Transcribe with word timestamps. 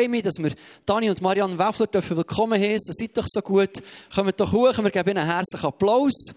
freue 0.00 0.08
mich, 0.08 0.22
dass 0.22 0.38
wir 0.38 0.52
Dani 0.86 1.10
und 1.10 1.20
Marianne 1.20 1.58
Weffler 1.58 1.86
dürfen 1.86 2.16
willkommen 2.16 2.58
heißen. 2.58 2.94
Seid 2.94 3.18
doch 3.18 3.26
so 3.28 3.42
gut. 3.42 3.82
Kommt 4.14 4.40
doch 4.40 4.50
hoch. 4.50 4.78
Wir 4.78 4.90
geben 4.90 5.10
ihnen 5.10 5.18
einen 5.18 5.30
herzlichen 5.30 5.66
Applaus. 5.66 6.34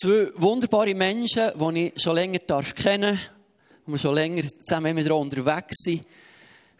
Zwei 0.00 0.30
wunderbare 0.36 0.94
Menschen, 0.94 1.50
die 1.74 1.88
ich 1.88 2.00
schon 2.00 2.14
länger 2.14 2.38
darf 2.38 2.72
kennen 2.72 3.18
darf, 3.18 3.84
die 3.84 3.90
wir 3.90 3.98
schon 3.98 4.14
länger 4.14 4.42
zusammen 4.42 4.94
mit 4.94 5.10
unterwegs 5.10 5.74
sind. 5.78 6.06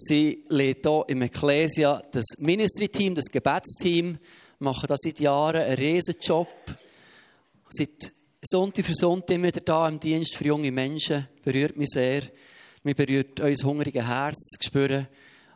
Sie 0.06 0.44
leiten 0.48 0.92
hier 0.92 1.04
im 1.08 1.22
Ecclesia 1.22 2.02
das 2.12 2.36
Ministry-Team, 2.38 3.14
das 3.14 3.24
Gebetsteam, 3.32 4.18
machen 4.58 4.86
da 4.86 4.96
seit 4.98 5.18
Jahren 5.18 5.62
einen 5.62 5.78
riesen 5.78 6.16
Job. 6.20 6.48
Seit 7.70 8.12
Sonntag 8.42 8.84
für 8.84 8.92
Sonntag 8.92 9.36
immer 9.36 9.46
wieder 9.46 9.62
da 9.62 9.88
im 9.88 9.98
Dienst 9.98 10.36
für 10.36 10.44
junge 10.44 10.70
Menschen. 10.70 11.26
Berührt 11.42 11.78
mich 11.78 11.88
sehr. 11.88 12.22
Mir 12.82 12.94
berührt 12.94 13.40
unser 13.40 13.66
hungriges 13.66 14.04
Herz 14.04 14.36
zu 14.58 14.66
spüren. 14.66 15.08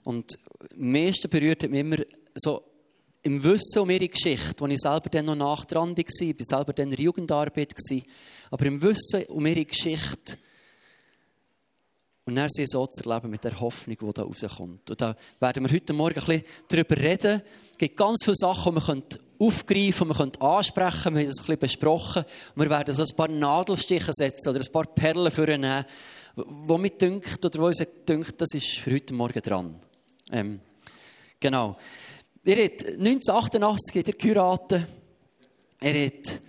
Und 0.04 0.38
am 0.72 0.92
meisten 0.92 1.28
berührt 1.28 1.68
mich 1.68 1.80
immer 1.80 1.98
so 2.34 2.62
im 3.24 3.44
Wissen 3.44 3.80
um 3.80 3.90
ihre 3.90 4.08
Geschichte, 4.08 4.64
als 4.64 4.72
ich 4.72 4.80
selber 4.80 5.10
dann 5.10 5.26
noch 5.26 5.36
nach 5.36 5.64
dran 5.66 5.94
war, 5.94 5.98
ich 5.98 6.38
war 6.38 6.58
selber 6.58 6.72
dann 6.72 6.88
in 6.88 6.96
der 6.96 7.04
Jugendarbeit, 7.04 7.74
aber 8.50 8.64
im 8.64 8.80
Wissen 8.80 9.24
um 9.24 9.44
ihre 9.44 9.66
Geschichte 9.66 10.38
und 12.28 12.34
dann 12.34 12.50
sie 12.50 12.66
so 12.66 12.86
zu 12.86 13.08
erleben 13.08 13.30
mit 13.30 13.42
der 13.42 13.58
Hoffnung, 13.58 13.96
die 13.98 14.12
da 14.12 14.22
rauskommt. 14.22 14.90
Und 14.90 15.00
da 15.00 15.16
werden 15.40 15.64
wir 15.64 15.72
heute 15.72 15.94
Morgen 15.94 16.20
ein 16.20 16.26
bisschen 16.26 16.42
darüber 16.68 16.96
reden. 16.98 17.40
Es 17.72 17.78
gibt 17.78 17.96
ganz 17.96 18.18
viele 18.22 18.36
Sachen, 18.36 18.74
die 18.74 18.86
wir 18.86 19.02
aufgreifen 19.38 20.10
können, 20.10 20.32
wir 20.38 20.46
ansprechen 20.46 21.14
Wir 21.14 21.20
haben 21.22 21.26
das 21.28 21.38
ein 21.38 21.44
bisschen 21.44 21.58
besprochen. 21.58 22.24
Und 22.54 22.62
wir 22.62 22.68
werden 22.68 22.94
so 22.94 23.02
ein 23.02 23.16
paar 23.16 23.28
Nadelstiche 23.28 24.12
setzen 24.12 24.50
oder 24.50 24.60
ein 24.60 24.70
paar 24.70 24.84
Perlen 24.84 25.32
vornehmen, 25.32 25.86
wo 26.36 26.76
mir 26.76 26.90
dünkt, 26.90 27.42
oder 27.46 27.58
wo 27.60 27.66
uns 27.66 27.82
dünkt, 28.06 28.38
das 28.38 28.52
ist 28.52 28.78
für 28.78 28.92
heute 28.92 29.14
Morgen 29.14 29.40
dran. 29.40 29.76
Ähm, 30.30 30.60
genau. 31.40 31.78
Er 32.44 32.62
hat 32.62 32.84
1988 32.84 34.06
er 34.06 34.12
geheiratet. 34.12 34.86
Er 35.80 36.06
hat, 36.06 36.40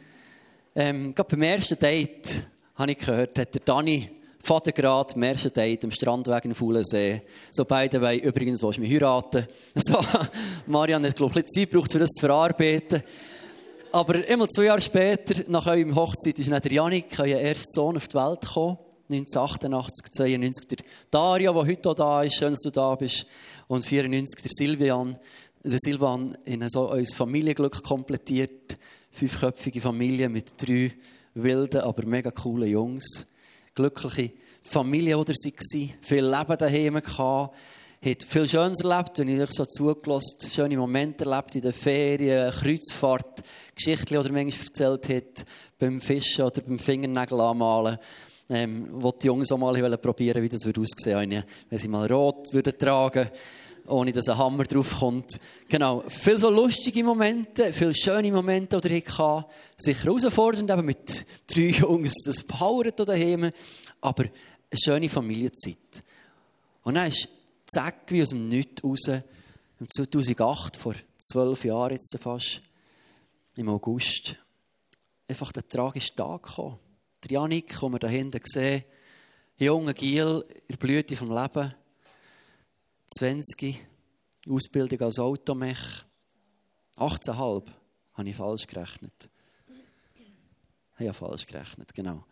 ähm, 0.76 1.16
gerade 1.16 1.30
beim 1.30 1.44
ersten 1.44 1.80
Date, 1.80 2.48
habe 2.76 2.92
ich 2.92 2.98
gehört, 2.98 3.39
hat 3.39 3.54
der 3.54 3.61
Dani 3.61 4.19
Vatergrad, 4.42 5.16
Date 5.16 5.84
am 5.84 5.92
Strandweg 5.92 6.45
in 6.45 6.56
Fuhlensee. 6.56 7.22
So 7.52 7.66
beide 7.66 8.02
wollen 8.02 8.20
übrigens, 8.20 8.64
willst 8.64 8.78
du 8.78 8.82
mich 8.82 8.92
heiraten? 8.92 9.48
So, 9.76 10.00
Marianne 10.68 11.09
hat, 11.09 11.16
glaube 11.18 11.40
ich, 11.40 11.45
Zeit 11.48 11.70
gebraucht, 11.70 11.94
um 11.94 12.00
das 12.00 12.09
zu 12.12 12.22
verarbeiten. 12.22 13.04
Aber 13.92 14.28
immer 14.28 14.48
zwei 14.48 14.66
Jahre 14.66 14.82
später, 14.82 15.44
nach 15.48 15.67
eurem 15.67 15.95
Hochzeit, 15.95 16.38
ist 16.38 16.52
dann 16.52 16.62
der 16.62 16.72
Janik, 16.72 17.20
euer 17.20 17.40
erster 17.40 17.66
Sohn, 17.72 17.98
auf 17.98 18.08
die 18.08 18.17
Welt 18.17 18.42
gekommen. 18.42 18.78
1988, 19.10 20.12
92 20.14 20.67
der 20.67 20.78
Dario, 21.10 21.54
der 21.54 21.66
heute 21.66 21.90
auch 21.90 21.95
da 21.95 22.22
ist, 22.22 22.36
schön, 22.36 22.52
dass 22.52 22.60
du 22.60 22.70
da 22.70 22.94
bist. 22.94 23.26
Und 23.67 23.84
94 23.84 24.44
der 24.44 24.52
Silvian, 24.54 25.17
der 25.64 25.80
Silvan 25.80 26.38
in 26.45 26.67
so 26.70 26.92
unser 26.92 27.16
Familienglück 27.16 27.84
komplettiert. 27.84 28.78
Fünfköpfige 29.12 29.82
Familie 29.82 30.30
mit 30.30 30.52
drei 30.62 30.92
wilden, 31.34 31.82
aber 31.82 32.06
mega 32.06 32.30
coolen 32.30 32.70
Jungs. 32.70 33.26
Glückliche 33.75 34.31
Familie, 34.62 35.17
oder 35.17 35.34
sie 35.36 35.53
waren. 35.53 35.94
Viel 36.02 36.25
Leben 36.25 36.58
daheim 36.58 37.02
gehabt. 37.02 37.56
Hat 38.02 38.23
viel 38.23 38.48
Schönes 38.48 38.80
erlebt, 38.80 39.20
wenn 39.20 39.28
ich 39.28 39.42
euch 39.42 39.52
so 39.52 39.66
zugelassen 39.66 40.50
schöne 40.50 40.78
Momente 40.78 41.26
erlebt 41.26 41.56
in 41.56 41.61
den 41.61 41.73
Ferien, 41.73 42.50
Kreuzfahrt, 42.50 43.44
Geschichten, 43.76 44.23
die 44.23 44.31
manchmal 44.31 44.67
erzählt 44.67 45.09
hat, 45.09 45.45
beim 45.78 46.00
Fischen 46.00 46.45
oder 46.45 46.61
beim 46.61 46.80
Fingernägel 46.80 47.42
anmalen. 47.42 47.98
Ähm, 48.52 48.88
wo 48.94 49.11
die 49.11 49.28
Jungs 49.28 49.52
auch 49.52 49.58
mal 49.58 49.98
probieren, 49.98 50.42
wie 50.42 50.49
das 50.49 50.65
aussehen 50.65 51.30
würde, 51.30 51.44
wenn 51.70 51.77
sie 51.77 51.88
mal 51.88 52.11
rot 52.11 52.52
würden 52.52 52.76
tragen 52.77 53.30
ohne 53.89 54.11
dass 54.11 54.30
ein 54.30 54.38
Hammer 54.38 54.64
draufkommt. 54.64 55.39
Genau. 55.67 56.04
Viele 56.08 56.38
so 56.38 56.50
lustige 56.50 57.04
Momente, 57.04 57.73
viele 57.73 57.94
schöne 57.94 58.32
Momente, 58.32 58.80
die 58.80 58.98
ich 58.98 59.17
hatte. 59.17 59.48
Sicher 59.77 60.05
herausfordernd, 60.05 60.70
eben 60.70 60.86
mit 60.86 61.26
drei 61.48 61.61
Jungs, 61.80 62.14
das 62.26 62.44
powert 62.44 63.00
daheim. 63.00 63.52
Aber 64.02 64.23
eine 64.23 64.80
schöne 64.82 65.10
Familienzeit. 65.10 66.04
Und 66.83 66.95
dann 66.95 67.08
ist 67.08 67.27
zack, 67.66 68.04
wie 68.08 68.22
aus 68.22 68.30
dem 68.30 68.48
Nichts 68.48 68.83
raus, 68.83 69.08
im 69.80 69.88
2008, 69.89 70.76
vor 70.76 70.95
zwölf 71.17 71.64
Jahren 71.66 71.94
jetzt 71.94 72.17
fast, 72.20 72.61
im 73.56 73.70
August, 73.70 74.36
einfach 75.27 75.52
der 75.52 75.67
tragische 75.67 76.16
Tag 76.16 76.44
gekommen. 76.44 76.80
Der 77.23 77.32
Janik, 77.32 77.80
den 77.80 77.92
wir 77.92 78.00
da 78.00 78.08
hinten 78.08 78.42
sehen, 78.44 78.83
junger 79.58 79.94
Giel 79.94 80.45
in 80.50 80.67
der 80.70 80.77
Blüte 80.77 81.16
vom 81.16 81.32
Leben, 81.32 81.73
20, 83.17 83.75
Ausbildung 84.47 85.02
als 85.02 85.20
Automech. 85.20 86.05
18,5 86.97 87.64
habe 88.14 88.30
ich 88.30 88.36
falsch 88.36 88.67
gerechnet. 88.67 89.30
Habe 90.97 91.14
falsch 91.14 91.45
gerechnet, 91.45 91.93
genau. 91.93 92.23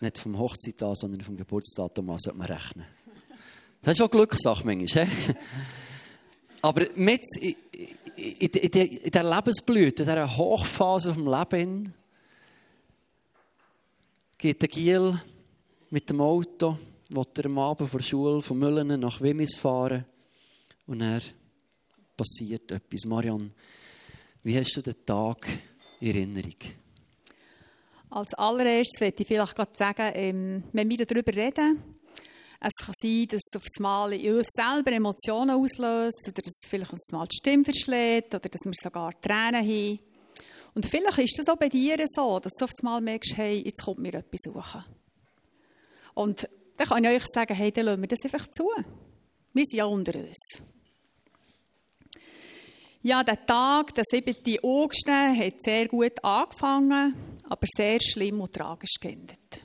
Nicht 0.00 0.18
vom 0.18 0.38
Hochzeit 0.38 0.82
an, 0.82 0.94
sondern 0.94 1.20
vom 1.22 1.36
Geburtsdatum 1.36 2.10
an 2.10 2.18
sollte 2.18 2.38
man 2.38 2.46
rechnen. 2.46 2.86
Das 3.82 3.92
ist 3.92 3.98
schon 3.98 4.10
Glückssache 4.10 4.64
manchmal. 4.64 5.08
Aber 6.62 6.86
mit 6.94 7.20
in, 8.16 9.10
der 9.10 9.24
Lebensblüte, 9.24 10.02
in 10.02 10.08
dieser 10.08 10.36
Hochphase 10.36 11.14
vom 11.14 11.26
Leben, 11.26 11.94
geht 14.36 14.60
der 14.60 14.68
Giel 14.68 15.20
mit 15.90 16.08
dem 16.10 16.20
Auto 16.20 16.78
will 17.10 17.24
er 17.36 17.46
am 17.46 17.58
Abend 17.58 17.90
vor 17.90 18.00
der 18.00 18.06
Schule 18.06 18.42
von 18.42 18.58
Müllen 18.58 19.00
nach 19.00 19.20
Wimmis 19.20 19.56
fahren. 19.56 20.04
Und 20.86 21.00
er 21.00 21.20
passiert 22.16 22.70
etwas. 22.70 23.04
Marianne, 23.04 23.50
wie 24.42 24.58
hast 24.58 24.76
du 24.76 24.82
den 24.82 24.94
Tag 25.04 25.46
in 26.00 26.08
Erinnerung? 26.08 26.56
Als 28.10 28.34
allererstes 28.34 29.00
möchte 29.00 29.22
ich 29.22 29.28
vielleicht 29.28 29.54
gerade 29.54 29.76
sagen, 29.76 30.12
ähm, 30.14 30.64
wenn 30.72 30.88
wir 30.88 31.04
darüber 31.04 31.32
reden, 31.34 31.82
es 32.60 32.74
kann 32.84 32.94
sein, 33.00 33.26
dass 33.28 33.40
es 33.50 33.56
auf 33.56 33.64
das 33.64 33.80
Mal 33.80 34.12
in 34.12 34.36
uns 34.36 34.48
selber 34.50 34.92
Emotionen 34.92 35.50
auslöst 35.50 36.28
oder 36.28 36.42
dass 36.42 36.60
vielleicht 36.68 36.92
uns 36.92 37.08
mal 37.10 37.26
die 37.26 37.36
Stimme 37.36 37.64
verschlägt 37.64 38.34
oder 38.34 38.48
dass 38.48 38.60
wir 38.64 38.72
sogar 38.74 39.18
Tränen 39.20 39.66
haben. 39.66 39.98
Und 40.74 40.86
vielleicht 40.86 41.18
ist 41.18 41.38
das 41.38 41.48
auch 41.48 41.56
bei 41.56 41.68
dir 41.68 41.96
so, 42.08 42.38
dass 42.38 42.52
du 42.58 42.64
auf 42.64 42.72
das 42.72 42.82
Mal 42.82 43.00
merkst, 43.00 43.36
hey, 43.36 43.62
jetzt 43.64 43.82
kommt 43.82 44.00
mir 44.00 44.14
etwas 44.14 44.40
suchen. 44.44 44.84
Und 46.14 46.48
dann 46.80 46.88
kann 46.88 47.04
ich 47.04 47.10
euch 47.10 47.26
sagen, 47.34 47.54
hey, 47.54 47.70
dann 47.70 47.84
lassen 47.84 48.00
wir 48.00 48.08
das 48.08 48.24
einfach 48.24 48.46
zu. 48.46 48.64
Wir 49.52 49.64
sind 49.66 49.78
ja 49.78 49.84
unter 49.84 50.18
uns. 50.18 50.62
Ja, 53.02 53.22
der 53.22 53.44
Tag, 53.44 53.94
der 53.94 54.04
7. 54.10 54.34
August, 54.62 55.06
hat 55.06 55.62
sehr 55.62 55.88
gut 55.88 56.24
angefangen, 56.24 57.14
aber 57.50 57.66
sehr 57.66 57.98
schlimm 58.00 58.40
und 58.40 58.54
tragisch 58.54 58.94
geendet. 58.98 59.60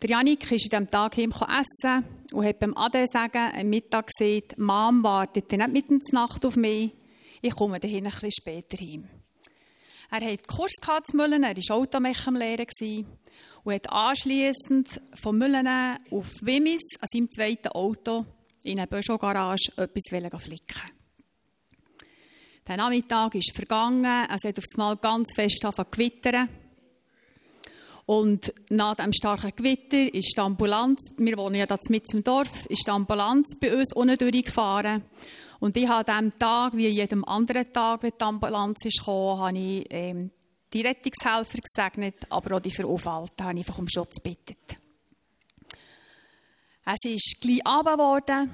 Der 0.00 0.10
Janik 0.10 0.50
ist 0.50 0.72
an 0.72 0.86
diesem 0.86 0.90
Tag 0.90 1.16
heim 1.18 1.30
essen 1.30 2.04
und 2.32 2.46
hat 2.46 2.58
beim 2.58 2.74
Ade 2.74 3.04
sagen 3.12 3.52
am 3.54 3.68
Mittag 3.68 4.06
gesagt, 4.06 4.58
Mom 4.58 5.02
wartet 5.02 5.52
nicht 5.52 5.68
mitten 5.68 5.94
in 5.94 6.00
der 6.10 6.20
Nacht 6.20 6.46
auf 6.46 6.56
mich, 6.56 6.92
ich 7.42 7.54
komme 7.54 7.80
dahin 7.80 8.06
ein 8.06 8.12
bisschen 8.12 8.30
später 8.30 8.78
heim. 8.78 9.10
Er 10.10 10.32
hat 10.32 10.48
Kurs 10.48 10.72
zu 11.04 11.16
Müllen, 11.18 11.42
er 11.42 11.54
war 11.54 11.76
Automech 11.76 12.26
am 12.26 12.36
Lehren 12.36 12.66
und 13.64 13.72
hat 13.74 13.90
anschliessend 13.90 15.00
von 15.14 15.38
Müllen 15.38 15.66
auf 16.10 16.30
Wimmis 16.42 16.82
an 17.00 17.08
seinem 17.10 17.30
zweiten 17.30 17.68
Auto 17.68 18.26
in 18.62 18.78
einer 18.78 18.86
Peugeot-Garage 18.86 19.72
etwas 19.76 20.42
flicken 20.42 20.80
Der 22.66 22.76
Nachmittag 22.76 23.34
ist 23.34 23.52
vergangen, 23.54 24.26
es 24.28 24.44
hat 24.44 24.58
auf 24.58 24.64
einmal 24.74 24.96
ganz 24.96 25.34
fest 25.34 25.64
angefangen 25.64 25.90
gewittern. 25.90 26.48
Und 28.06 28.52
nach 28.68 28.96
dem 28.96 29.14
starken 29.14 29.52
Gewitter 29.56 30.12
ist 30.12 30.34
die 30.36 30.40
Ambulanz, 30.40 31.14
wir 31.16 31.38
wohnen 31.38 31.54
ja 31.54 31.64
da 31.64 31.78
mit 31.88 32.12
im 32.12 32.22
Dorf, 32.22 32.66
ist 32.66 32.86
die 32.86 32.90
Ambulanz 32.90 33.56
bei 33.58 33.74
uns 33.74 33.94
unten 33.94 34.18
durchgefahren. 34.18 35.02
Und 35.58 35.74
ich 35.78 35.88
habe 35.88 36.12
an 36.12 36.24
diesem 36.26 36.38
Tag, 36.38 36.76
wie 36.76 36.88
jedem 36.88 37.24
anderen 37.24 37.72
Tag, 37.72 38.02
wenn 38.02 38.12
die 38.20 38.24
Ambulanz 38.24 38.84
ist 38.84 39.06
habe 39.06 39.58
ich 39.58 39.86
ähm, 39.88 40.30
die 40.74 40.82
Rettungshelfer 40.82 41.58
gesegnet, 41.58 42.16
aber 42.28 42.56
auch 42.56 42.60
die 42.60 42.72
Verunfallten 42.72 43.46
habe 43.46 43.58
einfach 43.58 43.78
um 43.78 43.88
Schutz 43.88 44.16
gebeten. 44.16 44.56
Es 46.84 47.04
ist 47.04 47.36
gleich 47.40 47.64
Abend 47.64 47.92
geworden 47.92 48.50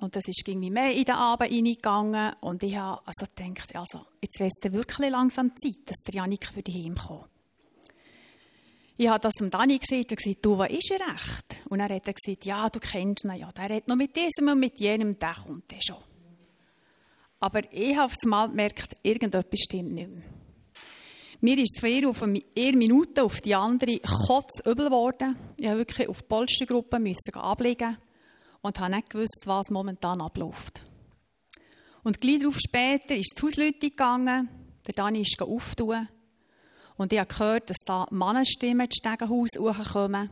und 0.00 0.14
es 0.14 0.28
ist 0.28 0.46
irgendwie 0.46 0.70
mehr 0.70 0.92
in 0.92 1.04
den 1.04 1.14
Abend 1.14 1.50
reingegangen 1.50 2.34
und 2.40 2.62
ich 2.62 2.76
habe 2.76 3.00
also 3.04 3.26
gedacht, 3.34 3.74
also, 3.74 4.06
jetzt 4.20 4.38
wäre 4.38 4.50
es 4.50 4.72
wirklich 4.72 5.10
langsam 5.10 5.56
Zeit, 5.56 5.78
dass 5.86 5.96
der 6.06 6.14
Janik 6.14 6.46
für 6.46 6.62
die 6.62 6.84
heimkommt. 6.84 7.26
Ich 8.98 9.08
habe 9.08 9.20
das 9.20 9.32
dem 9.34 9.50
Dani 9.50 9.78
gesagt 9.78 10.12
und 10.12 10.16
gesagt, 10.16 10.44
du, 10.44 10.58
was 10.58 10.70
ist 10.70 10.90
er 10.92 11.00
recht? 11.00 11.56
Und 11.70 11.80
er 11.80 11.92
hat 11.92 12.04
gesagt, 12.04 12.44
ja, 12.44 12.68
du 12.68 12.78
kennst 12.78 13.24
ihn, 13.24 13.34
ja, 13.34 13.48
der 13.48 13.76
hat 13.76 13.88
noch 13.88 13.96
mit 13.96 14.14
diesem 14.14 14.48
und 14.48 14.60
mit 14.60 14.78
jenem, 14.78 15.18
der 15.18 15.34
kommt 15.34 15.70
der 15.70 15.80
schon. 15.80 15.96
Aber 17.40 17.60
ich 17.72 17.96
habe 17.96 18.12
mal 18.26 18.48
gemerkt, 18.48 18.94
irgendetwas 19.02 19.60
stimmt 19.60 19.94
nicht 19.94 20.08
mehr. 20.08 20.22
Mir 21.44 21.58
ist 21.58 21.80
von 21.80 21.88
ihr 21.88 22.08
auf 22.08 22.22
eine 22.22 22.40
Minute 22.54 23.24
auf 23.24 23.40
die 23.40 23.56
andere 23.56 23.98
kotzübel 23.98 24.84
geworden. 24.84 25.36
Ich 25.56 25.64
musste 25.64 25.78
wirklich 25.78 26.08
auf 26.08 26.22
die 26.22 26.28
Polstergruppe 26.28 27.14
ablegen 27.34 27.96
und 28.60 28.78
habe 28.78 28.94
nicht 28.94 29.10
gewusst, 29.10 29.42
was 29.46 29.68
momentan 29.68 30.20
abläuft. 30.20 30.82
Und 32.04 32.20
gleich 32.20 32.38
darauf 32.38 32.58
später 32.64 33.16
ist 33.16 33.34
die 33.36 33.42
Hausleute 33.42 33.90
gegangen, 33.90 34.48
der 34.86 34.94
Dani 34.94 35.22
ist 35.22 35.42
auftun. 35.42 36.06
Und 36.96 37.12
ich 37.12 37.18
habe 37.18 37.34
gehört, 37.34 37.70
dass 37.70 37.78
da 37.84 38.06
Mannenstimmen 38.12 38.86
ins 38.86 38.98
Stegenhaus 38.98 39.50
hochkommen. 39.58 40.30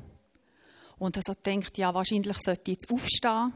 Und 0.96 1.16
also 1.16 1.34
denkt, 1.44 1.76
ja, 1.76 1.92
wahrscheinlich 1.92 2.36
sollte 2.38 2.70
ich 2.70 2.78
jetzt 2.80 2.92
aufstehen. 2.92 3.52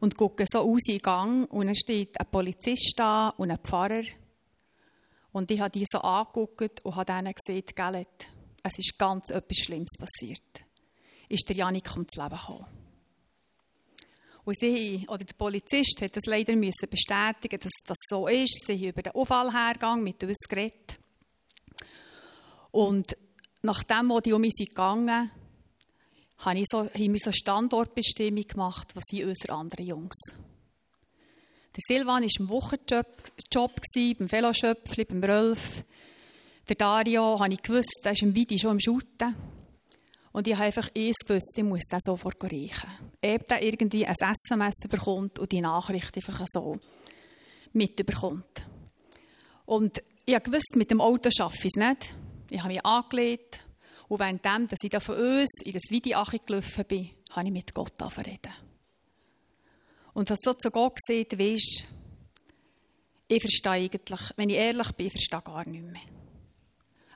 Und 0.00 0.16
gucke 0.16 0.44
so 0.50 0.62
aus 0.62 0.88
in 0.88 0.94
den 0.94 1.02
Gang 1.02 1.52
und 1.52 1.66
dann 1.66 1.76
steht 1.76 2.18
ein 2.18 2.26
Polizist 2.28 2.94
da 2.96 3.28
und 3.36 3.52
ein 3.52 3.58
Pfarrer. 3.62 4.02
Und 5.36 5.50
ich 5.50 5.60
habe 5.60 5.68
die 5.68 5.84
so 5.86 5.98
angeguckt 5.98 6.82
und 6.82 6.96
habe 6.96 7.12
denen 7.12 7.34
gesagt, 7.34 7.76
Gellet, 7.76 8.28
es 8.62 8.78
ist 8.78 8.98
ganz 8.98 9.28
etwas 9.28 9.58
Schlimmes 9.58 9.92
passiert. 9.98 10.64
Ist 11.28 11.46
der 11.50 11.56
Janik 11.56 11.90
ums 11.92 12.14
Leben 12.14 12.30
gekommen. 12.30 12.64
Und 14.46 14.58
sie, 14.58 15.04
oder 15.06 15.24
der 15.24 15.34
Polizist 15.34 16.00
hat 16.00 16.16
das 16.16 16.24
leider 16.24 16.56
müssen 16.56 16.88
bestätigen, 16.88 17.60
dass 17.60 17.70
das 17.84 17.98
so 18.08 18.28
ist. 18.28 18.64
Sie 18.66 18.78
haben 18.78 18.88
über 18.88 19.02
den 19.02 19.12
Unfall 19.12 19.52
hergegangen, 19.52 20.02
mit 20.02 20.24
uns 20.24 20.38
geredet. 20.48 20.98
Und 22.70 23.14
nachdem, 23.60 24.08
wo 24.08 24.20
die 24.20 24.32
um 24.32 24.40
mich 24.40 24.54
gegangen 24.56 25.30
haben 26.38 26.56
wir 26.56 26.64
so 26.66 26.88
eine 26.94 27.32
Standortbestimmung 27.34 28.48
gemacht, 28.48 28.96
was 28.96 29.04
sind 29.10 29.26
unsere 29.26 29.52
anderen 29.54 29.86
Jungs. 29.86 30.16
Der 31.76 31.82
Silvan 31.98 32.22
war 32.22 32.30
im 32.40 32.48
Wochenjob 32.48 33.06
Job 33.52 33.80
beim 33.94 34.32
Veloschöpfli, 34.32 35.04
beim 35.04 35.22
Rolf. 35.22 35.84
Der 36.66 36.76
Dario, 36.76 37.38
habe 37.38 37.52
ich 37.52 37.60
gewusst, 37.60 38.00
der 38.02 38.12
ist 38.12 38.22
im 38.22 38.34
Vidi 38.34 38.58
schon 38.58 38.72
im 38.72 38.80
Schutten. 38.80 39.36
Und 40.32 40.46
ich 40.46 40.54
habe 40.54 40.64
einfach 40.64 40.88
eins 40.96 41.18
gewusst, 41.18 41.52
ich 41.54 41.64
muss 41.64 41.84
den 41.84 42.00
sofort 42.00 42.42
reichen. 42.42 42.90
Ob 43.22 43.48
der 43.48 43.62
irgendwie 43.62 44.06
ein 44.06 44.14
SMS 44.14 44.88
bekommt 44.88 45.38
und 45.38 45.52
die 45.52 45.60
Nachricht 45.60 46.16
einfach 46.16 46.46
so 46.50 46.78
mitbekommt. 47.74 48.66
Und 49.66 50.02
ich 50.24 50.42
gewusst, 50.42 50.76
mit 50.76 50.90
dem 50.90 51.02
Auto 51.02 51.28
schaffe 51.30 51.58
ich 51.66 51.72
es 51.76 51.88
nicht. 51.88 52.14
Ich 52.48 52.60
habe 52.60 52.72
mich 52.72 52.86
angelegt. 52.86 53.60
Und 54.08 54.20
währenddem, 54.20 54.66
dass 54.68 54.78
ich 54.82 54.90
da 54.90 55.00
von 55.00 55.16
uns 55.16 55.50
in 55.64 55.72
das 55.72 55.90
Video 55.90 56.24
gelaufen 56.24 56.84
bin, 56.88 57.10
habe 57.32 57.46
ich 57.46 57.52
mit 57.52 57.74
Gott 57.74 57.92
reden. 58.00 58.54
Und 60.16 60.30
dass 60.30 60.38
so 60.42 60.54
zu 60.54 60.70
Gott 60.70 60.96
sieht, 61.06 61.38
weisst, 61.38 61.84
ich 63.28 63.42
verstehe 63.42 63.72
eigentlich, 63.72 64.20
wenn 64.36 64.48
ich 64.48 64.56
ehrlich 64.56 64.90
bin, 64.92 65.08
ich 65.08 65.12
verstehe 65.12 65.42
gar 65.42 65.68
nicht 65.68 65.84
mehr. 65.84 66.00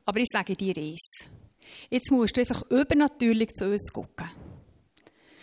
Aber 0.05 0.21
ich 0.21 0.29
sage 0.31 0.55
dir 0.55 0.77
eins. 0.77 1.25
Jetzt 1.89 2.11
musst 2.11 2.37
du 2.37 2.43
einfach 2.43 2.63
übernatürlich 2.71 3.55
zu 3.55 3.71
uns 3.71 3.91
gucken. 3.91 4.29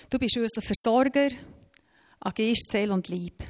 Du 0.08 0.20
bist 0.20 0.38
unser 0.38 0.62
Versorger 0.62 1.30
an 2.20 2.34
Seele 2.38 2.94
und 2.94 3.08
Lieb. 3.08 3.44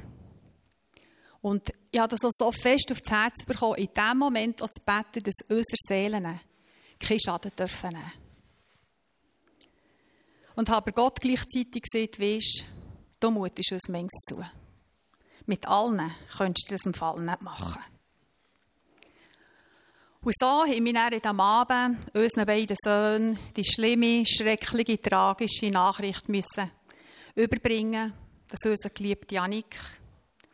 Und 1.42 1.70
ich 1.90 2.00
habe 2.00 2.16
das 2.16 2.30
so 2.34 2.50
fest 2.50 2.90
aufs 2.90 3.10
Herz 3.10 3.44
bekommen, 3.44 3.76
in 3.76 3.90
dem 3.94 4.16
Moment 4.16 4.62
auch 4.62 4.70
zu 4.70 4.82
beten, 4.86 5.22
dass 5.22 5.50
unsere 5.50 5.76
Seelen 5.86 6.40
keinen 6.98 7.20
Schaden 7.20 7.52
dürfen 7.54 7.90
nehmen. 7.90 8.12
Und 10.56 10.70
habe 10.70 10.92
Gott 10.92 11.20
gleichzeitig 11.20 11.82
gesagt, 11.82 12.18
weisst, 12.18 12.64
Du 13.20 13.30
mutest 13.30 13.72
uns 13.72 13.88
manches 13.88 14.20
zu. 14.28 14.44
Mit 15.46 15.66
allen 15.66 16.12
könntest 16.36 16.70
du 16.70 16.74
das 16.74 16.86
im 16.86 16.94
Fall 16.94 17.20
nicht 17.20 17.42
machen. 17.42 17.82
Und 20.20 20.34
so 20.38 20.46
haben 20.46 20.84
wir 20.84 21.26
am 21.26 21.40
Abend 21.40 22.14
unseren 22.14 22.46
beiden 22.46 22.76
Söhnen 22.84 23.38
die 23.56 23.64
schlimme, 23.64 24.26
schreckliche, 24.26 24.98
tragische 24.98 25.70
Nachricht 25.70 26.28
müssen 26.28 26.70
überbringen, 27.34 28.12
dass 28.48 28.68
unser 28.68 28.90
geliebter 28.90 29.36
Janik 29.36 29.76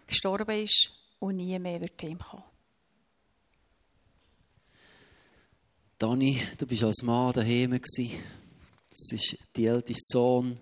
gestorben 0.06 0.62
ist 0.62 0.92
und 1.18 1.36
nie 1.36 1.58
mehr 1.58 1.80
wird 1.80 2.02
heimkommen. 2.02 2.44
Dani, 5.98 6.42
du 6.58 6.66
bist 6.66 6.84
als 6.84 7.02
Mann 7.02 7.32
daheim. 7.32 7.70
Das 7.80 9.12
ist 9.12 9.38
die 9.56 9.66
älteste 9.66 10.02
Sohn. 10.04 10.60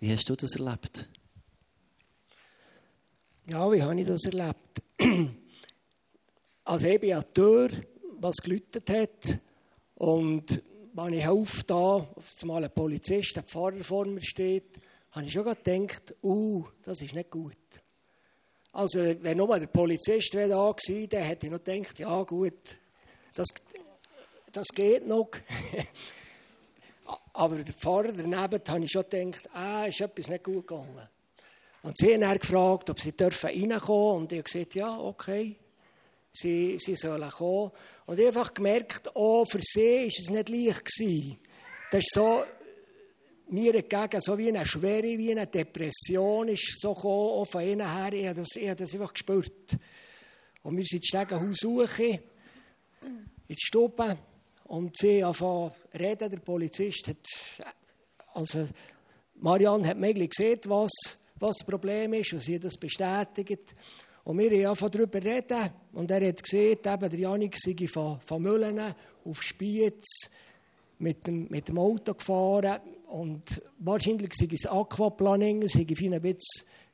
Wie 0.00 0.12
hast 0.12 0.28
du 0.28 0.34
das 0.34 0.56
erlebt? 0.56 1.08
Ja, 3.46 3.72
wie 3.72 3.82
habe 3.82 4.00
ich 4.00 4.06
das 4.06 4.24
erlebt? 4.24 4.82
Ich 6.64 7.00
bin 7.00 7.12
an 7.12 7.24
der 7.24 7.32
Tür, 7.32 7.70
was 8.20 8.36
geläutet 8.36 8.88
hat. 8.88 9.38
Und 9.96 10.62
wenn 10.92 11.12
ich 11.12 11.26
auf 11.26 11.64
da, 11.64 12.06
mal 12.44 12.62
ein 12.62 12.70
Polizist, 12.70 13.36
ein 13.36 13.44
Pfarrer 13.44 13.82
vor 13.82 14.06
mir 14.06 14.22
steht, 14.22 14.78
habe 15.10 15.26
ich 15.26 15.32
schon 15.32 15.44
gedacht, 15.44 16.14
uh, 16.22 16.64
das 16.84 17.02
ist 17.02 17.16
nicht 17.16 17.30
gut. 17.32 17.56
Also 18.70 19.00
wenn 19.00 19.36
nur 19.36 19.58
der 19.58 19.66
Polizist 19.66 20.32
da 20.34 20.48
war, 20.48 20.76
dann 21.08 21.22
hätte 21.22 21.46
ich 21.46 21.52
noch 21.52 21.64
gedacht, 21.64 21.98
ja 21.98 22.22
gut, 22.22 22.78
das, 23.34 23.48
das 24.52 24.68
geht 24.68 25.04
noch. 25.08 25.30
Aber 27.32 27.56
der 27.56 27.74
Pfarrer 27.74 28.12
daneben 28.12 28.62
habe 28.68 28.84
ich 28.84 28.90
schon 28.90 29.04
gedacht, 29.10 29.50
ah, 29.52 29.86
ist 29.86 30.00
etwas 30.00 30.28
nicht 30.28 30.44
gut 30.44 30.68
gegangen. 30.68 31.08
Und 31.82 31.98
sie 31.98 32.14
haben 32.14 32.38
gefragt, 32.38 32.90
ob 32.90 33.00
sie 33.00 33.12
dürfen. 33.12 33.50
Und 33.50 34.32
ich 34.32 34.38
habe 34.38 34.42
gesagt, 34.42 34.74
ja, 34.74 34.98
okay, 34.98 35.56
sie, 36.32 36.78
sie 36.78 36.96
sollen 36.96 37.30
kommen. 37.30 37.72
Und 38.06 38.18
ich 38.18 38.26
habe 38.26 38.38
einfach 38.38 38.54
gemerkt, 38.54 39.10
oh, 39.14 39.44
für 39.44 39.60
sie 39.60 40.02
war 40.02 40.06
es 40.06 40.30
nicht 40.30 40.48
leicht. 40.48 40.88
Das 41.90 42.00
ist 42.00 42.14
so 42.14 42.44
mir 43.48 43.74
entgegen, 43.74 44.20
so 44.20 44.38
wie 44.38 44.48
eine 44.48 44.64
Schwere, 44.64 45.18
wie 45.18 45.32
eine 45.32 45.46
Depression 45.46 46.48
ist 46.48 46.80
so 46.80 46.94
gekommen, 46.94 47.30
auch 47.30 47.44
von 47.44 47.62
ihnen 47.62 47.92
her. 47.92 48.12
Ich 48.12 48.26
habe 48.26 48.40
das, 48.40 48.48
ich 48.56 48.68
habe 48.68 48.76
das 48.76 48.94
einfach 48.94 49.12
gespürt. 49.12 49.76
Und 50.62 50.76
wir 50.76 50.84
sind 50.84 51.04
Stegenhaus 51.04 51.58
suchen, 51.58 52.12
in 52.12 52.20
die 53.48 53.56
Stube. 53.58 54.16
Und 54.64 54.96
sie 54.96 55.22
anfangen 55.22 55.72
reden, 55.98 56.30
der 56.30 56.38
Polizist 56.38 57.08
hat, 57.08 57.66
also 58.34 58.66
Marianne 59.34 59.88
hat 59.88 59.98
mir 59.98 60.14
gesehen, 60.14 60.60
was 60.66 61.18
was 61.42 61.56
das 61.58 61.66
Problem 61.66 62.14
ist 62.14 62.32
und 62.32 62.42
sie 62.42 62.58
das 62.58 62.76
bestätigt. 62.76 63.74
Und 64.24 64.38
wir 64.38 64.50
haben 64.50 64.66
angefangen 64.66 64.92
darüber 64.92 65.22
reden 65.22 65.70
und 65.92 66.10
er 66.10 66.28
hat 66.28 66.42
gesehen, 66.42 66.78
eben 66.84 67.10
der 67.10 67.18
Janik 67.18 67.56
sei 67.58 67.74
von, 67.88 68.20
von 68.20 68.40
Müllen 68.40 68.80
auf 69.24 69.42
Spiez 69.42 70.30
mit 71.00 71.26
dem, 71.26 71.48
mit 71.50 71.68
dem 71.68 71.78
Auto 71.78 72.14
gefahren 72.14 72.80
und 73.08 73.60
wahrscheinlich 73.80 74.30
sei 74.34 74.48
es 74.52 74.66
Aquaplaning, 74.66 75.66
sei 75.66 75.80
ein 75.80 75.86
bisschen 76.22 76.36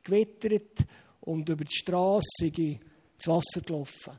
gewittert 0.02 0.86
und 1.20 1.46
über 1.46 1.64
die 1.64 1.74
Straße 1.74 2.26
sei 2.40 2.80
das 3.18 3.28
Wasser 3.28 3.60
gelaufen. 3.60 4.18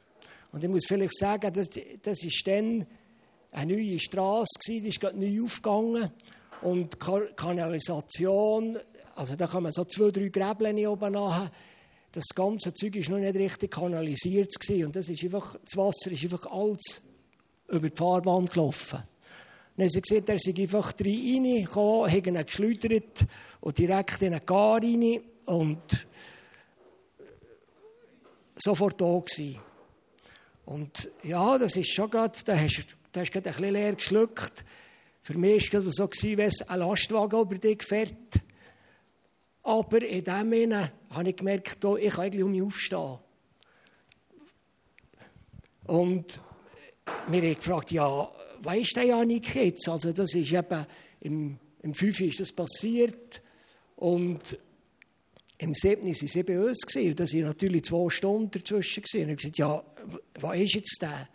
Und 0.51 0.63
ich 0.63 0.69
muss 0.69 0.85
vielleicht 0.85 1.17
sagen, 1.17 1.51
das, 1.51 1.69
das 2.03 2.23
ist 2.23 2.43
dann 2.45 2.85
eine 3.51 3.73
neue 3.73 3.99
Straße 3.99 4.59
die 4.67 4.89
ist 4.89 4.99
gerade 4.99 5.19
neu 5.19 5.43
aufgegangen 5.43 6.11
und 6.61 6.99
Kanalisation 6.99 8.77
also 9.19 9.35
da 9.35 9.47
kann 9.47 9.63
man 9.63 9.73
so 9.73 9.83
zwei, 9.83 10.11
drei 10.11 10.29
Gräbchen 10.29 10.87
oben 10.87 11.17
haben. 11.17 11.49
Das 12.13 12.23
ganze 12.33 12.73
Zeug 12.73 12.95
war 12.95 13.17
noch 13.17 13.25
nicht 13.25 13.35
richtig 13.35 13.71
kanalisiert. 13.71 14.57
Gewesen. 14.57 14.85
Und 14.85 14.95
das, 14.95 15.09
ist 15.09 15.21
einfach, 15.25 15.57
das 15.61 15.75
Wasser 15.75 16.11
ist 16.11 16.23
einfach 16.23 16.45
alles 16.45 17.01
über 17.67 17.89
die 17.89 17.97
Fahrbahn 17.97 18.45
gelaufen. 18.45 19.03
Dann 19.75 19.83
haben 19.83 19.89
sie 19.89 20.01
gesehen, 20.01 20.23
er 20.25 20.39
sei 20.39 20.53
einfach 20.57 20.93
reingekommen, 20.97 22.09
haben 22.09 22.35
ihn 22.35 22.45
geschleudert 22.45 23.25
und 23.59 23.77
direkt 23.77 24.21
in 24.21 24.33
einen 24.33 24.45
Gar 24.45 24.81
rein 24.81 25.21
und 25.45 26.07
sofort 28.55 29.01
da 29.01 29.19
gewesen. 29.19 29.59
Und 30.65 31.11
ja, 31.23 31.57
das 31.57 31.75
ist 31.75 31.93
schon 31.93 32.09
gerade, 32.09 32.39
da 32.45 32.57
hast 32.57 32.77
du 32.77 33.21
gerade 33.21 33.35
ein 33.35 33.43
bisschen 33.43 33.73
leer 33.73 33.95
geschluckt. 33.95 34.63
Für 35.21 35.37
mich 35.37 35.73
war 35.73 35.81
es 35.81 35.93
so, 35.93 36.09
wenn 36.09 36.47
es 36.47 36.61
ein 36.61 36.79
Lastwagen 36.79 37.41
über 37.41 37.57
dich 37.57 37.83
fährt 37.83 38.43
aber 39.69 40.01
in 40.01 40.23
dem 40.23 40.51
Sinne 40.51 40.91
habe 41.11 41.29
ich 41.29 41.35
gemerkt, 41.35 41.77
ich 41.99 42.09
kann 42.09 42.25
eigentlich 42.25 42.43
um 42.43 42.51
mich 42.51 42.63
aufstehen. 42.63 43.19
Und 45.85 46.39
mir 47.27 47.41
haben 47.41 47.55
gefragt, 47.55 47.91
ja, 47.91 48.31
was 48.63 48.77
ist 48.77 48.95
denn 48.95 49.09
Janik 49.09 49.53
jetzt? 49.53 49.87
Also 49.87 50.11
das 50.11 50.33
ist 50.33 50.51
eben, 50.51 50.85
im, 51.21 51.59
im 51.83 51.93
5. 51.93 52.19
ist 52.21 52.39
das 52.39 52.51
passiert 52.51 53.43
und 53.95 54.57
im 55.59 55.75
7. 55.75 56.03
waren 56.03 56.13
sie 56.15 56.43
bei 56.43 56.59
uns 56.59 56.83
und 56.95 57.19
da 57.19 57.25
waren 57.25 57.41
natürlich 57.41 57.83
zwei 57.83 58.09
Stunden 58.09 58.49
dazwischen. 58.49 59.03
Und 59.03 59.13
ich 59.13 59.21
habe 59.21 59.35
gesagt, 59.35 59.57
ja, 59.59 59.83
was 60.39 60.57
ist 60.57 60.73
jetzt 60.73 60.97
der? 60.99 61.29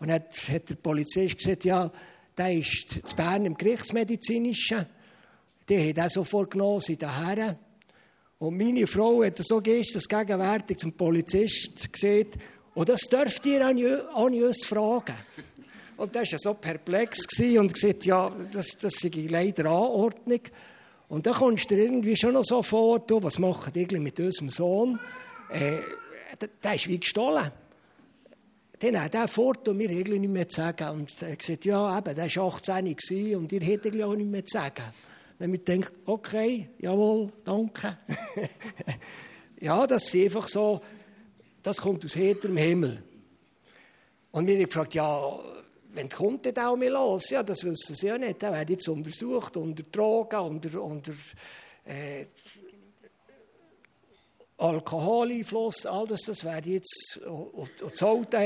Und 0.00 0.08
dann 0.08 0.22
hat 0.22 0.68
der 0.70 0.74
Polizist 0.76 1.36
gesagt, 1.36 1.64
ja, 1.66 1.92
der 2.38 2.54
ist 2.54 3.00
zu 3.04 3.16
Bern 3.16 3.44
im 3.44 3.54
Gerichtsmedizinischen. 3.54 4.86
Die 5.68 5.78
haben 5.78 5.94
den 5.94 6.08
sofort 6.08 6.52
genommen, 6.52 6.80
sind 6.80 7.02
daher. 7.02 7.58
Und 8.38 8.58
meine 8.58 8.86
Frau 8.86 9.24
hat 9.24 9.38
so 9.38 9.60
das 9.60 10.08
gegenwärtig 10.08 10.78
zum 10.78 10.92
Polizist 10.92 11.90
gesagt, 11.90 12.36
und 12.74 12.88
das 12.88 13.00
dürft 13.00 13.46
ihr 13.46 13.66
an 13.66 13.78
uns 14.42 14.66
fragen. 14.66 15.16
Und 15.96 16.14
der 16.14 16.30
war 16.30 16.38
so 16.38 16.52
perplex 16.52 17.20
und 17.58 17.72
gesagt, 17.72 18.04
ja, 18.04 18.30
das, 18.52 18.76
das 18.78 18.92
sei 19.00 19.10
leider 19.28 19.64
Anordnung. 19.64 20.40
Und 21.08 21.26
dann 21.26 21.32
kommst 21.32 21.70
du 21.70 21.76
dir 21.76 21.84
irgendwie 21.84 22.16
schon 22.16 22.34
noch 22.34 22.44
so 22.44 22.62
vor, 22.62 22.98
du, 22.98 23.22
was 23.22 23.38
machen 23.38 23.72
die 23.72 23.86
mit 23.98 24.20
unserem 24.20 24.50
Sohn? 24.50 25.00
Äh, 25.50 25.78
der, 26.38 26.48
der 26.62 26.74
ist 26.74 26.88
wie 26.88 26.98
gestohlen. 26.98 27.50
Dann 28.78 29.02
hat 29.02 29.14
er 29.14 29.28
fort 29.28 29.66
und 29.68 29.78
wir 29.78 29.88
haben 29.88 30.20
nicht 30.20 30.30
mehr 30.30 30.46
zu 30.46 30.60
sagen. 30.60 30.88
Und 30.90 31.22
er 31.22 31.32
hat 31.32 31.38
gesagt, 31.38 31.64
ja, 31.64 31.98
eben, 31.98 32.14
der 32.14 32.36
war 32.36 32.54
18 32.54 33.36
und 33.36 33.52
ihr 33.52 33.60
hättet 33.62 34.02
auch 34.02 34.14
nicht 34.14 34.30
mehr 34.30 34.44
zu 34.44 34.58
sagen. 34.58 34.84
Ich 35.38 35.64
gedacht, 35.64 35.92
okay, 36.06 36.70
jawohl, 36.78 37.30
danke. 37.44 37.98
ja, 39.60 39.86
das 39.86 40.04
ist 40.04 40.14
einfach 40.14 40.48
so, 40.48 40.80
das 41.62 41.76
kommt 41.76 42.04
aus 42.04 42.16
heiterem 42.16 42.56
Himmel. 42.56 43.02
Und 44.30 44.46
wir 44.46 44.54
haben 44.54 44.64
gefragt, 44.64 44.94
ja, 44.94 45.38
wenn 45.92 46.08
kommt 46.08 46.44
der 46.44 46.70
auch 46.70 46.76
mal 46.76 46.88
los? 46.88 47.30
Ja, 47.30 47.42
das 47.42 47.64
wissen 47.64 47.94
sie 47.94 48.06
ja 48.06 48.16
nicht. 48.16 48.40
Der 48.40 48.52
wird 48.52 48.70
jetzt 48.70 48.88
untersucht, 48.88 49.56
unter 49.56 49.82
Drogen, 49.82 50.40
unter, 50.40 50.82
unter 50.82 51.12
äh, 51.84 52.26
Alkoholeinfluss, 54.58 55.84
all 55.84 56.06
das, 56.06 56.22
das 56.22 56.44
wird 56.44 56.66
jetzt, 56.66 57.20
und 57.26 57.70
das 57.78 58.02
Auto 58.02 58.38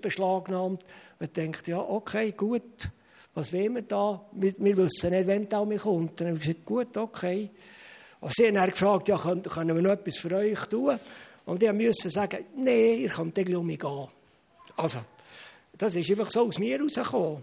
beschlagnahmt. 0.00 0.84
Man 1.18 1.32
denkt, 1.32 1.66
ja, 1.66 1.78
okay, 1.78 2.32
gut, 2.32 2.88
was 3.36 3.52
wollen 3.52 3.74
wir 3.74 3.82
da? 3.82 4.24
Wir, 4.32 4.54
wir 4.56 4.76
wissen 4.78 5.10
nicht, 5.10 5.28
wann 5.28 5.46
der 5.46 5.64
mal 5.66 5.76
kommt. 5.76 6.18
Dann 6.18 6.28
haben 6.28 6.34
wir 6.36 6.40
gesagt, 6.40 6.64
gut, 6.64 6.96
okay. 6.96 7.50
Und 8.18 8.34
sie 8.34 8.46
haben 8.46 8.54
dann 8.54 8.70
gefragt, 8.70 9.08
ja, 9.08 9.18
können, 9.18 9.42
können 9.42 9.76
wir 9.76 9.82
noch 9.82 9.90
etwas 9.90 10.16
für 10.16 10.34
euch 10.34 10.58
tun? 10.60 10.98
Und 11.44 11.60
die 11.60 11.70
mussten 11.70 12.08
sagen, 12.08 12.46
nein, 12.56 13.00
ihr 13.00 13.10
könnt 13.10 13.34
gleich 13.34 13.54
um 13.54 13.66
mich 13.66 13.78
gehen. 13.78 14.08
Also, 14.76 15.00
das 15.76 15.94
ist 15.94 16.10
einfach 16.10 16.30
so 16.30 16.48
aus 16.48 16.58
mir 16.58 16.80
rausgekommen. 16.80 17.42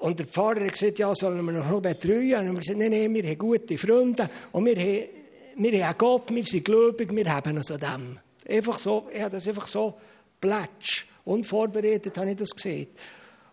Und 0.00 0.18
der 0.18 0.26
Pfarrer 0.26 0.66
hat 0.66 0.72
gesagt, 0.72 0.98
ja, 0.98 1.14
sollen 1.14 1.42
wir 1.46 1.52
noch 1.52 1.80
betreuen? 1.80 2.20
Und 2.20 2.28
wir 2.28 2.36
haben 2.36 2.58
gesagt, 2.58 2.78
nein, 2.78 2.90
nein, 2.90 3.14
wir 3.14 3.22
haben 3.22 3.38
gute 3.38 3.78
Freunde 3.78 4.28
und 4.52 4.66
wir 4.66 4.76
haben, 4.76 5.08
wir 5.56 5.86
haben 5.86 5.96
Gott, 5.96 6.34
wir 6.34 6.44
sind 6.44 6.64
gläubig, 6.64 7.10
wir 7.10 7.34
haben 7.34 7.56
uns 7.56 7.70
an 7.70 7.80
dem. 7.80 8.18
Einfach 8.54 8.78
so, 8.78 9.08
ich 9.10 9.22
habe 9.22 9.34
das 9.34 9.48
einfach 9.48 9.66
so 9.66 9.94
plätsch, 10.38 11.06
unvorbereitet 11.24 12.18
habe 12.18 12.32
ich 12.32 12.36
das 12.36 12.50
gesehen. 12.50 12.88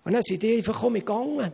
Und 0.10 0.14
dann 0.14 0.24
sind 0.24 0.42
die 0.42 0.58
einfach 0.58 0.92
gegangen. 0.92 1.52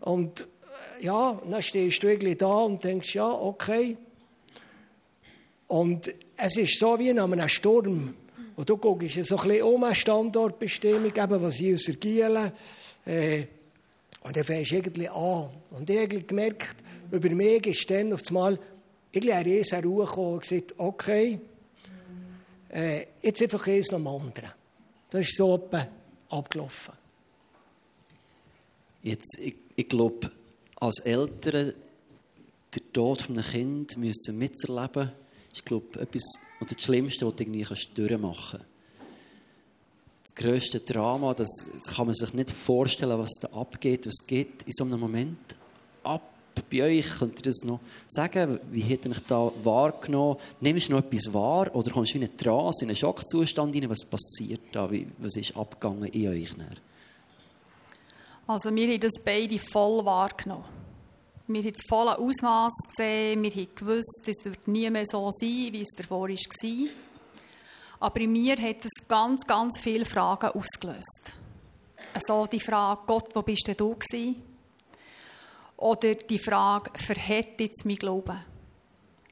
Und 0.00 0.40
äh, 0.40 1.04
ja, 1.04 1.38
dann 1.46 1.62
stehst 1.62 2.02
du 2.02 2.08
irgendwie 2.08 2.34
da 2.34 2.60
und 2.60 2.82
denkst, 2.82 3.14
ja, 3.14 3.30
okay. 3.30 3.98
Und 5.66 6.10
es 6.38 6.56
ist 6.56 6.78
so 6.78 6.98
wie 6.98 7.12
nach 7.12 7.30
einem 7.30 7.46
Sturm. 7.50 8.14
Und 8.56 8.70
du 8.70 8.78
guckst 8.78 9.22
so 9.24 9.36
ein 9.36 9.48
bisschen 9.48 9.62
um 9.62 9.94
Standortbestimmung, 9.94 11.14
eben 11.14 11.42
was 11.42 11.56
hier 11.56 11.74
aus 11.74 11.90
Gielen. 12.00 12.50
Äh, 13.04 13.44
und 14.22 14.34
dann 14.34 14.44
fängst 14.44 14.70
du 14.70 14.76
irgendwie 14.76 15.10
an. 15.10 15.50
Und 15.72 15.90
ich 15.90 15.98
habe 15.98 16.22
gemerkt, 16.22 16.76
über 17.10 17.28
mich 17.28 17.66
ist 17.66 17.90
dann 17.90 18.14
auf 18.14 18.22
einmal 18.28 18.58
irgendwie 19.12 19.34
eine 19.34 19.44
riesen 19.44 19.84
Ruhe 19.84 20.06
gekommen 20.06 20.32
und 20.32 20.40
gesagt, 20.48 20.72
okay, 20.78 21.38
äh, 22.70 23.04
jetzt 23.20 23.42
einfach 23.42 23.66
eins 23.66 23.90
nach 23.90 23.98
dem 23.98 24.06
anderen. 24.06 24.50
Das 25.10 25.20
ist 25.20 25.36
so 25.36 25.68
abgelaufen. 26.30 26.99
Jetzt, 29.02 29.38
ich, 29.38 29.54
ich 29.76 29.88
glaube, 29.88 30.30
als 30.76 31.00
Eltern 31.00 31.74
den 32.74 32.92
Tod 32.92 33.28
eines 33.28 33.50
Kindes 33.50 33.96
müssen 33.96 34.38
miterleben 34.38 35.12
ist, 35.52 35.64
glaube 35.64 36.00
etwas, 36.00 36.22
oder 36.60 36.74
das 36.74 36.82
Schlimmste, 36.82 37.26
was 37.26 37.36
du 37.36 37.42
irgendwie 37.42 37.66
durchmachen 37.94 38.60
kannst. 38.60 38.66
Das 40.22 40.34
grösste 40.36 40.80
Drama, 40.80 41.34
das, 41.34 41.48
kann 41.94 42.06
man 42.06 42.14
sich 42.14 42.32
nicht 42.34 42.52
vorstellen, 42.52 43.18
was 43.18 43.32
da 43.40 43.48
abgeht. 43.48 44.06
Was 44.06 44.26
geht 44.26 44.62
in 44.64 44.72
so 44.72 44.84
einem 44.84 45.00
Moment 45.00 45.38
ab 46.04 46.22
bei 46.70 46.82
euch? 46.82 47.18
Könnt 47.18 47.38
ihr 47.38 47.50
das 47.50 47.64
noch 47.64 47.80
sagen? 48.06 48.60
Wie 48.70 48.82
habt 48.82 49.06
ihr 49.06 49.10
euch 49.10 49.20
da 49.26 49.50
wahrgenommen? 49.64 50.36
Nimmst 50.60 50.88
du 50.88 50.92
noch 50.92 51.04
etwas 51.04 51.32
wahr 51.34 51.74
oder 51.74 51.90
kommst 51.90 52.14
du 52.14 52.18
in 52.18 52.24
einen 52.24 52.36
Trance, 52.36 52.84
in 52.84 52.90
einen 52.90 52.96
Schockzustand 52.96 53.74
rein? 53.74 53.90
Was 53.90 54.04
passiert 54.04 54.60
da? 54.72 54.90
Wie, 54.90 55.08
was 55.18 55.36
ist 55.36 55.56
abgegangen 55.56 56.04
in 56.04 56.28
euch? 56.28 56.54
Dann? 56.56 56.76
Also 58.50 58.74
wir 58.74 58.88
haben 58.88 58.98
das 58.98 59.12
beide 59.24 59.60
voll 59.60 60.04
wahrgenommen. 60.04 60.64
Wir 61.46 61.62
haben 61.62 61.72
das 61.72 61.86
volle 61.88 62.18
Ausmaß 62.18 62.72
gesehen, 62.88 63.44
wir 63.44 63.50
haben 63.52 63.74
gewusst, 63.76 64.24
es 64.26 64.44
wird 64.44 64.66
nie 64.66 64.90
mehr 64.90 65.04
so 65.06 65.30
sein, 65.30 65.68
wie 65.70 65.82
es 65.82 65.90
davor 65.96 66.28
war. 66.28 66.88
Aber 68.00 68.20
in 68.20 68.32
mir 68.32 68.56
hat 68.56 68.84
es 68.84 69.06
ganz, 69.06 69.46
ganz 69.46 69.78
viele 69.80 70.04
Fragen 70.04 70.50
ausgelöst. 70.50 71.32
Also 72.12 72.46
die 72.46 72.58
Frage, 72.58 73.02
Gott, 73.06 73.28
wo 73.34 73.42
bist 73.42 73.68
denn 73.68 73.76
du 73.76 73.94
gewesen? 73.94 74.42
Oder 75.76 76.16
die 76.16 76.40
Frage, 76.40 76.90
verhält 76.98 77.60
jetzt 77.60 77.86
mein 77.86 77.98
Glauben? 77.98 78.44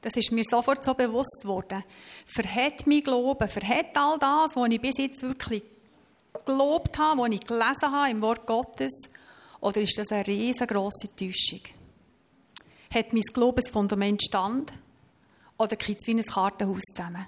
Das 0.01 0.15
ist 0.15 0.31
mir 0.31 0.45
sofort 0.45 0.85
so 0.85 0.93
bewusst 0.93 1.41
worden. 1.43 1.83
Verhält 2.25 2.87
mein 2.87 3.03
Glauben? 3.03 3.49
Verhält 3.49 3.97
all 3.97 4.17
das, 4.17 4.55
was 4.55 4.69
ich 4.69 4.79
bis 4.79 4.97
jetzt 4.97 5.23
wirklich 5.23 5.61
gelobt 6.45 6.97
habe, 6.97 7.21
was 7.21 7.29
ich 7.29 7.41
gelesen 7.41 7.91
habe 7.91 8.11
im 8.11 8.21
Wort 8.21 8.45
Gottes? 8.45 9.09
Oder 9.61 9.81
ist 9.81 9.97
das 9.97 10.11
eine 10.11 10.25
riesengroße 10.25 11.15
Täuschung? 11.15 11.61
Hat 12.93 13.13
mein 13.13 13.21
Glaubensfundament 13.33 14.23
Stand? 14.23 14.73
Oder 15.57 15.75
kippt 15.75 16.01
es 16.01 16.07
wie 16.07 16.13
ein 16.13 16.21
Kartenhaus 16.23 16.81
zusammen? 16.95 17.25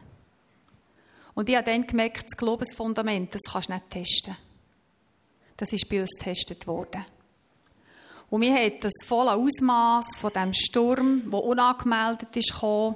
Und 1.33 1.49
ich 1.49 1.55
habe 1.55 1.69
dann 1.69 1.85
gemerkt, 1.85 2.25
das 2.29 2.37
Glaubensfundament, 2.37 3.35
das 3.35 3.41
kannst 3.51 3.69
du 3.69 3.73
nicht 3.73 3.89
testen. 3.89 4.35
Das 5.57 5.71
ist 5.71 5.87
bei 5.89 6.01
uns 6.01 6.11
getestet 6.17 6.65
worden. 6.67 7.05
Und 8.29 8.41
wir 8.41 8.53
haben 8.53 8.79
das 8.79 8.93
volle 9.05 9.33
Ausmaß 9.33 10.05
von 10.17 10.31
dem 10.31 10.53
Sturm, 10.53 11.29
der 11.29 11.43
unangemeldet 11.43 12.35
ist, 12.35 12.53
gekommen, 12.53 12.95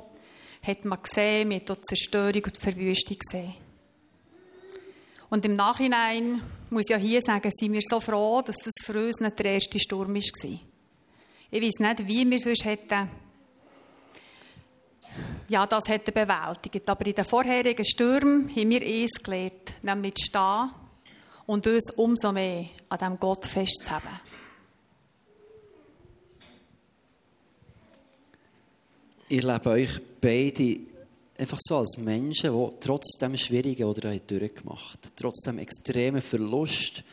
hat 0.63 0.85
man 0.85 1.01
gesehen, 1.01 1.49
wir 1.49 1.59
haben 1.59 1.83
Zerstörung 1.83 2.43
und 2.43 2.57
Verwüstung 2.57 3.17
gesehen. 3.19 3.64
Und 5.29 5.45
im 5.45 5.55
Nachhinein, 5.55 6.41
muss 6.69 6.83
ich 6.85 6.91
ja 6.91 6.97
hier 6.97 7.21
sagen, 7.21 7.51
sind 7.53 7.73
wir 7.73 7.81
so 7.81 7.99
froh, 7.99 8.41
dass 8.41 8.57
das 8.57 8.73
für 8.83 9.05
uns 9.05 9.19
nicht 9.19 9.39
der 9.39 9.53
erste 9.53 9.79
Sturm 9.79 10.13
war. 10.13 10.59
Ich 11.51 11.61
weiß 11.61 11.79
nicht, 11.79 12.07
wie 12.07 12.29
wir 12.29 12.39
sonst 12.39 12.65
hätten 12.65 13.09
ja, 15.47 15.65
das 15.65 15.87
hätte 15.87 16.11
bewältigt. 16.11 16.89
Aber 16.89 17.05
in 17.05 17.15
den 17.15 17.25
vorherigen 17.25 17.85
Stürmen 17.85 18.49
haben 18.49 18.69
wir 18.69 18.81
eins 18.81 19.23
gelernt, 19.23 19.73
nämlich 19.83 20.15
zu 20.15 20.25
stehen 20.25 20.71
und 21.45 21.67
uns 21.67 21.91
umso 21.91 22.31
mehr 22.31 22.65
an 22.89 22.97
diesem 22.97 23.19
Gott 23.19 23.45
festzuhalten. 23.45 24.07
Ich 29.27 29.41
lebe 29.41 29.69
euch 29.69 29.99
beide 30.21 30.79
einfach 31.37 31.59
so 31.61 31.77
als 31.77 31.97
Menschen, 31.97 32.51
die 32.51 32.75
trotz 32.79 33.17
dem 33.17 33.35
Schwierigen, 33.37 33.85
oder 33.85 34.15
durchgemacht 34.17 34.99
habt, 35.03 35.17
trotz 35.17 35.41
dem 35.41 35.59
extremen 35.59 36.21
Verlust, 36.21 37.03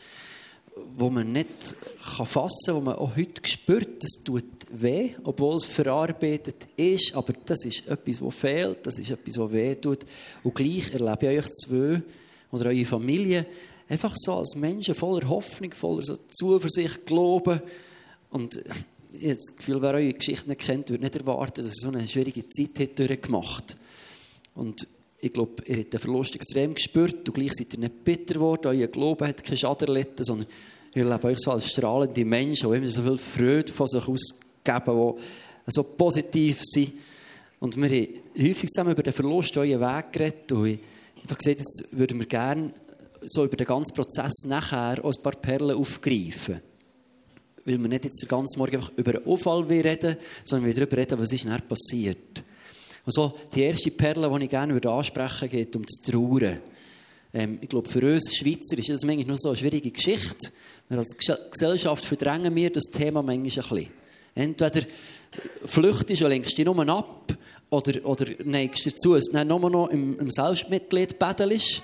wo 0.97 1.09
man 1.09 1.31
nicht 1.31 1.75
fassen 1.99 2.65
kann, 2.65 2.75
wo 2.75 2.81
man 2.81 2.95
auch 2.95 3.15
heute 3.15 3.47
spürt, 3.47 4.03
das 4.03 4.23
tut 4.23 4.45
weh, 4.71 5.11
obwohl 5.23 5.55
es 5.57 5.65
verarbeitet 5.65 6.67
ist, 6.77 7.15
aber 7.15 7.33
das 7.45 7.65
ist 7.65 7.87
etwas, 7.87 8.21
was 8.21 8.35
fehlt, 8.35 8.85
das 8.87 8.97
ist 8.97 9.11
etwas, 9.11 9.37
was 9.37 9.51
weh 9.51 9.75
tut. 9.75 9.99
Und 10.41 10.55
gleich 10.55 10.91
erlebe 10.91 11.33
ich 11.33 11.39
euch 11.39 11.51
zwei 11.51 12.01
oder 12.51 12.69
eure 12.69 12.85
Familie 12.85 13.45
einfach 13.87 14.13
so 14.15 14.33
als 14.35 14.55
Menschen 14.55 14.95
voller 14.95 15.27
Hoffnung, 15.27 15.71
voller 15.73 16.03
so 16.03 16.15
Zuversicht, 16.15 17.05
Glauben 17.05 17.61
und 18.31 18.63
ich 19.15 19.29
habe 19.29 19.35
das 19.35 19.55
Gefühl, 19.55 19.81
wer 19.81 19.93
eure 19.93 20.13
Geschichte 20.13 20.49
nicht 20.49 20.61
kennt, 20.61 20.89
würde 20.89 21.03
nicht 21.03 21.15
erwarten, 21.15 21.61
dass 21.61 21.67
er 21.67 21.73
so 21.75 21.89
eine 21.89 22.07
schwierige 22.07 22.47
Zeit 22.49 22.97
durchgemacht 22.97 23.73
hat. 23.73 23.77
Und 24.55 24.87
ich 25.19 25.31
glaube, 25.31 25.63
ihr 25.65 25.77
habt 25.77 25.93
den 25.93 25.99
Verlust 25.99 26.35
extrem 26.35 26.73
gespürt 26.73 27.27
und 27.27 27.33
gleich 27.33 27.53
seid 27.53 27.73
ihr 27.73 27.79
nicht 27.79 28.03
bitter 28.03 28.35
geworden. 28.35 28.67
Euer 28.67 28.87
Glaube 28.87 29.27
hat 29.27 29.43
keinen 29.43 29.57
Schaden 29.57 29.87
erlitten, 29.87 30.23
sondern 30.23 30.47
ihr 30.93 31.05
lebt 31.05 31.25
euch 31.25 31.39
so 31.39 31.51
als 31.51 31.69
strahlende 31.69 32.25
Menschen, 32.25 32.69
die 32.69 32.77
immer 32.77 32.87
so 32.87 33.01
viel 33.01 33.17
Freude 33.17 33.71
von 33.71 33.87
sich 33.87 34.07
ausgeben, 34.07 35.15
die 35.65 35.71
so 35.71 35.83
positiv 35.83 36.59
sind. 36.61 36.93
Und 37.59 37.77
wir 37.77 37.85
haben 37.85 38.07
häufig 38.37 38.69
zusammen 38.69 38.91
über 38.91 39.03
den 39.03 39.13
Verlust 39.13 39.55
euren 39.57 39.79
Weg 39.79 40.11
geredet 40.11 40.51
und 40.51 40.67
ich 40.67 40.79
habe 41.23 41.35
gesagt, 41.35 41.59
jetzt 41.59 41.87
würden 41.91 42.19
wir 42.19 42.25
gerne 42.25 42.73
so 43.21 43.45
über 43.45 43.55
den 43.55 43.65
ganzen 43.65 43.95
Prozess 43.95 44.43
nachher 44.45 45.03
auch 45.03 45.13
ein 45.15 45.23
paar 45.23 45.37
Perlen 45.37 45.77
aufgreifen. 45.77 46.59
Weil 47.63 47.79
wir 47.81 47.87
nicht 47.87 48.03
jetzt 48.03 48.21
den 48.21 48.27
ganzen 48.27 48.59
Morgen 48.59 48.75
einfach 48.75 48.91
über 48.97 49.15
einen 49.15 49.23
Unfall 49.23 49.63
reden, 49.63 50.17
sondern 50.43 50.67
wir 50.67 50.73
darüber 50.73 50.97
reden, 50.97 51.17
was 51.17 51.31
ist 51.31 51.45
nachher 51.45 51.61
passiert. 51.61 52.43
Und 53.05 53.33
die 53.53 53.61
erste 53.63 53.91
Perle, 53.91 54.29
die 54.29 54.43
ich 54.45 54.49
gerne 54.49 54.73
ansprechen 54.73 55.41
würde, 55.41 55.57
geht 55.57 55.75
um 55.75 55.85
das 55.85 56.01
Trauern. 56.11 56.59
Ähm, 57.33 57.57
ich 57.61 57.69
glaube, 57.69 57.89
für 57.89 58.13
uns 58.13 58.35
Schweizer 58.35 58.77
ist 58.77 58.89
das 58.89 59.03
manchmal 59.03 59.27
nur 59.27 59.37
so 59.37 59.49
eine 59.49 59.57
schwierige 59.57 59.91
Geschichte. 59.91 60.51
Wir 60.87 60.99
als 60.99 61.17
Gesellschaft 61.51 62.05
verdrängen 62.05 62.55
wir 62.55 62.69
das 62.69 62.85
Thema 62.85 63.21
manchmal 63.21 63.35
ein 63.35 63.43
bisschen. 63.43 63.93
Entweder 64.35 64.81
flüchtest 65.65 66.21
und 66.21 66.29
lenkst 66.29 66.57
dich 66.57 66.65
nur 66.65 66.89
ab, 66.89 67.37
oder, 67.69 68.05
oder 68.05 68.25
neigst 68.45 68.85
dazu, 68.85 69.15
dass 69.15 69.25
du 69.25 69.43
nur 69.43 69.69
noch 69.69 69.89
im, 69.89 70.19
im 70.19 70.29
Selbstmitglied 70.29 71.17
bettelst 71.17 71.81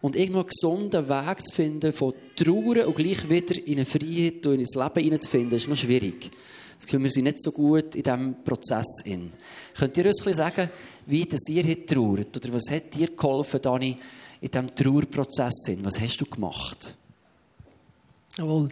und 0.00 0.16
irgendwo 0.16 0.40
einen 0.40 0.48
gesunden 0.48 1.08
Weg 1.08 1.40
zu 1.40 1.54
finden, 1.54 1.92
von 1.92 2.14
Trauer 2.36 2.86
und 2.86 2.94
gleich 2.94 3.28
wieder 3.28 3.66
in 3.66 3.74
eine 3.74 3.86
Freiheit 3.86 4.46
und 4.46 4.60
in 4.60 4.66
ein 4.66 4.82
Leben 4.82 5.02
hineinzufinden, 5.02 5.56
ist 5.56 5.68
noch 5.68 5.76
schwierig. 5.76 6.30
Das 6.76 6.86
Gefühl, 6.86 7.04
wir 7.04 7.10
sind 7.10 7.24
nicht 7.24 7.42
so 7.42 7.52
gut 7.52 7.94
in 7.94 8.02
diesem 8.02 8.44
Prozess. 8.44 9.02
In. 9.04 9.32
Könnt 9.76 9.96
ihr 9.96 10.06
uns 10.06 10.26
ein 10.26 10.34
sagen, 10.34 10.70
wie 11.06 11.24
das 11.24 11.48
ihr 11.48 11.62
hier 11.62 11.86
trauert? 11.86 12.36
Oder 12.36 12.54
was 12.54 12.70
hat 12.70 12.94
dir 12.94 13.08
geholfen, 13.08 13.60
Dani, 13.60 13.96
in 14.40 14.50
diesem 14.50 14.74
Trauerprozess? 14.74 15.70
Was 15.82 16.00
hast 16.00 16.20
du 16.20 16.26
gemacht? 16.26 16.94
Jawohl. 18.36 18.68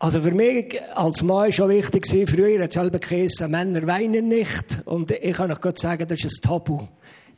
Also 0.00 0.22
für 0.22 0.30
mich 0.30 0.80
als 0.94 1.22
Mann 1.22 1.36
war 1.36 1.52
schon 1.52 1.70
wichtig, 1.70 2.06
früher 2.28 2.62
hat 2.62 2.70
es 2.70 2.74
selber 2.74 3.00
geheißen, 3.00 3.50
Männer 3.50 3.84
weinen 3.84 4.28
nicht. 4.28 4.82
Und 4.84 5.10
ich 5.10 5.36
kann 5.36 5.50
euch 5.50 5.60
gerade 5.60 5.80
sagen, 5.80 6.06
das 6.06 6.22
ist 6.22 6.44
ein 6.44 6.48
Tabu. 6.48 6.86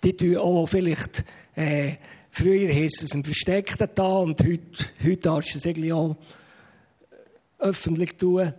Die 0.04 0.14
tun 0.14 0.37
auch 0.37 0.66
vielleicht, 0.66 1.25
äh, 1.54 1.92
früher 2.30 2.69
hieß 2.69 3.02
es 3.02 3.14
ein 3.14 3.25
versteckter 3.25 3.87
da 3.87 4.19
und 4.19 4.40
heute, 4.42 4.85
heute 5.02 5.16
darfst 5.16 5.54
du 5.54 5.59
es 5.59 5.64
irgendwie 5.64 5.92
auch 5.92 6.16
öffentlich 7.59 8.16
tun. 8.16 8.52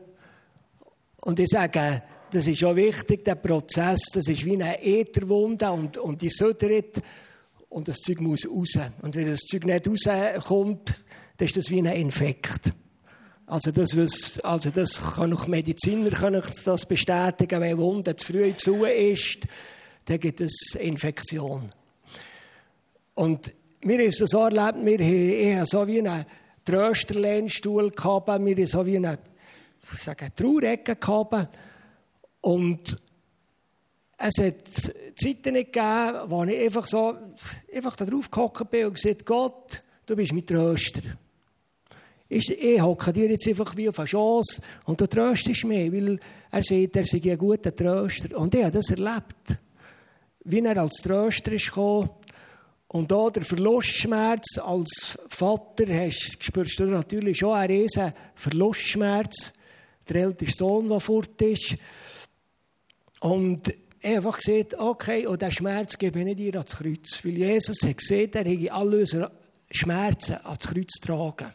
Und 1.21 1.39
ich 1.39 1.49
sage, 1.49 2.03
das 2.31 2.47
ist 2.47 2.63
auch 2.63 2.75
wichtig, 2.75 3.23
der 3.23 3.35
Prozess, 3.35 4.01
das 4.13 4.27
ist 4.27 4.45
wie 4.45 4.53
eine 4.53 4.81
Ätherwunde 4.81 5.71
und, 5.71 5.97
und 5.97 6.21
die 6.21 6.29
södert 6.29 7.01
und 7.69 7.87
das 7.87 7.97
Zeug 7.97 8.21
muss 8.21 8.47
raus. 8.47 8.79
Und 9.01 9.15
wenn 9.15 9.29
das 9.29 9.41
Zeug 9.41 9.65
nicht 9.65 9.87
rauskommt, 9.87 10.93
dann 11.37 11.45
ist 11.47 11.57
das 11.57 11.69
wie 11.69 11.79
ein 11.79 11.85
Infekt. 11.87 12.73
Also 13.47 13.71
das, 13.71 13.97
was, 13.97 14.39
also 14.39 14.69
das 14.69 15.15
kann 15.15 15.33
auch 15.33 15.47
Mediziner 15.47 16.09
können 16.11 16.41
das 16.63 16.85
bestätigen, 16.85 17.59
wenn 17.59 17.71
eine 17.71 17.77
Wunde 17.77 18.15
zu 18.15 18.31
früh 18.31 18.55
zu 18.55 18.85
ist, 18.85 19.39
dann 20.05 20.19
gibt 20.19 20.39
es 20.39 20.75
Infektion. 20.79 21.71
Und 23.13 23.51
wir 23.81 23.97
haben 23.97 24.07
es 24.07 24.17
so 24.17 24.39
erlebt, 24.39 24.85
wir 24.85 25.57
haben 25.57 25.65
so 25.65 25.85
wie 25.85 25.99
einen 25.99 26.25
Trösterlehnstuhl 26.63 27.91
gehabt, 27.91 28.27
wir 28.27 28.33
haben 28.33 28.65
so 28.67 28.85
wie 28.85 28.97
eine, 28.97 29.19
ich 29.93 29.99
sage, 29.99 30.33
Traurecke 30.35 30.95
gehabt. 30.95 31.57
Und 32.41 32.97
es 34.17 34.37
hat 34.37 34.67
Zeiten 35.15 35.53
gegeben, 35.53 36.19
wo 36.27 36.43
ich 36.43 36.61
einfach 36.61 36.85
so, 36.85 37.15
einfach 37.73 37.95
da 37.95 38.05
drauf 38.05 38.29
gehockt 38.29 38.69
bin 38.69 38.87
und 38.87 38.93
gesagt, 38.95 39.25
Gott, 39.25 39.83
du 40.05 40.15
bist 40.15 40.33
mein 40.33 40.45
Tröster 40.45 41.01
ich 42.31 42.81
hocke 42.81 43.11
dir 43.11 43.29
jetzt 43.29 43.47
einfach 43.47 43.75
wie 43.75 43.89
auf 43.89 43.99
eine 43.99 44.05
Chance 44.05 44.61
und 44.85 45.01
du 45.01 45.07
tröstest 45.07 45.65
mich, 45.65 45.91
weil 45.91 46.17
er 46.49 46.63
sagt, 46.63 46.95
er 46.95 47.05
sei 47.05 47.21
ein 47.23 47.37
guter 47.37 47.75
Tröster. 47.75 48.37
Und 48.37 48.55
ich 48.55 48.63
habe 48.63 48.71
das 48.71 48.89
erlebt. 48.89 49.57
Wie 50.45 50.59
er 50.59 50.77
als 50.77 51.01
Tröster 51.03 51.51
ist 51.51 51.67
gekommen. 51.67 52.09
Und 52.87 53.11
da 53.11 53.29
der 53.29 53.43
Verlustschmerz 53.43 54.57
als 54.59 55.19
Vater 55.27 55.85
hast, 55.87 56.43
spürst 56.43 56.79
du 56.79 56.85
natürlich 56.85 57.37
schon 57.37 57.53
einen 57.53 57.81
riesen 57.81 58.13
Verlustschmerz. 58.35 59.51
Der 60.09 60.23
älteste 60.23 60.57
Sohn, 60.57 60.89
der 60.89 60.99
fort 60.99 61.41
ist. 61.41 61.75
Und 63.19 63.73
einfach 64.03 64.37
gesagt, 64.37 64.73
okay, 64.79 65.27
und 65.27 65.41
diesen 65.41 65.51
Schmerz 65.51 65.97
gebe 65.97 66.21
ich 66.21 66.35
dir 66.35 66.53
ans 66.55 66.75
Kreuz. 66.75 67.23
Weil 67.23 67.37
Jesus 67.37 67.77
hat 67.83 67.97
gesehen, 67.97 68.31
er 68.33 68.45
hätte 68.45 68.73
alle 68.73 68.99
unsere 68.99 69.31
Schmerzen 69.69 70.37
ans 70.43 70.67
Kreuz 70.67 70.93
tragen. 71.01 71.53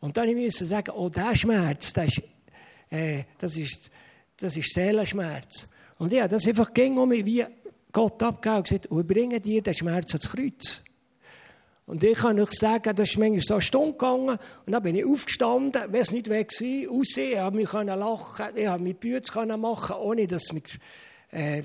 Und 0.00 0.16
dann 0.16 0.34
musste 0.34 0.64
ich 0.64 0.70
sagen, 0.70 0.92
oh, 0.94 1.08
der 1.08 1.34
Schmerz, 1.34 1.92
das 1.92 2.06
ist, 2.08 2.22
äh, 2.90 3.24
das 3.38 3.56
ist, 3.56 3.90
das 4.36 4.56
ist 4.56 4.72
Seelenschmerz. 4.72 5.66
Und 5.98 6.12
ja, 6.12 6.28
das 6.28 6.46
einfach 6.46 6.72
ging 6.72 6.96
um 6.96 7.08
mich 7.08 7.24
wie 7.24 7.44
Gott 7.90 8.22
abgegeben 8.22 8.58
und 8.58 8.64
gesagt, 8.64 8.90
wir 8.90 9.02
bringen 9.02 9.42
dir 9.42 9.62
den 9.62 9.74
Schmerz 9.74 10.14
ans 10.14 10.30
Kreuz. 10.30 10.82
Und 11.88 12.04
ich 12.04 12.18
kann 12.18 12.38
euch 12.38 12.52
sagen, 12.52 12.94
das 12.94 13.08
ist 13.08 13.16
manchmal 13.16 13.40
so 13.40 13.54
eine 13.54 13.62
Stunde 13.62 13.92
gegangen 13.92 14.38
und 14.66 14.72
dann 14.72 14.82
bin 14.82 14.94
ich 14.94 15.06
aufgestanden, 15.06 15.94
es 15.94 16.10
nicht 16.10 16.28
weg 16.28 16.50
war, 16.52 16.92
aussehen, 16.92 17.32
ich 17.32 17.38
habe 17.38 17.56
mich 17.56 17.72
lachen, 17.72 18.46
ich 18.54 18.66
habe 18.66 18.82
mich 18.82 18.96
Bütze 18.96 19.46
machen, 19.56 19.96
ohne 19.96 20.26
dass 20.26 20.50
ich, 20.52 20.78
äh, 21.32 21.62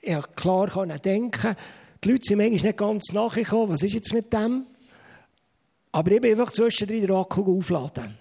ich 0.00 0.36
klar 0.36 0.68
denken 1.00 1.56
Die 2.04 2.08
Leute 2.08 2.22
sind 2.22 2.38
manchmal 2.38 2.62
nicht 2.62 2.76
ganz 2.76 3.12
nachgekommen, 3.12 3.70
was 3.70 3.82
ist 3.82 3.94
jetzt 3.94 4.14
mit 4.14 4.32
dem? 4.32 4.64
Aber 5.90 6.12
ich 6.12 6.20
bin 6.20 6.30
einfach 6.30 6.52
zwischendrin 6.52 7.00
den 7.00 7.16
Akku 7.16 7.58
aufladen. 7.58 8.16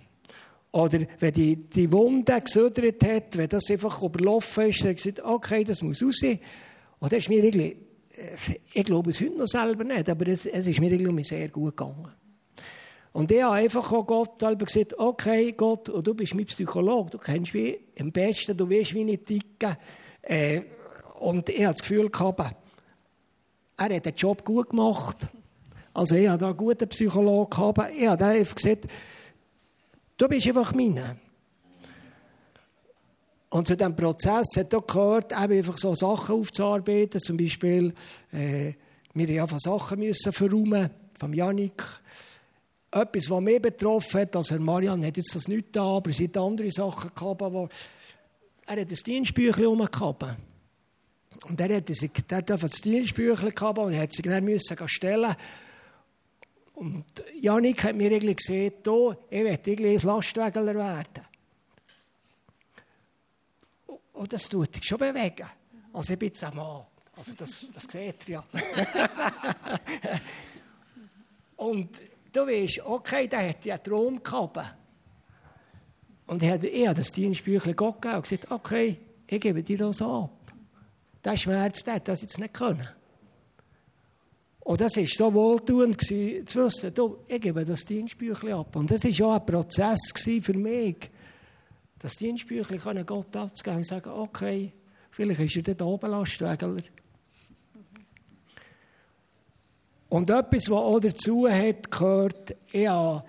Oder 0.72 1.02
wenn 1.20 1.34
die, 1.34 1.56
die 1.56 1.92
Wunde 1.92 2.42
gesödert 2.42 3.04
hat, 3.04 3.38
wenn 3.38 3.50
das 3.50 3.70
einfach 3.70 4.02
überlaufen 4.02 4.70
ist, 4.70 4.80
dann 4.80 4.88
habe 4.88 4.98
ich 4.98 5.04
gesagt, 5.04 5.24
okay, 5.24 5.64
das 5.64 5.84
muss 5.84 6.02
raus. 6.02 6.24
Und 6.24 7.12
das 7.12 7.20
ist 7.20 7.30
mir 7.30 7.44
irgendwie, 7.44 7.78
ich 8.74 8.84
glaube 8.84 9.12
es 9.12 9.22
heute 9.22 9.38
noch 9.38 9.48
selber 9.48 9.84
nicht, 9.84 10.10
aber 10.10 10.28
es, 10.28 10.46
es 10.46 10.68
ist 10.68 10.80
mir 10.80 10.92
irgendwie 10.92 11.24
sehr 11.24 11.50
gut 11.50 11.78
gegangen. 11.78 12.10
Und 13.14 13.32
ich 13.32 13.42
habe 13.42 13.56
einfach 13.56 13.92
auch 13.92 14.06
Gott 14.06 14.40
gesagt, 14.40 14.98
okay, 15.00 15.52
Gott, 15.54 15.90
und 15.90 16.06
du 16.06 16.14
bist 16.14 16.36
mein 16.36 16.46
Psychologe, 16.46 17.12
du 17.12 17.18
kennst 17.18 17.54
mich 17.54 17.80
am 18.00 18.12
besten, 18.12 18.56
du 18.56 18.70
weißt, 18.70 18.94
wie 18.94 19.12
ich 19.12 19.26
ticke. 19.26 19.78
Äh, 20.22 20.62
und 21.20 21.50
ich 21.50 21.64
habe 21.64 21.74
das 21.74 21.82
Gefühl 21.82 22.10
gehabt, 22.10 22.56
er 23.78 23.96
hat 23.96 24.06
den 24.06 24.16
Job 24.16 24.46
gut 24.46 24.70
gemacht. 24.70 25.18
Also 25.94 26.16
ich 26.16 26.28
habe 26.28 26.38
da 26.38 26.48
einen 26.50 26.58
guten 26.58 26.88
Psychologen 26.90 27.50
gehabt. 27.50 27.92
Ich 27.98 28.08
habe 28.08 28.26
einfach 28.26 28.56
gesagt, 28.56 28.86
du 30.18 30.28
bist 30.28 30.48
einfach 30.48 30.76
meine. 30.76 31.18
Und 33.50 33.68
zu 33.68 33.78
diesem 33.78 33.96
Prozess 33.96 34.58
hat 34.58 34.76
auch 34.76 34.86
gehört, 34.86 35.34
einfach 35.34 35.78
so 35.78 35.96
Sachen 35.96 36.36
aufzuarbeiten. 36.36 37.22
Zum 37.22 37.38
Beispiel, 37.38 37.94
äh, 38.32 38.74
wir 39.14 39.42
mussten 39.42 39.60
Sachen 39.60 40.00
müssen 40.00 40.34
verräumen, 40.34 40.90
vom 41.18 41.34
Janik. 41.34 41.84
Etwas, 42.92 43.30
was 43.30 43.42
mich 43.42 43.62
betroffen 43.62 44.22
hat, 44.22 44.36
also 44.36 44.60
Marian 44.60 45.06
hat 45.06 45.18
jetzt 45.18 45.36
das 45.36 45.48
nicht 45.48 45.76
da, 45.76 45.84
aber 45.84 46.10
es 46.10 46.20
hat 46.20 46.38
andere 46.38 46.72
Sachen 46.72 47.12
gehabt, 47.14 47.42
wo 47.42 47.70
er 48.66 48.82
hat 48.82 48.90
ein 48.90 48.96
Dienstbüchlein 49.06 49.66
rumgehabt. 49.66 50.26
Und 51.48 51.62
er 51.62 51.78
hat, 51.78 51.88
sich, 51.88 52.12
er 52.30 52.38
hat 52.38 52.50
das 52.50 52.82
Dienstbüchlein 52.82 53.56
gehabt 53.56 53.80
und 53.80 53.94
er 53.94 54.04
hat 54.04 54.14
sich 54.14 54.26
dann 54.26 54.44
müssen 54.44 54.88
stellen 54.88 55.36
und 56.78 57.06
Janik 57.42 57.84
hat 57.86 57.96
mir 57.96 58.12
irgendwie 58.12 58.36
gesagt, 58.36 58.88
oh, 58.88 59.16
ich 59.32 59.42
möchte 59.42 59.72
irgendwie 59.72 59.98
ein 59.98 60.06
Lastwägler 60.06 60.76
werden. 60.76 61.26
Und 64.18 64.34
das 64.34 64.50
tut 64.50 64.76
dich 64.76 64.84
schon 64.84 64.98
bewegen. 64.98 65.48
Also 65.94 66.14
ich 66.14 66.20
bin 66.20 66.30
jetzt 66.30 66.44
ein 66.44 66.56
Mann. 66.56 66.84
Also 67.16 67.34
das, 67.34 67.68
das 67.74 67.84
seht 67.84 68.28
ihr 68.30 68.36
ja. 68.36 68.44
und 71.56 72.02
du 72.32 72.42
weißt, 72.42 72.82
okay, 72.86 73.28
der 73.28 73.50
hat 73.50 73.66
ja 73.66 73.76
einen 73.76 73.84
Traum 73.84 74.24
gehabt. 74.24 74.76
Und 76.28 76.44
ich 76.44 76.50
habe, 76.50 76.94
das 76.96 77.12
Dienstbüchlein 77.12 77.76
Gott 77.76 78.02
gegeben 78.02 78.18
und 78.18 78.24
gesagt, 78.24 78.52
okay, 78.52 78.98
ich 79.28 79.40
gebe 79.40 79.64
dir 79.64 79.78
das 79.78 80.02
ab. 80.02 80.52
Der 81.24 81.38
Schmerz, 81.38 81.84
der 81.84 81.96
hat 81.96 82.08
das 82.08 82.22
jetzt 82.22 82.38
nicht 82.40 82.54
können. 82.54 82.88
Und 84.60 84.82
das 84.82 84.98
war 84.98 85.06
so 85.06 85.34
wohltuend, 85.34 86.02
zu 86.02 86.16
wissen, 86.66 86.94
du, 86.94 87.20
ich 87.28 87.40
gebe 87.40 87.64
das 87.64 87.86
Dienstbüchlein 87.86 88.56
ab. 88.56 88.76
Und 88.76 88.92
das 88.92 89.04
war 89.04 89.28
auch 89.28 89.40
ein 89.40 89.46
Prozess 89.46 90.12
für 90.16 90.54
mich, 90.54 91.10
das 92.00 92.16
Dienstbüchlein 92.16 93.06
Gott 93.06 93.36
abzugeben 93.36 93.78
und 93.78 93.88
sagen, 93.88 94.10
okay, 94.10 94.74
vielleicht 95.12 95.40
ist 95.40 95.56
er 95.56 95.76
dort 95.76 95.82
oben 95.82 96.12
Lastwägler. 96.12 96.78
Und 100.10 100.30
etwas, 100.30 100.70
was 100.70 100.78
auch 100.78 101.00
dazu 101.00 101.50
hat, 101.50 101.92
gehört, 101.92 102.56
ja, 102.72 103.24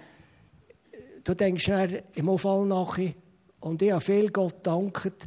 du 1.24 1.34
denkst 1.34 1.64
schnell 1.64 2.04
im 2.14 2.28
Unfall 2.28 2.66
nachher, 2.66 3.14
und 3.60 3.82
ich 3.82 3.90
habe 3.90 4.00
viel 4.00 4.30
Gott 4.30 4.64
dankt, 4.64 5.26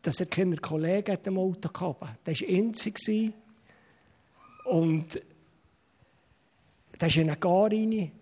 dass 0.00 0.20
er 0.20 0.26
keine 0.26 0.56
Kollegen 0.56 1.18
im 1.24 1.38
Auto 1.38 1.68
hatte. 1.68 2.18
Das 2.24 2.40
war 2.40 2.48
einzig. 2.48 3.34
Und 4.64 5.22
da 6.98 7.06
ist 7.06 7.16
in 7.16 7.28
eine 7.28 7.38
Gar 7.38 7.70
rein. 7.70 8.12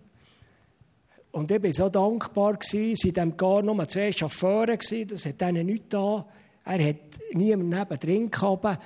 Und 1.37 1.51
ich 1.51 1.61
war 1.61 1.71
so 1.71 1.87
dankbar, 1.87 2.57
es 2.59 2.73
waren 2.73 3.29
in 3.29 3.37
Gar 3.37 3.61
nur 3.61 3.87
zwei 3.87 4.11
Chauffeure, 4.11 4.75
das 4.75 5.25
hat 5.27 5.41
ihnen 5.43 5.67
nichts 5.67 5.89
da. 5.89 6.25
Er 6.65 6.89
hat 6.89 6.95
niemanden 7.31 7.69
nebendrin 7.69 8.31
gehabt. 8.31 8.81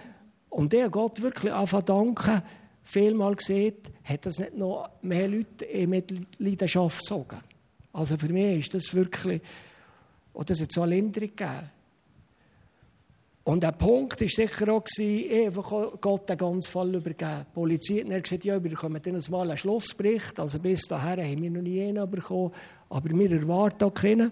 Und 0.50 0.74
ich 0.74 0.82
habe 0.82 0.92
Gott 0.92 1.22
wirklich 1.22 1.54
anfangen 1.54 1.86
danken, 1.86 2.42
vielmal 2.84 3.36
gesehen, 3.36 3.76
hat 4.04 4.26
das 4.26 4.40
nicht 4.40 4.58
noch 4.58 4.90
mehr 5.02 5.30
Leute 5.30 5.64
in 5.64 6.28
Leidenschaft 6.40 7.00
gezogen. 7.00 7.40
Also 7.94 8.18
für 8.18 8.28
mich 8.28 8.60
ist 8.60 8.74
das 8.74 8.94
wirklich, 8.94 9.42
und 10.34 10.50
das 10.50 10.60
hat 10.60 10.74
so 10.74 10.82
eine 10.82 10.96
Linderung 10.96 11.30
gegeben. 11.30 11.70
Und 13.44 13.64
der 13.64 13.72
Punkt 13.72 14.22
war 14.22 14.28
sicher 14.28 14.72
auch, 14.72 14.84
ich 14.98 15.48
habe 15.48 15.98
Gott 16.00 16.30
den 16.30 16.38
ganzen 16.38 16.72
Fall 16.72 16.94
übergeben. 16.94 17.46
Die 17.48 17.54
Polizei 17.54 18.06
hat 18.08 18.24
gesagt, 18.24 18.46
ja, 18.46 18.64
wir 18.64 18.70
bekommen 18.70 19.02
dann 19.02 19.24
mal 19.30 19.50
einen 19.50 19.58
Schlussbericht. 19.58 20.40
Also 20.40 20.60
bis 20.60 20.84
dahin 20.84 21.26
haben 21.26 21.42
wir 21.42 21.50
noch 21.50 21.62
nie 21.62 21.82
einen 21.82 22.10
bekommen, 22.10 22.52
aber 22.90 23.10
wir 23.10 23.32
erwarten 23.32 23.86
auch 23.86 23.94
keinen. 23.94 24.32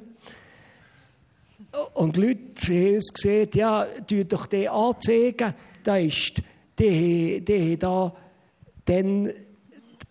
Und 1.95 2.15
die 2.15 2.21
Leute 2.21 2.67
haben 2.67 2.95
uns 2.95 3.13
gesehen, 3.13 3.49
ja, 3.53 3.85
tu 4.07 4.23
doch 4.25 4.45
den 4.45 4.67
anzeigen. 4.67 5.53
Da 5.83 5.97
ist, 5.97 6.41
die, 6.77 7.43
die 7.43 7.71
haben 7.73 7.79
da 7.79 8.15
dann 8.85 9.29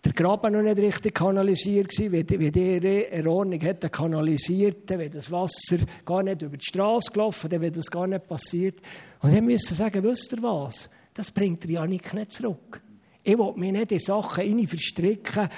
der 0.03 0.13
Graben 0.13 0.53
noch 0.53 0.61
nicht 0.61 0.77
richtig 0.77 1.13
kanalisiert 1.13 1.91
war, 1.99 2.11
wie, 2.39 2.51
die 2.51 3.07
eine 3.11 3.29
Ordnung 3.29 3.59
hätte 3.59 3.89
kanalisiert, 3.89 4.89
wenn 4.89 5.11
das 5.11 5.29
Wasser 5.29 5.77
gar 6.05 6.23
nicht 6.23 6.41
über 6.41 6.55
die 6.55 6.65
Straße 6.65 7.11
gelaufen, 7.11 7.49
dann 7.49 7.61
wäre 7.61 7.73
das 7.73 7.87
gar 7.87 8.07
nicht 8.07 8.27
passiert. 8.27 8.79
Und 9.21 9.35
dann 9.35 9.45
müssen 9.45 9.75
sagen, 9.75 10.03
wisst 10.03 10.31
ihr 10.31 10.41
was? 10.41 10.89
Das 11.13 11.31
bringt 11.31 11.65
Janik 11.65 12.13
nicht 12.13 12.31
zurück. 12.31 12.81
Ich 13.23 13.37
will 13.37 13.53
mich 13.57 13.73
nicht 13.73 13.91
in 13.91 13.99
Sachen 13.99 14.67
verstricken, 14.67 15.49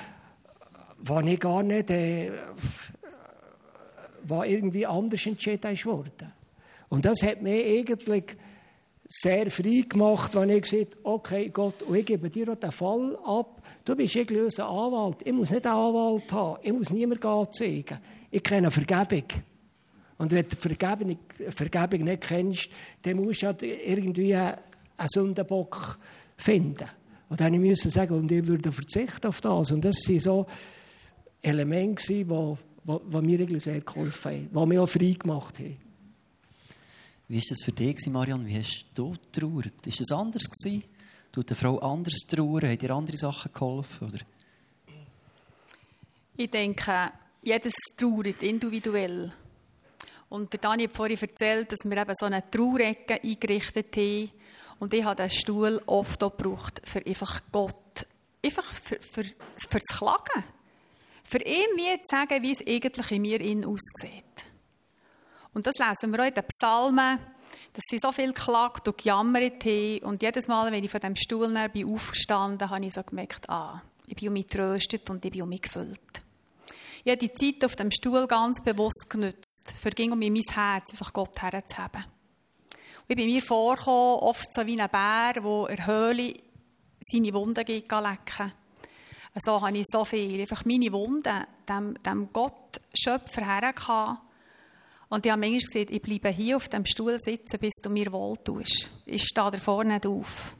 die 0.99 1.31
ich 1.33 1.39
gar 1.39 1.61
nicht, 1.61 1.91
äh, 1.91 2.31
was 4.23 4.47
irgendwie 4.47 4.85
anders 4.87 5.25
entschieden 5.25 5.77
wurde. 5.83 6.33
Und 6.89 7.05
das 7.05 7.21
hat 7.21 7.41
mir 7.41 7.63
eigentlich 7.63 8.37
sehr 9.07 9.51
frei 9.51 9.83
gemacht, 9.87 10.33
wenn 10.35 10.49
ich 10.49 10.63
gesagt 10.63 10.97
okay 11.03 11.49
Gott, 11.49 11.75
ich 11.93 12.05
gebe 12.05 12.29
dir 12.29 12.49
auch 12.49 12.55
den 12.55 12.71
Fall 12.71 13.17
ab. 13.23 13.60
Du 13.83 13.95
bist 13.95 14.15
irgendwie 14.15 14.41
unser 14.41 14.67
Anwalt. 14.67 15.17
Ich 15.23 15.33
muss 15.33 15.49
nicht 15.49 15.65
einen 15.65 15.75
Anwalt 15.75 16.31
haben. 16.31 16.59
Ich 16.61 16.73
muss 16.73 16.89
niemanden 16.91 17.51
zeigen. 17.51 17.99
Ich 18.29 18.43
kenne 18.43 18.69
Vergebung. 18.69 19.23
Und 20.17 20.31
wenn 20.31 20.47
du 20.47 20.55
Vergebung, 20.55 21.17
Vergebung 21.49 22.05
nicht 22.05 22.21
kennst, 22.21 22.69
dann 23.01 23.17
musst 23.17 23.41
du 23.41 23.47
ja 23.47 23.55
irgendwie 23.59 24.35
einen 24.35 24.57
Sündenbock 25.07 25.97
finden. 26.37 26.85
Und 27.27 27.39
dann 27.39 27.59
musste 27.59 27.87
ich 27.87 27.93
sagen, 27.93 28.13
und 28.13 28.31
ich 28.31 28.45
würde 28.45 28.71
verzichten 28.71 29.27
auf 29.27 29.41
das. 29.41 29.71
Und 29.71 29.83
das 29.83 29.95
waren 30.07 30.19
so 30.19 30.45
Elemente, 31.41 32.03
die, 32.07 32.25
die, 32.25 33.21
mir 33.21 33.59
sehr 33.59 33.81
geholfen 33.81 34.31
haben, 34.31 34.49
die 34.51 34.65
mich 34.67 34.79
auch 34.79 34.89
frei 34.89 35.15
gemacht 35.17 35.57
haben. 35.57 35.77
Wie 37.27 37.37
war 37.37 37.43
das 37.49 37.63
für 37.63 37.71
dich, 37.71 38.05
Marianne? 38.07 38.45
Wie 38.45 38.59
hast 38.59 38.85
du 38.93 39.11
getrauert? 39.11 39.73
War 39.85 39.93
das 39.97 40.11
anders? 40.11 40.43
Gewesen? 40.43 40.83
Tut 41.31 41.49
eine 41.49 41.55
Frau 41.55 41.79
anders 41.79 42.19
trauern? 42.27 42.69
Hat 42.69 42.81
dir 42.81 42.91
andere 42.91 43.17
Sachen 43.17 43.53
geholfen? 43.53 44.09
Oder? 44.09 44.19
Ich 46.35 46.49
denke, 46.49 47.11
jedes 47.41 47.73
trauert 47.95 48.43
individuell. 48.43 49.31
Und 50.29 50.51
der 50.53 50.59
Dani 50.59 50.83
hat 50.83 50.93
vorhin 50.93 51.17
erzählt, 51.19 51.71
dass 51.71 51.79
wir 51.83 51.97
eben 51.97 52.13
so 52.17 52.25
eine 52.25 52.49
Traurecke 52.49 53.21
eingerichtet 53.21 53.95
haben. 53.95 54.31
Und 54.79 54.93
ich 54.93 55.03
habe 55.03 55.21
diesen 55.21 55.39
Stuhl 55.39 55.81
oft 55.85 56.23
auch 56.23 56.35
gebraucht, 56.35 56.81
für 56.83 57.05
einfach 57.05 57.41
Gott, 57.51 58.07
einfach 58.43 58.63
für, 58.63 58.99
für, 58.99 59.23
für 59.23 59.79
das 59.79 59.97
Klagen. 59.97 60.43
Für 61.23 61.39
ihm 61.39 61.75
wie 61.75 62.01
zu 62.03 62.15
sagen, 62.15 62.41
wie 62.43 62.51
es 62.51 62.65
eigentlich 62.65 63.11
in 63.11 63.21
mir 63.21 63.39
innen 63.41 63.65
aussieht. 63.65 64.23
Und 65.53 65.67
das 65.67 65.75
lesen 65.77 66.11
wir 66.11 66.21
auch 66.21 66.27
in 66.27 66.33
den 66.33 66.45
Psalmen, 66.45 67.19
dass 67.73 67.83
sie 67.89 67.99
so 67.99 68.11
viel 68.11 68.33
geklagt 68.33 68.87
und 68.87 68.97
gejammert 68.97 69.63
haben. 69.63 69.99
Und 69.99 70.21
jedes 70.21 70.47
Mal, 70.47 70.71
wenn 70.71 70.83
ich 70.83 70.91
von 70.91 70.99
dem 70.99 71.15
Stuhl 71.15 71.53
bin 71.69 71.93
aufgestanden 71.93 72.69
habe 72.69 72.85
ich 72.85 72.93
so 72.93 73.03
gemerkt, 73.03 73.49
ah, 73.49 73.81
ich 74.07 74.15
bin 74.15 74.27
um 74.27 74.33
mich 74.33 74.47
getröstet 74.47 75.09
und 75.09 75.23
ich 75.23 75.31
bin 75.31 75.43
um 75.43 75.49
mich 75.49 75.61
gefüllt. 75.61 76.21
Ich 77.03 77.11
habe 77.11 77.17
die 77.17 77.33
Zeit 77.33 77.65
auf 77.65 77.75
dem 77.75 77.89
Stuhl 77.89 78.27
ganz 78.27 78.61
bewusst 78.63 79.09
genutzt, 79.09 79.73
für 79.81 79.89
ging 79.89 80.11
um 80.11 80.19
mein 80.19 80.35
Herz 80.35 80.91
einfach 80.91 81.13
Gott 81.13 81.41
herzuheben. 81.41 82.05
Ich 83.07 83.15
bin 83.15 83.25
mir 83.25 83.41
vorgekommen, 83.41 84.19
oft 84.19 84.53
so 84.53 84.65
wie 84.65 84.79
ein 84.79 84.89
Bär, 84.89 85.33
der 85.33 85.69
in 85.69 85.75
der 85.75 85.85
Höhle 85.87 86.33
seine 86.99 87.33
Wunden 87.33 87.65
geht 87.65 87.91
lecken. 87.91 88.53
So 89.43 89.61
habe 89.61 89.77
ich 89.77 89.85
so 89.87 90.05
viel, 90.05 90.39
einfach 90.39 90.65
meine 90.65 90.91
Wunden, 90.91 91.45
dem, 91.67 91.95
dem 92.03 92.29
Gott 92.31 92.79
Schöpfer 92.93 93.45
hergehauen 93.45 94.17
und 95.11 95.25
ich 95.25 95.31
habe 95.31 95.41
manchmal 95.41 95.59
gesagt, 95.59 95.91
ich 95.91 96.01
bleibe 96.01 96.29
hier 96.29 96.55
auf 96.55 96.69
dem 96.69 96.85
Stuhl 96.85 97.19
sitzen, 97.19 97.59
bis 97.59 97.73
du 97.83 97.89
mir 97.89 98.13
wohl 98.13 98.37
tust. 98.37 98.89
Ich 99.05 99.23
stehe 99.23 99.51
da 99.51 99.57
vorne 99.57 99.95
nicht 99.95 100.05
auf. 100.05 100.55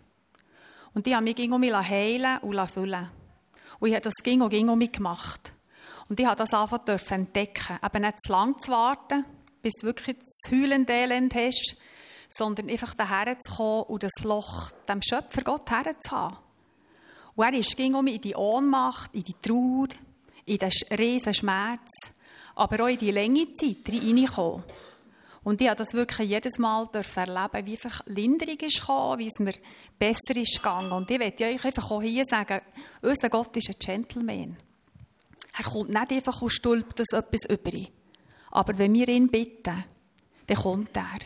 Und 0.94 1.08
ich 1.08 1.14
habe 1.14 1.24
mich 1.24 1.40
um 1.50 1.62
mich 1.62 1.74
heilen 1.74 2.38
und 2.40 2.70
füllen 2.70 3.10
Und 3.80 3.88
ich 3.88 3.96
habe 3.96 4.04
das 4.04 4.16
ging 4.22 4.42
und 4.42 4.50
ging 4.50 4.68
um 4.68 4.78
mich 4.78 4.92
gemacht. 4.92 5.54
Und 6.10 6.20
ich 6.20 6.26
habe 6.26 6.36
das 6.36 6.54
einfach 6.54 6.82
entdecken. 7.12 7.80
Eben 7.82 8.02
nicht 8.02 8.22
zu 8.22 8.32
lang 8.34 8.60
zu 8.60 8.72
warten, 8.72 9.24
bis 9.62 9.76
du 9.80 9.88
wirklich 9.88 10.18
das 10.18 10.52
heulende 10.52 10.92
Elend 10.92 11.34
hast, 11.34 11.78
sondern 12.28 12.70
einfach 12.70 12.94
daher 12.94 13.40
zu 13.40 13.56
kommen 13.56 13.84
und 13.84 14.04
das 14.04 14.22
Loch 14.22 14.72
dem 14.90 15.02
Schöpfer 15.02 15.44
Gott 15.44 15.72
herzuhaben. 15.72 16.36
Und 17.36 17.46
er 17.46 17.54
ist, 17.54 17.78
ging 17.78 17.96
um 17.96 18.04
mich 18.04 18.16
in 18.16 18.22
die 18.22 18.36
Ohnmacht, 18.36 19.16
in 19.16 19.24
die 19.24 19.36
Trauer, 19.42 19.88
in 20.46 20.58
den 20.58 20.72
riesen 20.98 21.34
Schmerz 21.34 22.12
aber 22.56 22.84
auch 22.84 22.88
in 22.88 22.98
die 22.98 23.12
lange 23.12 23.54
Zeit 23.54 23.88
reinkommen. 23.88 24.64
Und 25.44 25.60
ich 25.60 25.68
habe 25.68 25.78
das 25.78 25.94
wirklich 25.94 26.30
jedes 26.30 26.60
Mal 26.60 26.88
erleben, 26.94 27.66
wie 27.66 27.72
einfach 27.72 28.02
Linderung 28.06 28.58
ist 28.58 28.80
gekommen, 28.80 29.20
wie 29.20 29.28
es 29.28 29.40
mir 29.40 29.54
besser 29.98 30.36
ist 30.36 30.58
gegangen. 30.58 30.92
Und 30.92 31.10
ich 31.10 31.18
möchte 31.18 31.46
euch 31.46 31.66
einfach 31.66 31.90
auch 31.90 32.02
hier 32.02 32.26
sagen, 32.26 32.62
unser 33.02 33.30
Gott 33.30 33.56
ist 33.58 33.70
ein 33.70 33.76
Gentleman. 33.80 34.56
Er 35.58 35.64
kommt 35.64 35.90
nicht 35.90 36.12
einfach 36.12 36.42
und 36.42 36.52
stülpt 36.52 37.00
das 37.00 37.08
etwas 37.12 37.50
über. 37.50 37.78
Aber 38.52 38.78
wenn 38.78 38.94
wir 38.94 39.08
ihn 39.08 39.30
bitten, 39.30 39.84
dann 40.46 40.58
kommt 40.58 40.96
er. 40.96 41.20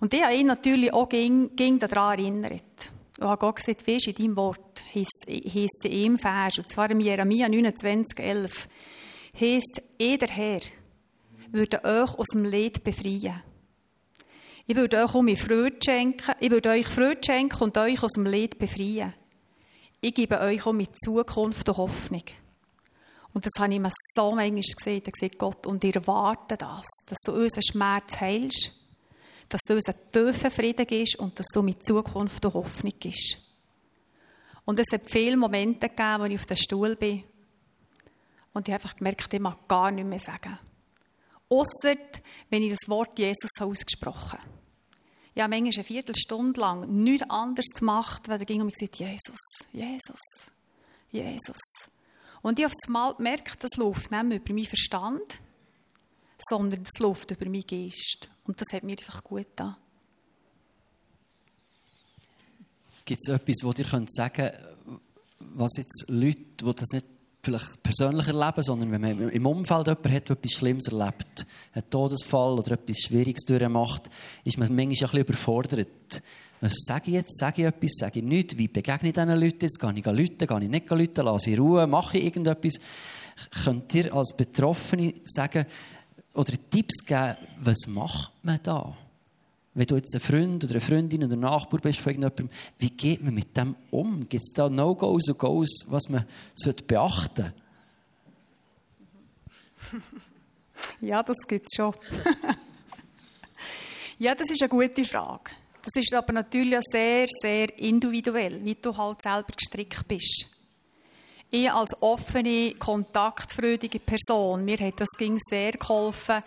Und 0.00 0.12
ich 0.14 0.22
habe 0.22 0.34
ihn 0.34 0.46
natürlich 0.46 0.92
auch 0.92 1.08
ging, 1.08 1.54
ging 1.54 1.78
daran 1.78 2.18
erinnert. 2.18 2.90
Und 3.18 3.26
habe 3.26 3.38
Gott 3.38 3.56
gesagt, 3.56 3.86
wie 3.86 3.96
in 3.96 4.14
deinem 4.14 4.36
Wort, 4.36 4.84
heisst, 4.94 5.26
heisst 5.28 5.84
in 5.84 5.92
ihm 5.92 6.18
Vers, 6.18 6.58
und 6.58 6.70
zwar 6.70 6.90
im 6.90 7.00
Jeremia 7.00 7.48
29, 7.48 8.18
11 8.18 8.68
heisst, 9.34 9.82
jeder 9.98 10.28
Herr 10.28 10.60
würde 11.50 11.84
euch 11.84 12.14
aus 12.14 12.26
dem 12.32 12.44
Leid 12.44 12.84
befreien. 12.84 13.42
Ich 14.66 14.76
würde 14.76 15.02
euch 15.02 15.14
um 15.14 15.24
mich 15.24 15.40
Freude 15.40 15.78
schenken, 15.82 16.34
ich 16.40 16.50
würde 16.50 16.70
euch 16.70 16.86
Freude 16.86 17.20
schenken 17.24 17.62
und 17.64 17.78
euch 17.78 18.02
aus 18.02 18.12
dem 18.12 18.26
Leid 18.26 18.58
befreien. 18.58 19.14
Ich 20.00 20.14
gebe 20.14 20.38
euch 20.40 20.64
um 20.66 20.76
mit 20.76 20.90
Zukunft 21.02 21.68
und 21.68 21.76
Hoffnung. 21.78 22.22
Und 23.32 23.46
das 23.46 23.52
habe 23.58 23.72
ich 23.72 23.80
mir 23.80 23.90
so 24.14 24.32
manchmal 24.32 24.62
gesehen. 24.62 25.02
Da 25.04 25.10
gesagt 25.10 25.38
Gott, 25.38 25.66
und 25.66 25.82
ich 25.84 25.94
erwarte 25.94 26.56
das, 26.56 26.86
dass 27.06 27.18
du 27.24 27.32
unseren 27.32 27.62
Schmerz 27.62 28.20
heilst, 28.20 28.72
dass 29.48 29.60
du 29.66 29.74
uns 29.74 29.86
einen 29.86 30.12
tiefen 30.12 30.50
Frieden 30.50 30.86
gibst 30.86 31.16
und 31.16 31.38
dass 31.38 31.46
du 31.46 31.62
mit 31.62 31.84
Zukunft 31.84 32.44
und 32.44 32.54
Hoffnung 32.54 32.92
gibst. 32.98 33.38
Und 34.64 34.78
es 34.78 34.92
hat 34.92 35.10
viele 35.10 35.36
Momente 35.36 35.88
gegeben, 35.88 36.20
wo 36.20 36.24
ich 36.24 36.34
auf 36.34 36.46
dem 36.46 36.56
Stuhl 36.56 36.96
bin 36.96 37.24
und 38.58 38.66
ich 38.66 38.74
habe 38.74 38.82
einfach 38.82 38.96
gemerkt, 38.96 39.32
ich 39.32 39.38
mag 39.38 39.68
gar 39.68 39.92
nichts 39.92 40.10
mehr 40.10 40.18
sagen. 40.18 40.58
Ausser, 41.48 41.94
wenn 42.50 42.62
ich 42.62 42.70
das 42.70 42.88
Wort 42.88 43.16
Jesus 43.16 43.50
ausgesprochen 43.60 44.40
habe. 44.40 44.50
Ich 45.32 45.40
habe 45.40 45.50
manchmal 45.50 45.74
eine 45.74 45.84
Viertelstunde 45.84 46.60
lang 46.60 47.04
nichts 47.04 47.30
anderes 47.30 47.68
gemacht, 47.68 48.28
weil 48.28 48.40
er 48.40 48.44
ging 48.44 48.60
und 48.60 48.66
mir 48.66 48.72
gesagt, 48.72 48.96
Jesus, 48.96 49.38
Jesus, 49.72 50.50
Jesus. 51.12 51.60
Und 52.42 52.58
ich 52.58 52.64
habe 52.64 52.74
auf 52.74 52.88
einmal 52.88 53.14
gemerkt, 53.14 53.62
das 53.62 53.76
läuft 53.76 54.10
nicht 54.10 54.24
mehr 54.24 54.38
über 54.38 54.52
meinen 54.52 54.66
Verstand, 54.66 55.38
sondern 56.48 56.82
das 56.82 56.98
läuft 56.98 57.30
über 57.30 57.46
meinen 57.46 57.64
Geist. 57.64 58.28
Und 58.44 58.60
das 58.60 58.72
hat 58.72 58.82
mir 58.82 58.98
einfach 58.98 59.22
gut 59.22 59.44
getan. 59.44 59.76
Gibt 63.04 63.20
es 63.22 63.32
etwas, 63.32 63.62
wo 63.62 63.70
ihr 63.70 63.84
könnt 63.84 64.12
sagen 64.12 64.50
was 65.38 65.76
jetzt 65.76 66.06
Leute, 66.08 66.40
die 66.40 66.74
das 66.74 66.88
nicht 66.92 67.06
vielleicht 67.48 67.82
persönlich 67.82 68.26
erleben, 68.26 68.62
sondern 68.62 68.92
wenn 68.92 69.00
man 69.00 69.30
im 69.30 69.46
Umfeld 69.46 69.86
jemanden 69.86 70.12
hat, 70.12 70.28
der 70.28 70.36
etwas 70.36 70.52
Schlimmes 70.52 70.88
erlebt, 70.88 71.46
einen 71.72 71.90
Todesfall 71.90 72.58
oder 72.58 72.72
etwas 72.72 72.98
Schwieriges 72.98 73.44
durchmacht, 73.46 74.10
ist 74.44 74.58
man 74.58 74.68
manchmal 74.68 74.84
ein 74.84 74.88
bisschen 74.90 75.20
überfordert. 75.20 76.22
Was 76.60 76.74
sage 76.86 77.04
ich 77.06 77.14
jetzt? 77.14 77.38
Sage 77.38 77.62
ich 77.62 77.68
etwas? 77.68 77.92
Sage 77.94 78.18
ich 78.18 78.24
nichts? 78.24 78.58
Wie 78.58 78.68
begegne 78.68 79.08
ich 79.08 79.14
diesen 79.14 79.28
Leuten 79.28 79.58
jetzt? 79.62 79.80
Gehe 79.80 79.94
ich 79.94 80.04
Leute? 80.04 80.46
Gehe 80.46 80.62
ich 80.62 80.68
nicht 80.68 80.90
Leute? 80.90 81.22
Lasse 81.22 81.50
ich 81.50 81.58
Ruhe? 81.58 81.86
Mache 81.86 82.18
ich 82.18 82.24
irgendetwas? 82.24 82.74
Könnt 83.64 83.94
ihr 83.94 84.12
als 84.12 84.36
Betroffene 84.36 85.14
sagen 85.24 85.64
oder 86.34 86.52
Tipps 86.70 87.04
geben, 87.06 87.36
was 87.60 87.86
macht 87.86 88.32
man 88.42 88.58
da? 88.62 88.96
Wenn 89.78 89.86
du 89.86 89.94
jetzt 89.94 90.12
ein 90.12 90.20
Freund 90.20 90.64
oder 90.64 90.72
eine 90.72 90.80
Freundin 90.80 91.22
oder 91.22 91.34
ein 91.34 91.40
Nachbar 91.40 91.80
bist 91.80 92.00
von 92.00 92.10
irgendjemandem, 92.10 92.50
wie 92.78 92.90
geht 92.90 93.22
man 93.22 93.32
mit 93.32 93.56
dem 93.56 93.76
um? 93.92 94.28
Gibt 94.28 94.42
es 94.42 94.52
da 94.52 94.68
No-Gos 94.68 95.28
und 95.28 95.38
Goes, 95.38 95.84
was 95.86 96.08
man 96.08 96.26
beachten 96.88 97.44
sollte? 97.44 97.54
Ja, 101.00 101.22
das 101.22 101.36
gibt 101.46 101.66
es 101.70 101.76
schon. 101.76 101.94
ja, 104.18 104.34
das 104.34 104.50
ist 104.50 104.60
eine 104.62 104.68
gute 104.68 105.04
Frage. 105.04 105.52
Das 105.80 105.94
ist 105.94 106.12
aber 106.12 106.32
natürlich 106.32 106.80
sehr, 106.90 107.28
sehr 107.40 107.78
individuell, 107.78 108.64
wie 108.64 108.74
du 108.74 108.96
halt 108.96 109.22
selber 109.22 109.52
gestrickt 109.56 110.08
bist. 110.08 110.57
Ich 111.50 111.72
als 111.72 112.02
offene, 112.02 112.74
kontaktfreudige 112.74 114.00
Person, 114.00 114.66
mir 114.66 114.78
hat 114.78 115.00
das 115.00 115.08
ging 115.16 115.38
sehr 115.38 115.72
geholfen, 115.72 116.42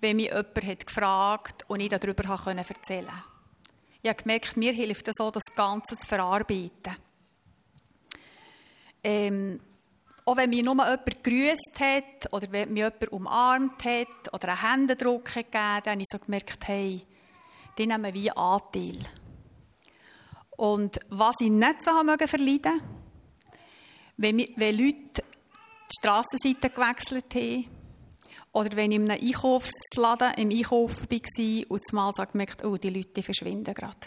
wenn 0.00 0.16
mich 0.16 0.26
jemand 0.26 0.64
hat 0.64 0.86
gefragt 0.86 1.64
und 1.66 1.80
ich 1.80 1.88
darüber 1.88 2.22
erzählen 2.24 3.06
konnte. 3.06 3.24
Ich 4.00 4.08
habe 4.08 4.22
gemerkt, 4.22 4.56
mir 4.56 4.72
hilft 4.72 5.08
das 5.08 5.18
auch, 5.18 5.32
das 5.32 5.42
Ganze 5.56 5.96
zu 5.96 6.06
verarbeiten. 6.06 6.96
Ähm, 9.02 9.60
Auch 10.24 10.36
wenn 10.36 10.50
mich 10.50 10.62
nur 10.62 10.74
jemand 10.74 11.04
gegrüßt 11.04 11.80
hat 11.80 12.32
oder 12.32 12.52
wenn 12.52 12.72
mich 12.72 12.82
jemand 12.84 13.12
umarmt 13.12 13.84
hat 13.84 14.32
oder 14.32 14.50
einen 14.50 14.60
Händedruck 14.60 15.24
gegeben 15.24 15.48
dann 15.52 15.84
habe 15.84 16.00
ich 16.00 16.06
so 16.08 16.18
gemerkt, 16.18 16.68
hey, 16.68 17.04
die 17.76 17.86
nehmen 17.86 18.14
wie 18.14 18.30
Anteil. 18.30 18.98
Und 20.56 21.00
was 21.10 21.40
ich 21.40 21.50
nicht 21.50 21.82
so 21.82 21.90
verleiden 21.90 22.82
wenn, 24.16 24.38
wenn 24.56 24.78
Leute 24.78 25.22
die 25.22 25.94
Strassenseite 25.98 26.70
gewechselt 26.70 27.34
haben, 27.34 27.66
oder 28.54 28.76
wenn 28.76 28.92
ich 28.92 28.98
in 28.98 29.10
einem 29.10 29.20
Einkaufsladen 29.20 30.34
im 30.34 30.50
Einkaufen 30.50 31.10
war 31.10 31.70
und 31.70 31.86
zumal 31.86 32.12
gemerkt, 32.30 32.64
oh, 32.64 32.76
die 32.76 32.90
Leute 32.90 33.22
verschwinden 33.22 33.74
gerade. 33.74 33.98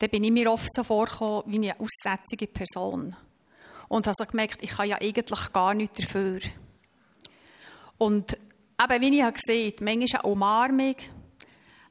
Dann 0.00 0.10
bin 0.10 0.24
ich 0.24 0.32
mir 0.32 0.50
oft 0.50 0.74
so 0.74 0.82
vorgekommen 0.82 1.44
wie 1.46 1.70
eine 1.70 1.78
aussätzige 1.78 2.48
Person. 2.48 3.14
Und 3.88 4.06
habe 4.08 4.16
so 4.18 4.26
gemerkt, 4.26 4.58
ich 4.60 4.70
kann 4.70 4.88
ja 4.88 4.96
eigentlich 5.00 5.52
gar 5.52 5.72
nichts 5.72 6.00
dafür. 6.00 6.40
Und 7.96 8.32
eben, 8.32 9.00
wie 9.00 9.18
ich 9.18 9.22
habe 9.22 9.34
gesehen, 9.34 9.74
manchmal 9.80 10.20
eine 10.20 10.32
Umarmung, 10.32 10.96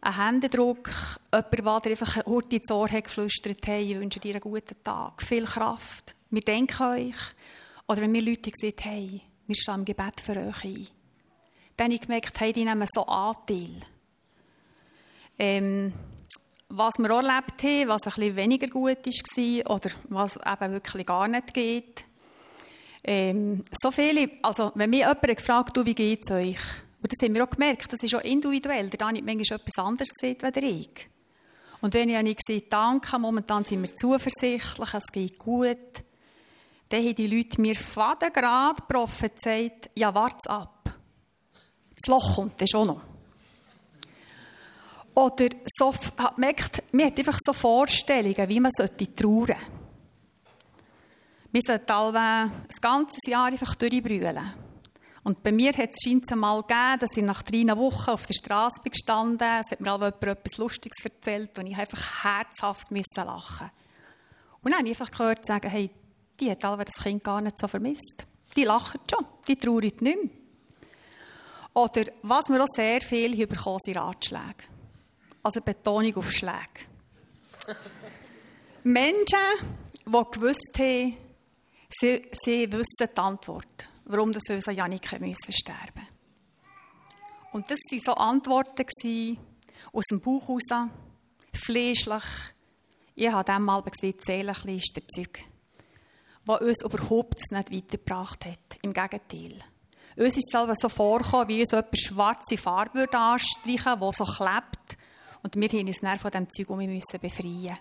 ein 0.01 0.17
Händedruck, 0.17 0.89
jemand, 1.31 1.63
der 1.63 1.79
dir 1.79 1.89
einfach 1.91 2.25
kurz 2.25 2.51
ins 2.51 2.71
Ohr 2.71 2.89
hat 2.89 3.05
geflüstert, 3.05 3.65
hey, 3.67 3.93
ich 3.93 3.97
wünsche 3.97 4.19
dir 4.19 4.33
einen 4.33 4.41
guten 4.41 4.83
Tag, 4.83 5.23
viel 5.23 5.45
Kraft, 5.45 6.13
wir 6.33 6.41
denken 6.41 6.81
an 6.81 6.97
euch. 6.99 7.15
Oder 7.87 8.01
wenn 8.01 8.11
mir 8.11 8.21
Leute 8.21 8.49
gesagt 8.49 8.85
hey, 8.85 9.21
wir 9.45 9.55
stehen 9.55 9.75
im 9.75 9.85
Gebet 9.85 10.19
für 10.21 10.35
euch 10.37 10.63
ein. 10.63 10.87
Dann 11.77 11.85
habe 11.85 11.95
ich 11.95 12.01
gemerkt, 12.01 12.39
hey, 12.39 12.53
die 12.53 12.65
nehmen 12.65 12.87
so 12.91 13.05
Anteil. 13.05 13.71
Ähm, 15.37 15.93
was 16.69 16.97
wir 16.97 17.11
auch 17.11 17.23
erlebt 17.23 17.63
haben, 17.63 17.87
was 17.87 18.03
ein 18.03 18.13
bisschen 18.13 18.35
weniger 18.35 18.67
gut 18.67 19.05
war 19.05 19.75
oder 19.75 19.89
was 20.09 20.37
eben 20.37 20.73
wirklich 20.73 21.05
gar 21.05 21.27
nicht 21.27 21.53
geht. 21.53 22.05
Ähm, 23.03 23.63
so 23.81 23.91
viele, 23.91 24.31
also 24.41 24.71
wenn 24.75 24.89
mich 24.89 25.01
jemand 25.01 25.21
gefragt 25.21 25.77
hat, 25.77 25.85
wie 25.85 25.93
geht 25.93 26.21
es 26.23 26.31
euch? 26.31 26.59
Und 27.01 27.11
das 27.11 27.21
haben 27.21 27.35
wir 27.35 27.43
auch 27.43 27.49
gemerkt, 27.49 27.91
das 27.91 28.01
ist 28.01 28.15
auch 28.15 28.21
individuell. 28.21 28.89
Der 28.89 28.97
Dani 28.97 29.19
hat 29.19 29.25
manchmal 29.25 29.59
etwas 29.59 29.85
anderes 29.85 30.09
gesehen 30.09 30.37
als 30.41 30.57
ich. 30.57 31.09
Und 31.81 31.93
wenn 31.93 32.09
ich 32.09 32.15
habe 32.15 32.33
gesagt, 32.33 32.71
danke, 32.71 33.19
momentan 33.19 33.65
sind 33.65 33.81
wir 33.81 33.93
zuversichtlich, 33.95 34.93
es 34.93 35.11
geht 35.11 35.37
gut, 35.37 36.03
dann 36.93 37.03
haben 37.03 37.15
die 37.15 37.25
Leute 37.25 37.59
mir 37.59 37.75
fadengrad 37.75 38.87
prophezeit, 38.87 39.89
ja, 39.95 40.13
warte 40.13 40.47
ab. 40.47 40.93
Das 41.89 42.07
Loch 42.07 42.35
kommt 42.35 42.61
dann 42.61 42.67
schon 42.67 42.85
noch. 42.85 43.01
Oder 45.15 45.49
so, 45.75 45.91
merkt, 46.37 46.83
man 46.93 47.07
hat 47.07 47.17
einfach 47.17 47.39
so 47.43 47.51
Vorstellungen, 47.51 48.47
wie 48.47 48.59
man 48.59 48.71
sollte 48.77 49.11
trauern. 49.11 49.57
Sollte 51.65 51.93
alle 51.95 52.51
das 52.67 52.79
ganze 52.79 53.17
Jahr 53.27 53.47
einfach 53.47 53.73
durchbrüllen. 53.73 54.53
Und 55.23 55.41
bei 55.41 55.51
mir 55.51 55.73
hat 55.73 55.89
es 55.89 56.03
scheint 56.03 56.29
mal 56.35 56.61
gegeben, 56.61 56.99
dass 56.99 57.17
ich 57.17 57.23
nach 57.23 57.41
drei 57.41 57.65
Wochen 57.75 58.11
auf 58.11 58.27
der 58.27 58.35
Straße 58.35 58.83
bin 58.83 58.91
gestanden. 58.91 59.61
Es 59.61 59.71
hat 59.71 59.81
mir 59.81 59.93
auch 59.93 59.99
jemand 59.99 60.23
etwas 60.23 60.57
Lustiges 60.57 61.03
erzählt, 61.03 61.57
und 61.57 61.65
ich 61.65 61.75
einfach 61.75 62.23
herzhaft 62.23 62.91
lachen 62.91 62.97
musste. 62.97 63.71
Und 64.61 64.71
dann 64.71 64.79
habe 64.79 64.89
ich 64.89 64.99
einfach 64.99 65.09
gehört 65.09 65.47
sagen, 65.47 65.71
hey, 65.71 65.89
die 66.39 66.51
hat 66.51 66.65
alle 66.65 66.85
das 66.85 67.03
Kind 67.03 67.23
gar 67.23 67.41
nicht 67.41 67.59
so 67.59 67.67
vermisst. 67.67 68.25
Die 68.55 68.63
lachen 68.63 68.99
schon, 69.09 69.25
die 69.47 69.55
trauern 69.55 69.79
nicht 69.81 70.01
mehr. 70.01 70.15
Oder 71.73 72.05
was 72.21 72.49
wir 72.49 72.63
auch 72.63 72.67
sehr 72.75 73.01
viel 73.01 73.47
bekommen, 73.47 73.79
sind 73.81 73.97
Ratschläge. 73.97 74.63
Also 75.41 75.61
Betonung 75.61 76.15
auf 76.15 76.31
Schläge. 76.31 76.87
Menschen, 78.83 79.39
die 80.05 80.11
gewusst 80.11 80.77
haben, 80.77 81.17
sie, 81.89 82.21
sie 82.43 82.71
wissen 82.71 83.09
die 83.15 83.17
Antwort 83.17 83.89
warum 84.05 84.31
das 84.31 84.43
unser 84.49 84.71
Janike 84.71 85.19
müssen 85.19 85.51
sterben 85.51 86.07
Und 87.51 87.69
das 87.69 87.79
waren 87.89 87.99
so 87.99 88.13
Antworten 88.13 88.85
aus 89.91 90.05
dem 90.05 90.21
Bauch 90.21 90.47
heraus, 90.47 90.89
fleischlich. 91.53 92.23
Ich 93.15 93.31
habe 93.31 93.43
dem 93.43 93.63
mal 93.63 93.81
gesehen, 93.83 94.17
seelenlich 94.19 94.91
der 94.93 95.07
Zeug, 95.07 95.39
was 96.45 96.61
uns 96.61 96.83
überhaupt 96.83 97.39
nicht 97.51 97.71
weitergebracht 97.71 98.45
hat. 98.45 98.77
Im 98.81 98.93
Gegenteil. 98.93 99.59
Uns 100.15 100.37
ist 100.37 100.53
es 100.53 100.77
so 100.79 100.89
vorgekommen, 100.89 101.47
wie 101.47 101.61
uns 101.61 101.71
jemand 101.71 101.97
schwarze 101.97 102.57
Farbe 102.57 103.11
anstreichen 103.11 103.99
würde, 103.99 104.11
die 104.11 104.17
so 104.17 104.25
klebt. 104.25 104.97
Und 105.41 105.55
wir 105.55 105.67
haben 105.69 105.87
uns 105.87 105.99
dann 105.99 106.19
von 106.19 106.31
diesem 106.31 106.49
Zeug 106.49 106.69
um 106.69 106.77
müssen 106.77 107.19
befreien. 107.19 107.77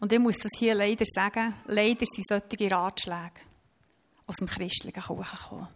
Und 0.00 0.12
ich 0.12 0.18
muss 0.18 0.38
das 0.38 0.52
hier 0.58 0.74
leider 0.74 1.04
sagen, 1.06 1.54
leider 1.66 2.06
sind 2.06 2.26
solche 2.26 2.70
Ratschläge 2.70 3.40
aus 4.26 4.36
dem 4.36 4.46
christlichen 4.46 5.02
Kuchen 5.02 5.38
kommen. 5.48 5.68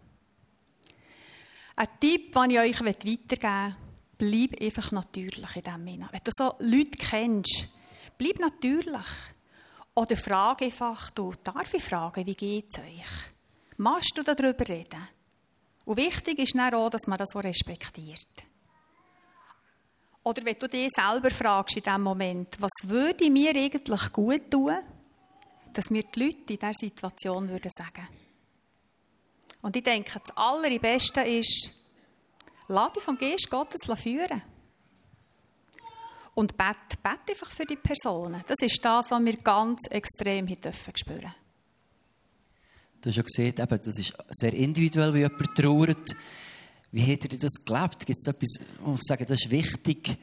Ein 1.77 1.89
Tipp, 2.01 2.33
den 2.33 2.51
ich 2.51 2.59
euch 2.59 2.85
weitergeben 2.85 3.75
will, 4.19 4.49
bleib 4.49 4.63
einfach 4.63 4.93
natürlich 4.93 5.57
in 5.57 5.63
diesem 5.63 5.89
Sinne. 5.89 6.09
Wenn 6.11 6.21
du 6.23 6.31
so 6.33 6.55
Leute 6.61 6.99
kennst, 6.99 7.69
bleib 8.17 8.39
natürlich. 8.39 9.34
Oder 9.95 10.17
frage 10.17 10.67
einfach, 10.67 11.11
du, 11.11 11.33
darf 11.43 11.73
ich 11.75 11.83
fragen, 11.83 12.27
wie 12.27 12.35
geht 12.35 12.67
es 12.73 12.79
euch? 12.81 13.33
Machst 13.77 14.13
du 14.17 14.23
darüber 14.23 14.69
reden? 14.69 15.09
Und 15.85 15.97
wichtig 15.97 16.39
ist 16.39 16.55
dann 16.55 16.75
auch, 16.75 16.91
dass 16.91 17.07
man 17.07 17.19
das 17.19 17.31
so 17.31 17.39
respektiert. 17.39 18.27
Oder 20.23 20.45
wenn 20.45 20.59
du 20.59 20.69
dich 20.69 20.89
selber 20.91 21.31
fragst 21.31 21.77
in 21.77 21.83
diesem 21.83 22.03
Moment, 22.03 22.57
was 22.61 22.73
würde 22.85 23.31
mir 23.31 23.51
eigentlich 23.51 24.13
gut 24.13 24.51
tun, 24.51 24.79
dass 25.73 25.91
mir 25.91 26.03
die 26.03 26.25
Leute 26.25 26.39
in 26.39 26.59
dieser 26.59 26.73
Situation 26.73 27.49
würden 27.49 27.71
sagen 27.77 28.09
und 29.65 29.75
ich 29.77 29.83
denke, 29.83 30.21
das 30.21 30.37
Allerbeste 30.37 31.23
ist, 31.23 31.71
lass 32.69 32.93
dich 32.93 33.03
vom 33.03 33.17
Geist 33.17 33.49
Gottes 33.49 33.81
führen. 33.99 34.43
Und 36.35 36.57
bete, 36.57 36.97
bete 37.03 37.33
einfach 37.33 37.51
für 37.51 37.65
die 37.65 37.77
Personen. 37.77 38.43
Das 38.47 38.59
ist 38.61 38.85
das, 38.85 39.11
was 39.11 39.25
wir 39.25 39.37
ganz 39.37 39.81
extrem 39.91 40.47
hier 40.47 40.57
dürfen 40.57 40.97
spüren. 40.97 41.35
Du 43.01 43.11
hast 43.11 43.17
ja 43.17 43.23
gesehen, 43.23 43.55
eben, 43.59 43.81
das 43.85 43.99
ist 43.99 44.15
sehr 44.31 44.55
individuell, 44.55 45.15
wie 45.15 45.21
jemand 45.21 45.55
trauert. 45.55 46.17
Wie 46.91 47.13
hat 47.13 47.23
er 47.23 47.39
das 47.39 47.65
gelebt? 47.65 48.07
Gibt 48.07 48.19
es 48.19 48.27
etwas, 48.27 48.61
wo 48.83 48.95
ich 48.95 49.03
sage, 49.03 49.27
das 49.27 49.45
ist 49.45 49.51
wichtig, 49.51 50.17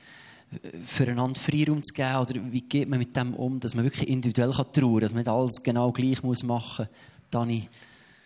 füreinander 0.86 1.39
Freiraum 1.39 1.82
zu 1.84 1.93
geben? 1.93 2.15
Oder 2.15 2.52
wie 2.52 2.62
geht 2.62 2.89
man 2.89 3.00
mit 3.00 3.15
dem 3.15 3.34
um, 3.36 3.60
dass 3.60 3.74
man 3.74 3.84
wirklich 3.84 4.10
individuell 4.10 4.52
trauern 4.52 4.74
kann, 4.74 5.00
dass 5.00 5.12
man 5.12 5.19
nicht 5.19 5.30
alles 5.30 5.63
genau 5.63 5.91
gleich 5.91 6.24
machen 6.24 6.47
muss? 6.47 6.88
Dani? 7.30 7.69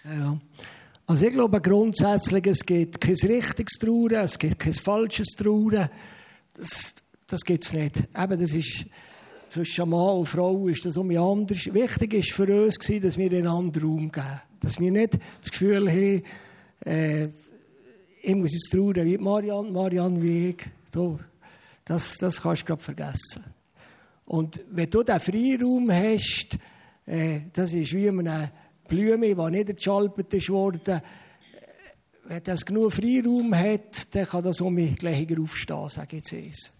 Ja. 0.06 0.38
Also 1.08 1.26
ich 1.26 1.34
glaube 1.34 1.62
grundsätzlich, 1.62 2.48
es 2.48 2.66
gibt 2.66 3.00
kein 3.00 3.16
richtiges 3.16 3.74
Trauern, 3.80 4.26
es 4.26 4.40
gibt 4.40 4.58
kein 4.58 4.74
falsches 4.74 5.28
Trauern. 5.38 5.90
Das, 6.56 6.96
das 7.28 7.42
gibt 7.42 7.66
es 7.66 7.74
nicht. 7.74 7.98
Eben, 7.98 8.40
das 8.40 8.52
ist, 8.52 8.86
zwischen 9.50 9.90
Mann 9.90 10.18
und 10.18 10.28
Frau 10.28 10.68
ist 10.68 10.86
das 10.86 10.98
um 10.98 11.10
anders. 11.10 11.74
Wichtig 11.74 12.14
ist 12.14 12.32
für 12.32 12.66
uns, 12.66 12.78
dass 12.78 13.18
wir 13.18 13.32
einander 13.32 13.82
Raum 13.82 14.12
geben. 14.12 14.42
Dass 14.60 14.80
wir 14.80 14.92
nicht 14.92 15.18
das 15.42 15.52
Gefühl 15.52 15.90
haben, 15.90 16.24
äh, 16.86 17.30
ich 18.22 18.36
muss 18.36 18.54
jetzt 18.54 18.72
trauern 18.72 19.06
wie 19.06 19.18
Marianne, 19.18 19.72
Marianne 19.72 20.22
wie 20.22 20.50
ich. 20.50 20.66
Du, 20.92 21.20
das, 21.84 22.18
das 22.18 22.42
kannst 22.42 22.64
du 22.64 22.66
gerade 22.66 22.82
vergessen. 22.82 23.44
Und 24.26 24.60
wenn 24.72 24.90
du 24.90 25.04
diesen 25.04 25.20
Freiraum 25.20 25.92
hast, 25.92 26.58
äh, 27.06 27.42
das 27.54 27.74
ist 27.74 27.94
wie 27.94 28.10
einem 28.10 28.50
Blume, 28.88 29.36
die 29.36 29.58
nicht 29.58 29.76
geschalpert 29.76 30.34
ist 30.34 30.50
worden, 30.50 31.02
wenn 32.28 32.44
das 32.44 32.66
genug 32.66 32.94
Freiraum 32.94 33.54
hat, 33.54 34.16
dann 34.16 34.26
kann 34.26 34.44
das 34.44 34.62
um 34.62 34.74
mich 34.74 34.98
gleich 34.98 35.28
aufstehen, 35.38 35.90
sage 35.90 36.18
ich 36.18 36.32
jetzt. 36.32 36.75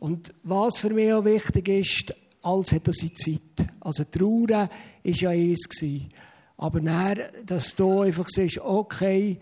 Und 0.00 0.32
was 0.44 0.78
für 0.78 0.90
mich 0.90 1.12
auch 1.12 1.26
wichtig 1.26 1.68
ist, 1.68 2.14
alles 2.42 2.72
hat 2.72 2.86
seine 2.86 3.14
Zeit. 3.14 3.68
Also 3.80 4.04
Trauer 4.04 4.48
war 4.48 4.68
ja 5.02 5.30
eins. 5.30 5.84
Aber 6.56 6.80
dann, 6.80 7.18
dass 7.44 7.76
du 7.76 8.00
einfach 8.00 8.26
sagst, 8.28 8.58
okay, 8.60 9.38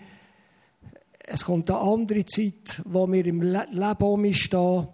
es 1.19 1.45
kommt 1.45 1.71
eine 1.71 1.79
andere 1.79 2.25
Zeit, 2.27 2.83
wo 2.85 3.07
wir 3.07 3.25
im 3.27 3.43
Leben 3.43 4.35
stehen. 4.35 4.89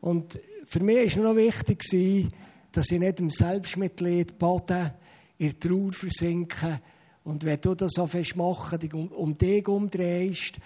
Und 0.00 0.40
für 0.66 0.80
mich 0.80 1.16
war 1.16 1.22
noch 1.22 1.36
wichtig, 1.36 2.28
dass 2.72 2.90
ich 2.90 2.98
nicht 2.98 3.20
im 3.20 3.30
Selbstmitleid 3.30 4.38
bade, 4.38 4.94
in 5.38 5.58
Trauer 5.60 5.92
versinken. 5.92 6.80
Und 7.22 7.44
wenn 7.44 7.60
du 7.60 7.76
das 7.76 7.92
so 7.94 8.08
fest 8.08 8.34
machen, 8.34 8.92
um, 8.92 9.08
um 9.08 9.38
dich 9.38 9.68
umdrehst, 9.68 10.56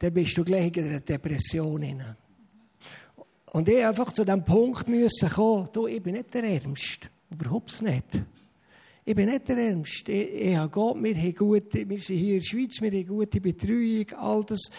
dann 0.00 0.12
bist 0.14 0.36
du 0.36 0.44
gleich 0.44 0.76
in 0.76 0.86
einer 0.86 1.00
Depression. 1.00 1.80
Rein. 1.80 2.16
Und 3.52 3.68
ich 3.68 3.84
einfach 3.84 4.12
zu 4.12 4.24
dem 4.24 4.44
Punkt 4.44 4.88
müssen 4.88 5.28
kommen, 5.30 5.68
du, 5.72 5.86
ich 5.86 6.02
bin 6.02 6.14
nicht 6.14 6.34
der 6.34 6.44
Ärmste. 6.44 7.08
Überhaupt 7.30 7.80
nicht. 7.82 8.22
Ich 9.04 9.14
bin 9.14 9.30
nicht 9.30 9.48
der 9.48 9.56
Ärmste. 9.56 10.12
Ich, 10.12 10.48
ich 10.48 10.56
habe 10.56 10.70
Gott, 10.70 11.02
wir, 11.02 11.14
haben 11.14 11.34
gute, 11.34 11.88
wir 11.88 11.98
sind 11.98 12.16
hier 12.16 12.34
in 12.34 12.40
der 12.40 12.46
Schweiz, 12.46 12.80
wir 12.80 12.90
haben 12.90 13.06
gute 13.06 13.40
Betreuung, 13.40 14.06
all 14.16 14.44
das. 14.44 14.70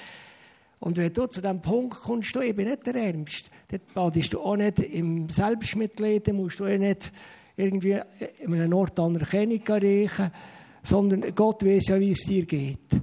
Und 0.79 0.97
wenn 0.97 1.12
du 1.12 1.25
zu 1.27 1.41
dem 1.41 1.62
Punkt 1.62 1.99
kommst, 2.01 2.36
du, 2.36 2.41
ich 2.41 2.55
bin 2.55 2.67
nicht 2.67 2.86
der 2.86 2.95
Ärmste, 2.95 3.49
dann 3.69 3.82
badest 3.93 4.34
du 4.34 4.41
auch 4.41 4.55
nicht 4.55 4.79
im 4.79 5.27
Selbstmitleid, 5.29 6.32
musst 6.34 6.60
du 6.60 6.65
auch 6.65 6.77
nicht 6.77 7.12
irgendwie 7.58 7.99
in 8.39 8.53
einem 8.53 8.73
Ort 8.73 8.99
Anerkennung 8.99 9.62
erreichen. 9.65 10.32
sondern 10.84 11.36
Gott 11.36 11.65
weiß 11.65 11.88
ja, 11.88 11.99
wie 11.99 12.12
es 12.12 12.21
dir 12.21 12.45
geht. 12.45 13.01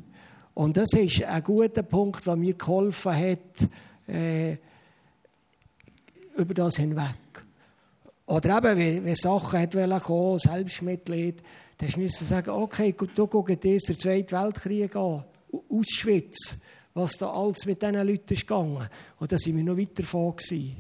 Und 0.55 0.76
das 0.76 0.92
ist 0.94 1.22
ein 1.22 1.42
guter 1.42 1.83
Punkt, 1.83 2.24
der 2.26 2.37
mir 2.37 2.55
geholfen 2.55 3.14
hat, 3.14 3.68
äh, 4.09 4.57
über 6.37 6.55
das 6.55 6.77
hinweg. 6.77 7.14
Oder 8.27 8.59
eben, 8.59 8.79
wenn, 8.79 9.05
wenn 9.05 9.14
Sachen 9.14 9.59
hat 9.59 10.03
kommen, 10.03 10.38
Selbstmitleid, 10.38 11.42
dann 11.79 11.90
musst 11.96 12.20
du 12.20 12.25
sagen, 12.25 12.51
okay, 12.51 12.92
gut, 12.92 13.11
du 13.14 13.27
guckst 13.27 13.62
dir 13.62 13.79
den 13.79 13.99
Zweiten 13.99 14.33
Weltkrieg 14.33 14.96
an, 14.96 15.25
Auschwitz, 15.70 16.59
was 16.94 17.12
da 17.18 17.31
alles 17.31 17.66
mit 17.66 17.81
diesen 17.81 17.94
Leuten 17.94 18.33
ist 18.33 18.46
gegangen. 18.46 18.88
Und 19.18 19.31
da 19.31 19.38
sind 19.38 19.57
wir 19.57 19.62
noch 19.62 19.77
weiter 19.77 20.03
davon 20.03 20.35
gewesen. 20.35 20.77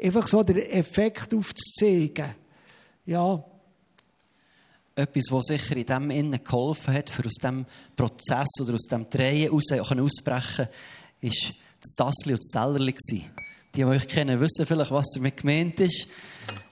Einfach 0.00 0.26
so 0.26 0.42
den 0.42 0.58
Effekt 0.58 1.34
aufzuzeigen. 1.34 2.34
Ja. 3.04 3.44
Etwas, 4.94 5.24
was 5.30 5.46
sicher 5.46 5.76
in 5.76 5.86
dem 5.86 6.10
Innen 6.10 6.44
geholfen 6.44 6.94
hat, 6.94 7.10
für 7.10 7.24
aus 7.24 7.34
diesem 7.34 7.66
Prozess 7.96 8.48
oder 8.60 8.74
aus 8.74 8.86
diesem 8.88 9.08
Drehen 9.08 9.50
ausbrechen 9.50 10.68
ist 11.20 11.54
das 11.80 11.94
Tassli 11.96 12.32
und 12.32 12.40
das 12.40 12.50
Tellerli. 12.52 12.94
Die, 13.74 13.78
die 13.78 13.84
euch 13.84 14.08
kennen, 14.08 14.40
wissen 14.40 14.66
vielleicht, 14.66 14.90
was 14.90 15.12
damit 15.14 15.36
gemeint 15.36 15.78
ist. 15.80 16.08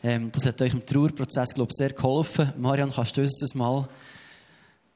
Ähm, 0.02 0.32
das 0.32 0.46
hat 0.46 0.60
euch 0.62 0.72
im 0.72 0.84
Trauerprozess, 0.84 1.54
glaube 1.54 1.70
ich, 1.70 1.76
sehr 1.76 1.90
geholfen. 1.90 2.52
Marian, 2.58 2.90
kannst 2.90 3.16
du 3.16 3.20
uns 3.20 3.38
das 3.38 3.54
mal 3.54 3.88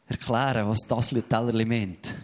erklären, 0.09 0.69
was 0.69 0.81
das 0.89 1.09
Tellerli 1.09 1.65
meint? 1.65 2.15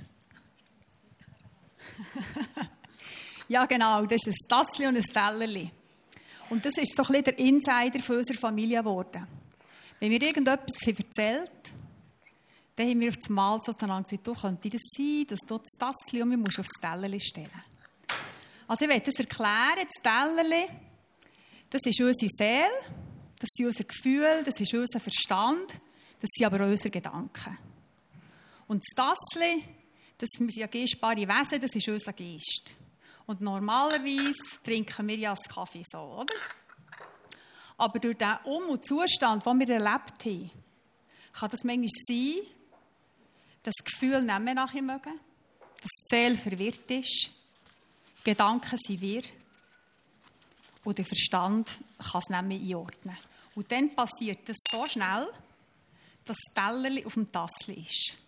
ja, 3.49 3.67
genau. 3.67 4.05
Das 4.07 4.27
ist 4.27 4.29
ein 4.29 4.49
Tassli 4.49 4.87
und 4.87 4.97
ein 4.97 5.03
Tellerli. 5.03 5.71
Und 6.51 6.65
das 6.65 6.77
ist 6.77 6.97
so 6.97 7.03
ein 7.03 7.09
bisschen 7.09 7.25
der 7.25 7.39
Insider 7.39 8.01
für 8.01 8.19
unsere 8.19 8.39
Familie 8.39 8.79
geworden. 8.79 9.27
Wenn 10.01 10.11
wir 10.11 10.23
irgendetwas 10.23 10.87
erzählt 10.87 11.73
dann 12.79 12.91
haben 12.91 13.01
wir 13.01 13.09
auf 13.09 13.17
das 13.17 13.29
Mal 13.29 13.59
sozusagen 13.61 14.05
gesagt, 14.05 14.27
du 14.27 14.35
könnte 14.35 14.71
das 14.71 14.81
sein, 14.97 15.25
dass 15.29 15.41
du 15.41 15.59
das 15.59 15.73
Tassli 15.79 16.23
und 16.23 16.31
wir 16.31 16.37
musst 16.37 16.61
auf 16.61 16.67
das 16.69 16.81
Tellerli 16.81 17.19
stellen. 17.19 17.51
Also 18.69 18.85
ich 18.85 18.91
werde 18.91 19.07
das 19.07 19.15
erklären, 19.15 19.89
das 19.89 20.03
Tellerli, 20.03 20.69
das 21.71 21.81
ist 21.85 22.01
unsere 22.01 22.31
Seele, 22.37 22.81
das 23.39 23.49
sind 23.55 23.67
unsere 23.67 23.85
Gefühle, 23.85 24.45
das 24.45 24.61
ist 24.61 24.75
unser 24.75 25.01
Verstand, 25.01 25.73
das 26.21 26.29
sind 26.35 26.47
aber 26.47 26.65
auch 26.65 26.69
unsere 26.69 26.91
Gedanken. 26.91 27.59
Und 28.67 28.85
das 28.85 28.95
Tassli, 28.95 29.65
das 30.19 30.29
sind 30.37 30.55
ja 30.55 30.67
geistbare 30.67 31.17
Wesen, 31.27 31.61
das 31.61 31.75
ist 31.75 31.89
unser 31.89 32.13
Geist. 32.13 32.75
Und 33.25 33.41
normalerweise 33.41 34.61
trinken 34.63 35.09
wir 35.09 35.17
ja 35.17 35.35
das 35.35 35.49
Kaffee 35.49 35.85
so, 35.91 35.99
oder? 35.99 36.35
Aber 37.79 37.99
durch 37.99 38.19
den 38.19 38.37
Um- 38.45 38.69
und 38.69 38.85
Zustand, 38.85 39.47
den 39.47 39.61
wir 39.61 39.69
erlebt 39.71 40.25
haben, 40.27 40.51
kann 41.33 41.51
das 41.51 41.65
manchmal 41.65 41.89
sein, 42.07 42.35
dass 43.63 43.75
das 43.79 43.93
Gefühl 43.93 44.21
nicht 44.21 44.41
mehr 44.41 44.55
nachher 44.55 44.83
mögen, 44.83 45.21
dass 45.81 45.91
die 45.91 46.17
Seele 46.17 46.37
verwirrt 46.37 46.91
ist, 46.91 47.31
Gedanken 48.25 48.79
sind 48.79 49.01
wir 49.01 49.23
und 50.85 50.99
der 50.99 51.05
Verstand 51.05 51.69
kann 51.99 52.21
es 52.21 52.29
nicht 52.29 52.45
mehr 52.45 52.61
einordnen. 52.61 53.17
Und 53.55 53.71
dann 53.73 53.95
passiert 53.95 54.49
das 54.49 54.57
so 54.71 54.87
schnell, 54.87 55.29
dass 56.25 56.37
das 56.37 56.55
Tellerli 56.55 57.05
auf 57.05 57.15
dem 57.15 57.31
Tassli 57.33 57.81
ist. 57.81 58.19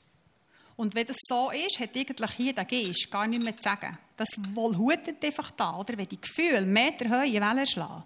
Und 0.76 0.94
wenn 0.94 1.06
das 1.06 1.16
so 1.28 1.50
ist, 1.50 1.78
hat 1.78 1.94
eigentlich 1.94 2.30
hier 2.32 2.54
der 2.54 2.64
Geist 2.64 3.10
gar 3.10 3.26
nichts 3.26 3.44
mehr 3.44 3.56
zu 3.56 3.62
sagen. 3.62 3.98
Das 4.16 4.28
wohl 4.54 4.76
hutet 4.76 5.22
einfach 5.24 5.50
da, 5.50 5.76
oder? 5.76 5.96
Wenn 5.96 6.08
die 6.08 6.20
Gefühle 6.20 6.62
meterhohe 6.62 7.32
Wellen 7.32 7.66
schlagen, 7.66 8.02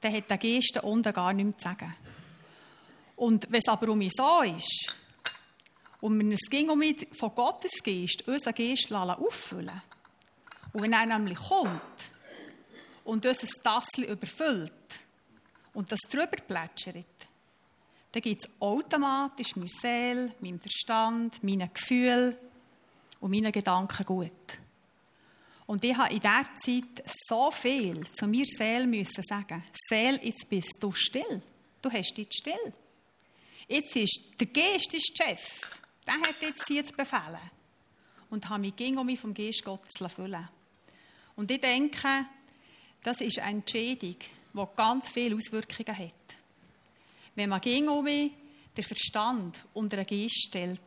dann 0.00 0.14
hat 0.14 0.30
der 0.30 0.38
Geist 0.38 0.72
da 0.74 0.80
unten 0.80 1.12
gar 1.12 1.32
nichts 1.32 1.62
zu 1.62 1.68
sagen. 1.68 1.94
Und 3.16 3.50
wenn 3.50 3.60
es 3.60 3.68
aber 3.68 3.88
um 3.90 3.98
mich 3.98 4.12
so 4.16 4.42
ist, 4.42 4.94
und 6.00 6.32
es 6.32 6.48
ging 6.48 6.70
um 6.70 6.78
mich 6.78 7.06
von 7.12 7.34
Gottes 7.34 7.82
Geist, 7.82 8.26
unser 8.26 8.52
Geist 8.52 8.90
auffüllen 8.92 9.82
und 10.72 10.82
wenn 10.82 10.92
er 10.92 11.06
nämlich 11.06 11.38
kommt 11.38 11.80
und 13.04 13.26
unser 13.26 13.48
Tassel 13.62 14.04
überfüllt 14.04 14.72
und 15.74 15.90
das 15.90 16.00
drüber 16.08 16.36
plätschert, 16.46 17.06
dann 18.12 18.22
gibt 18.22 18.44
es 18.44 18.50
automatisch 18.60 19.56
meine 19.56 19.68
Seele, 19.68 20.34
mein 20.40 20.58
Verstand, 20.58 21.42
meine 21.42 21.68
Gefühle 21.68 22.36
und 23.20 23.30
meine 23.30 23.52
Gedanken 23.52 24.04
gut. 24.04 24.30
Und 25.66 25.84
ich 25.84 25.96
habe 25.96 26.12
in 26.12 26.20
dieser 26.20 26.44
Zeit 26.56 27.10
so 27.28 27.50
viel 27.52 28.04
zu 28.10 28.26
mir 28.26 28.44
Seele 28.44 28.86
müssen 28.86 29.22
sagen. 29.22 29.62
Seele, 29.88 30.18
jetzt 30.24 30.48
bist 30.48 30.76
du 30.80 30.90
still. 30.90 31.40
Du 31.80 31.90
hast 31.90 32.12
dich 32.14 32.26
still. 32.32 32.72
Jetzt 33.68 33.94
ist 33.94 34.34
der 34.40 34.48
Geist 34.48 34.92
ist 34.92 35.16
Chef. 35.16 35.78
Der 36.04 36.14
hat 36.14 36.42
jetzt 36.42 36.66
hier 36.66 36.84
zu 36.84 36.92
befehlen. 36.92 37.38
Und 38.30 38.48
habe 38.48 38.62
mich 38.62 38.74
ging 38.74 38.98
um 38.98 39.06
mich 39.06 39.20
vom 39.20 39.32
Geist 39.32 39.64
Gottes 39.64 39.92
füllen 40.12 40.48
Und 41.36 41.50
ich 41.50 41.60
denke, 41.60 42.26
das 43.02 43.20
ist 43.20 43.38
eine 43.38 43.58
Entschädigung, 43.58 44.16
die 44.52 44.64
ganz 44.76 45.10
viele 45.10 45.36
Auswirkungen 45.36 45.98
hat. 45.98 46.14
Wenn 47.34 47.48
man 47.48 47.60
mich 47.64 48.32
den 48.76 48.84
Verstand 48.84 49.64
unter 49.74 50.02
den 50.02 50.06
Geist 50.06 50.48
stellt 50.48 50.80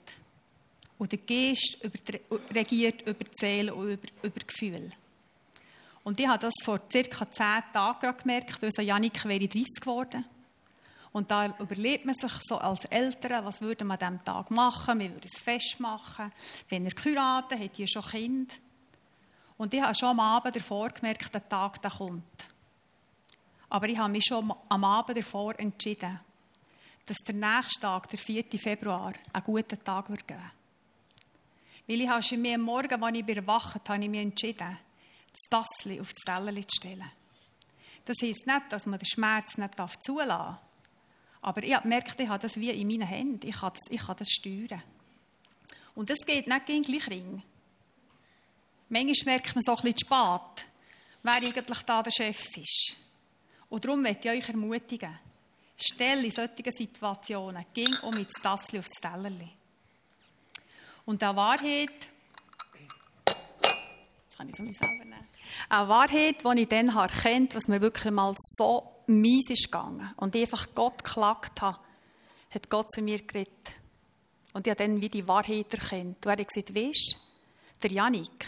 und 0.97 1.11
der 1.11 1.19
Geist 1.19 1.77
regiert 2.53 3.01
über 3.01 3.23
die 3.23 3.31
Seele 3.33 3.73
und 3.73 3.89
über, 3.89 4.07
über 4.21 4.39
Gefühl. 4.39 4.91
Und 6.03 6.19
ich 6.19 6.27
habe 6.27 6.39
das 6.39 6.53
vor 6.63 6.81
circa 6.91 7.29
zehn 7.31 7.63
Tagen 7.71 8.17
gemerkt, 8.17 8.63
also 8.63 8.81
Janik 8.81 9.23
wäre 9.25 9.47
30 9.47 9.65
geworden. 9.79 10.25
Und 11.13 11.29
da 11.29 11.55
überlegt 11.59 12.05
man 12.05 12.15
sich 12.15 12.31
so 12.43 12.57
als 12.57 12.85
Eltern, 12.85 13.45
was 13.45 13.61
würde 13.61 13.85
man 13.85 13.99
an 13.99 14.13
diesem 14.15 14.25
Tag 14.25 14.49
machen? 14.49 14.99
Wir 14.99 15.11
würden 15.11 15.29
es 15.31 15.41
Fest 15.41 15.79
machen. 15.79 16.31
Wenn 16.69 16.85
er 16.85 16.91
geheiratet 16.91 17.59
hat, 17.59 17.79
ihr 17.79 17.87
schon 17.87 18.03
Kind. 18.03 18.53
Und 19.57 19.73
ich 19.73 19.81
habe 19.81 19.95
schon 19.95 20.09
am 20.09 20.19
Abend 20.19 20.55
davor 20.55 20.89
gemerkt, 20.89 21.33
der 21.33 21.47
Tag 21.47 21.81
der 21.81 21.91
kommt. 21.91 22.47
Aber 23.69 23.87
ich 23.87 23.97
habe 23.97 24.11
mich 24.11 24.25
schon 24.25 24.53
am 24.69 24.83
Abend 24.83 25.17
davor 25.17 25.57
entschieden, 25.59 26.19
dass 27.05 27.17
der 27.17 27.35
nächste 27.35 27.81
Tag, 27.81 28.09
der 28.09 28.19
4. 28.19 28.45
Februar, 28.57 29.13
ein 29.31 29.43
guter 29.43 29.81
Tag 29.83 30.09
wird 30.09 30.27
geben. 30.27 30.51
Weil 31.87 32.01
ich 32.01 32.07
habe 32.07 32.23
schon 32.23 32.45
am 32.45 32.61
Morgen, 32.61 33.03
als 33.03 33.17
ich 33.17 33.27
erwacht 33.27 33.89
habe 33.89 34.03
ich 34.03 34.09
mich 34.09 34.21
entschieden, 34.21 34.77
das 35.31 35.41
Tassli 35.49 35.99
auf 35.99 36.11
das 36.13 36.23
Tellerli 36.23 36.65
zu 36.65 36.75
stellen. 36.77 37.11
Das 38.05 38.17
heisst 38.21 38.45
nicht, 38.45 38.61
dass 38.69 38.85
man 38.85 38.99
den 38.99 39.05
Schmerz 39.05 39.57
nicht 39.57 39.75
zulassen 40.03 40.27
darf. 40.27 40.59
Aber 41.41 41.63
ich 41.63 41.73
habe 41.73 41.83
gemerkt, 41.83 42.19
ich 42.19 42.29
habe 42.29 42.41
das 42.41 42.57
wie 42.57 42.69
in 42.69 42.87
meinen 42.87 43.07
Händen. 43.07 43.47
Ich 43.47 43.59
kann 43.59 43.73
das, 43.73 43.81
ich 43.89 44.05
kann 44.05 44.15
das 44.17 44.29
steuern. 44.29 44.81
Und 45.95 46.09
das 46.09 46.19
geht 46.25 46.47
nicht 46.47 46.65
gegen 46.65 46.83
gleich 46.83 47.09
ring. 47.09 47.43
Manchmal 48.93 49.37
merkt 49.37 49.55
man 49.55 49.63
so 49.63 49.71
ein 49.71 49.77
bisschen 49.77 49.97
spät, 50.05 50.65
wer 51.23 51.33
eigentlich 51.33 51.81
da 51.81 52.03
der 52.03 52.11
Chef 52.11 52.57
ist. 52.57 52.95
Und 53.67 53.83
darum 53.83 54.03
möchte 54.03 54.29
ich 54.29 54.43
euch 54.43 54.49
ermutigen, 54.49 55.17
stell 55.75 56.23
in 56.23 56.29
solchen 56.29 56.71
Situationen, 56.71 57.65
ging 57.73 57.91
um 58.03 58.15
ins 58.15 58.33
Tassli 58.33 58.77
aufs 58.77 59.01
Tellerli. 59.01 59.49
Und 61.05 61.23
der 61.23 61.35
Wahrheit, 61.35 62.07
jetzt 63.25 64.37
kann 64.37 64.49
ich 64.49 64.59
es 64.59 64.77
selber 64.77 65.05
nehmen, 65.05 65.27
eine 65.69 65.89
Wahrheit, 65.89 66.43
die 66.43 66.61
ich 66.61 66.69
dann 66.69 66.89
erkannt 66.89 67.55
was 67.55 67.67
mir 67.67 67.81
wirklich 67.81 68.13
mal 68.13 68.35
so 68.37 68.91
mies 69.07 69.49
ist 69.49 69.71
gegangen 69.71 70.13
und 70.17 70.35
ich 70.35 70.43
einfach 70.43 70.67
Gott 70.75 71.03
geklagt 71.03 71.61
habe, 71.61 71.79
hat 72.53 72.69
Gott 72.69 72.91
zu 72.91 73.01
mir 73.01 73.17
geredet. 73.23 73.73
Und 74.53 74.67
ich 74.67 74.71
habe 74.71 74.83
dann 74.83 75.01
wie 75.01 75.09
die 75.09 75.27
Wahrheit 75.27 75.73
erkannt. 75.73 76.23
Er 76.27 76.33
hat 76.33 76.47
gesagt, 76.47 76.75
weisst, 76.75 77.17
der 77.81 77.91
Janik, 77.91 78.45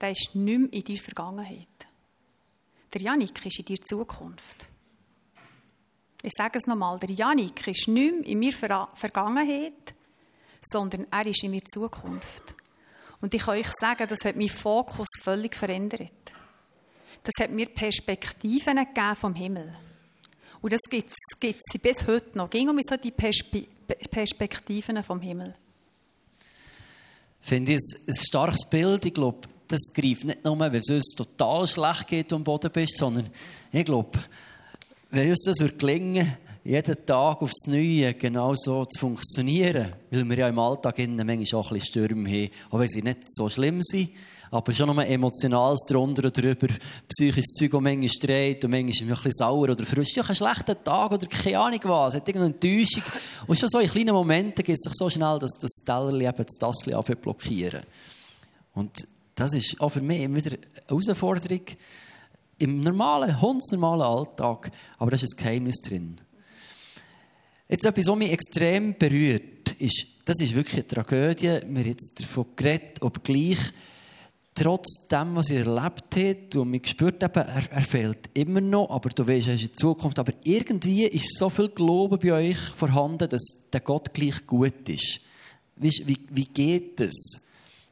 der 0.00 0.10
ist 0.12 0.34
nicht 0.34 0.58
mehr 0.58 0.72
in 0.72 0.84
deiner 0.84 1.00
Vergangenheit. 1.00 1.68
Der 2.92 3.00
Janik 3.00 3.44
ist 3.44 3.58
in 3.58 3.64
deiner 3.64 3.84
Zukunft. 3.84 4.66
Ich 6.22 6.32
sage 6.36 6.58
es 6.58 6.66
nochmal, 6.66 6.98
der 6.98 7.10
Janik 7.10 7.66
ist 7.66 7.88
nicht 7.88 8.14
mehr 8.14 8.26
in 8.26 8.40
meiner 8.40 8.88
Vergangenheit, 8.94 9.94
sondern 10.62 11.06
er 11.10 11.26
ist 11.26 11.42
in 11.42 11.50
meiner 11.50 11.64
Zukunft. 11.64 12.54
Und 13.20 13.34
ich 13.34 13.42
kann 13.42 13.58
euch 13.58 13.70
sagen, 13.80 14.06
das 14.08 14.24
hat 14.24 14.36
meinen 14.36 14.48
Fokus 14.48 15.08
völlig 15.22 15.54
verändert 15.54 16.12
das 17.28 17.44
hat 17.44 17.50
mir 17.50 17.66
Perspektiven 17.66 18.78
vom 19.16 19.34
Himmel. 19.34 19.74
Und 20.60 20.72
das 20.72 20.80
gibt 20.88 21.10
es 21.10 21.80
bis 21.80 22.06
heute 22.06 22.36
noch. 22.36 22.50
Ging 22.50 22.68
um 22.68 22.78
so 22.82 22.96
die 22.96 23.10
Perspe 23.10 23.66
Perspektiven 24.10 25.02
vom 25.02 25.20
Himmel. 25.20 25.54
Finde 27.40 27.72
ich 27.72 27.80
ein 28.06 28.14
starkes 28.14 28.68
Bild. 28.68 29.04
Ich 29.04 29.14
glaube, 29.14 29.48
das 29.68 29.92
greift 29.94 30.24
nicht 30.24 30.44
nur, 30.44 30.58
wenn 30.58 30.74
es 30.74 30.88
uns 30.88 31.14
total 31.16 31.66
schlecht 31.66 32.06
geht 32.08 32.32
und 32.32 32.38
am 32.38 32.44
Boden 32.44 32.70
bist, 32.72 32.98
sondern 32.98 33.28
ich 33.70 33.84
glaube, 33.84 34.18
wenn 35.10 35.30
uns 35.30 35.42
das 35.42 35.58
gelingen 35.76 36.36
jeden 36.64 37.06
Tag 37.06 37.40
aufs 37.40 37.66
Neue 37.66 38.12
genau 38.14 38.54
so 38.54 38.84
zu 38.84 38.98
funktionieren, 38.98 39.92
weil 40.10 40.28
wir 40.28 40.38
ja 40.38 40.48
im 40.48 40.58
Alltag 40.58 40.98
innen 40.98 41.26
manchmal 41.26 41.60
auch 41.60 41.70
ein 41.70 41.78
bisschen 41.78 42.04
Stürme 42.04 42.28
haben, 42.28 42.50
auch 42.70 42.78
wenn 42.78 42.88
sie 42.88 43.02
nicht 43.02 43.20
so 43.34 43.48
schlimm 43.48 43.80
sind, 43.82 44.10
Aber 44.50 44.72
schon 44.72 44.94
noch 44.94 45.02
emotionales 45.02 45.80
drunter 45.86 46.22
oder 46.24 46.30
drüber, 46.30 46.68
psychisches 47.08 47.52
Zeug, 47.52 47.72
das 47.72 47.80
manchmal 47.80 48.10
dreht 48.20 48.64
und 48.64 48.70
manchmal 48.70 49.08
ein 49.08 49.14
bisschen 49.14 49.32
sauer 49.32 49.68
oder 49.68 49.84
frustriert. 49.84 50.16
Ja, 50.16 50.22
einen 50.24 50.34
schlechten 50.34 50.84
Tag 50.84 51.12
oder 51.12 51.26
keine 51.26 51.58
Ahnung 51.58 51.80
was, 51.84 52.14
hat 52.14 52.28
irgendeine 52.28 52.54
Enttäuschung. 52.54 53.02
Und 53.46 53.58
schon 53.58 53.68
so 53.68 53.78
in 53.78 53.88
kleinen 53.88 54.14
Momenten 54.14 54.64
geht 54.64 54.76
es 54.76 54.84
sich 54.84 54.92
so 54.94 55.10
schnell, 55.10 55.38
dass 55.38 55.58
das 55.60 55.70
Tellerli 55.84 56.26
eben 56.26 56.44
das 56.44 56.56
Tassli 56.58 56.94
anfängt 56.94 57.22
blockieren. 57.22 57.82
Und 58.74 58.92
das 59.38 59.54
ist 59.54 59.80
auch 59.80 59.90
für 59.90 60.00
mich 60.00 60.22
immer 60.22 60.36
wieder 60.36 60.50
eine 60.50 60.88
Herausforderung 60.88 61.62
im 62.58 62.80
normalen, 62.80 63.40
hundsnormalen 63.40 64.02
Alltag. 64.02 64.70
Aber 64.98 65.10
da 65.10 65.16
ist 65.16 65.32
ein 65.32 65.36
Geheimnis 65.36 65.80
drin. 65.80 66.16
Jetzt 67.68 67.84
etwas, 67.84 68.06
was 68.06 68.16
mich 68.16 68.32
extrem 68.32 68.96
berührt, 68.98 69.72
ist, 69.78 70.06
das 70.24 70.40
ist 70.40 70.54
wirklich 70.54 70.76
eine 70.76 70.86
Tragödie. 70.86 71.46
Wir 71.46 71.80
haben 71.80 71.86
jetzt 71.86 72.18
davon 72.18 72.46
geredet, 72.56 73.02
ob 73.02 73.22
gleich 73.22 73.58
trotz 74.54 75.06
dem, 75.06 75.36
was 75.36 75.50
ihr 75.50 75.66
erlebt 75.66 76.16
habt, 76.16 76.56
und 76.56 76.70
man 76.70 76.84
spürt 76.84 77.22
eben, 77.22 77.34
er, 77.34 77.70
er 77.70 77.82
fehlt 77.82 78.30
immer 78.34 78.60
noch, 78.60 78.90
aber 78.90 79.10
du 79.10 79.26
weißt, 79.26 79.48
er 79.48 79.54
ist 79.54 79.62
in 79.62 79.74
Zukunft. 79.74 80.18
Aber 80.18 80.32
irgendwie 80.42 81.04
ist 81.04 81.38
so 81.38 81.48
viel 81.48 81.68
Glauben 81.68 82.18
bei 82.18 82.32
euch 82.32 82.58
vorhanden, 82.58 83.28
dass 83.28 83.68
der 83.72 83.82
Gott 83.82 84.12
gleich 84.12 84.46
gut 84.46 84.88
ist. 84.88 85.20
Weißt, 85.76 86.08
wie, 86.08 86.18
wie 86.30 86.46
geht 86.46 86.98
das? 86.98 87.47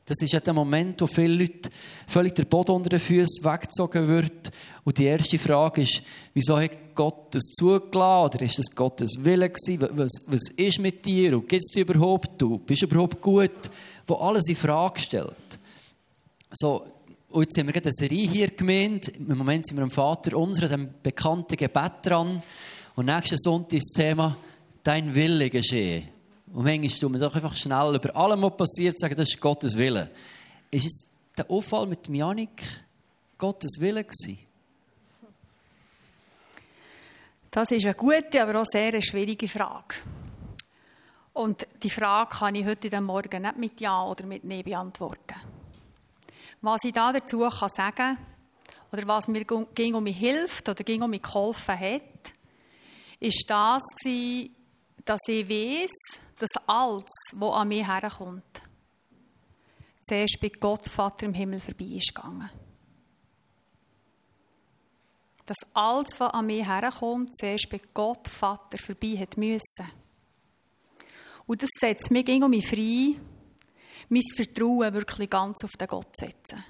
Das 0.07 0.19
ist 0.23 0.33
ja 0.33 0.39
der 0.39 0.53
Moment, 0.53 1.01
wo 1.01 1.09
viele 1.09 1.35
Leute 1.35 1.69
völlig 2.07 2.37
der 2.37 2.45
Boden 2.45 2.71
unter 2.71 2.91
den 2.91 3.01
Füßen 3.01 3.45
weggezogen 3.45 4.07
wird. 4.07 4.53
Und 4.85 4.99
die 4.99 5.07
erste 5.07 5.37
Frage 5.37 5.83
ist, 5.83 6.01
wieso 6.33 6.61
hat 6.61 6.95
Gott 6.95 7.35
das 7.35 7.43
zugelassen? 7.43 8.37
Oder 8.37 8.43
ist 8.43 8.57
das 8.57 8.71
Gottes 8.73 9.17
Wille 9.19 9.51
gewesen? 9.51 9.89
Was, 9.97 10.13
was 10.29 10.51
ist 10.57 10.79
mit 10.79 11.05
dir? 11.05 11.37
Und 11.37 11.49
gibt 11.49 11.63
es 11.63 11.73
dich 11.73 11.83
überhaupt? 11.83 12.41
Du 12.41 12.59
bist 12.59 12.83
überhaupt 12.83 13.21
gut? 13.21 13.69
Wo 14.07 14.15
alles 14.15 14.49
in 14.49 14.55
Frage 14.55 15.01
stellt. 15.01 15.59
So, 16.53 16.87
und 17.31 17.43
jetzt 17.43 17.59
haben 17.59 17.67
wir 17.67 17.73
gerade 17.73 17.87
eine 17.87 17.93
Serie 17.93 18.29
hier 18.29 18.51
gemeint. 18.51 19.09
Im 19.09 19.37
Moment 19.37 19.67
sind 19.67 19.77
wir 19.77 19.83
am 19.83 19.91
Vater 19.91 20.37
unser, 20.37 20.69
dem 20.69 20.89
bekannten 21.03 21.57
Gebet 21.57 21.93
dran. 22.05 22.41
Und 22.95 23.07
nächsten 23.07 23.39
Sonntag 23.39 23.79
ist 23.79 23.93
das 23.93 24.05
Thema 24.05 24.37
Dein 24.85 25.17
Wille 25.17 25.51
geschehe. 25.51 26.16
Und 26.53 26.65
manchmal 26.65 26.89
tun 26.89 27.13
wir 27.13 27.21
doch 27.21 27.35
einfach 27.35 27.57
schnell 27.57 27.95
über 27.95 28.15
allem, 28.17 28.43
was 28.43 28.57
passiert, 28.57 28.99
sagen, 28.99 29.17
das 29.17 29.29
ist 29.29 29.41
Gottes 29.41 29.77
Wille. 29.77 30.11
Ist 30.71 30.87
es 30.87 31.09
der 31.37 31.51
Auffall 31.51 31.87
mit 31.87 32.09
Janik 32.09 32.63
Gottes 33.39 33.77
Wille 33.81 34.05
gewesen? 34.05 34.39
Das 37.51 37.71
ist 37.71 37.85
eine 37.85 37.95
gute, 37.95 38.43
aber 38.43 38.61
auch 38.61 38.67
sehr 38.67 39.01
schwierige 39.01 39.49
Frage. 39.49 39.95
Und 41.33 41.67
die 41.83 41.91
Frage 41.91 42.37
kann 42.37 42.55
ich 42.55 42.65
heute 42.65 43.01
Morgen 43.01 43.43
nicht 43.43 43.57
mit 43.57 43.81
Ja 43.81 44.05
oder 44.07 44.25
mit 44.25 44.45
Nein 44.45 44.63
beantworten. 44.63 45.35
Was 46.63 46.85
ich 46.85 46.93
da 46.93 47.13
dazu 47.13 47.41
kann 47.41 47.69
sagen 47.69 48.19
oder 48.91 49.07
was 49.07 49.29
mir 49.29 49.45
ging 49.75 49.95
um 49.95 50.05
mich 50.05 50.17
hilft 50.17 50.69
oder 50.69 50.83
ging 50.83 51.03
um 51.03 51.11
mich 51.11 51.23
geholfen 51.23 51.79
hat, 51.79 52.03
ist 53.21 53.45
das, 53.49 53.83
dass 55.05 55.21
ich 55.29 55.49
weiß, 55.49 56.21
dass 56.39 56.51
alles, 56.66 57.11
was 57.32 57.55
an 57.55 57.68
mich 57.68 57.87
herkommt, 57.87 58.62
zuerst 60.03 60.39
bei 60.41 60.49
Gott, 60.49 60.87
Vater 60.87 61.26
im 61.26 61.34
Himmel, 61.34 61.61
vorbei 61.61 61.84
ist 61.84 62.14
gegangen. 62.14 62.51
Dass 65.47 65.57
alles, 65.74 66.18
was 66.18 66.34
an 66.34 66.47
mich 66.47 66.66
herkommt, 66.66 67.34
zuerst 67.37 67.70
bei 67.70 67.80
Gott, 67.95 68.28
Vater, 68.28 68.78
vorbei 68.78 69.16
hat 69.18 69.37
müssen. 69.37 69.87
Und 71.47 71.62
das 71.62 71.70
setzt 71.80 72.11
mich 72.11 72.28
um 72.28 72.51
mich 72.51 72.68
frei, 72.68 73.18
mein 74.09 74.22
Vertrauen 74.34 74.93
wirklich 74.93 75.30
ganz 75.30 75.64
auf 75.64 75.72
den 75.72 75.89
Gott 75.89 76.09
zu 76.16 76.26
setzen. 76.26 76.64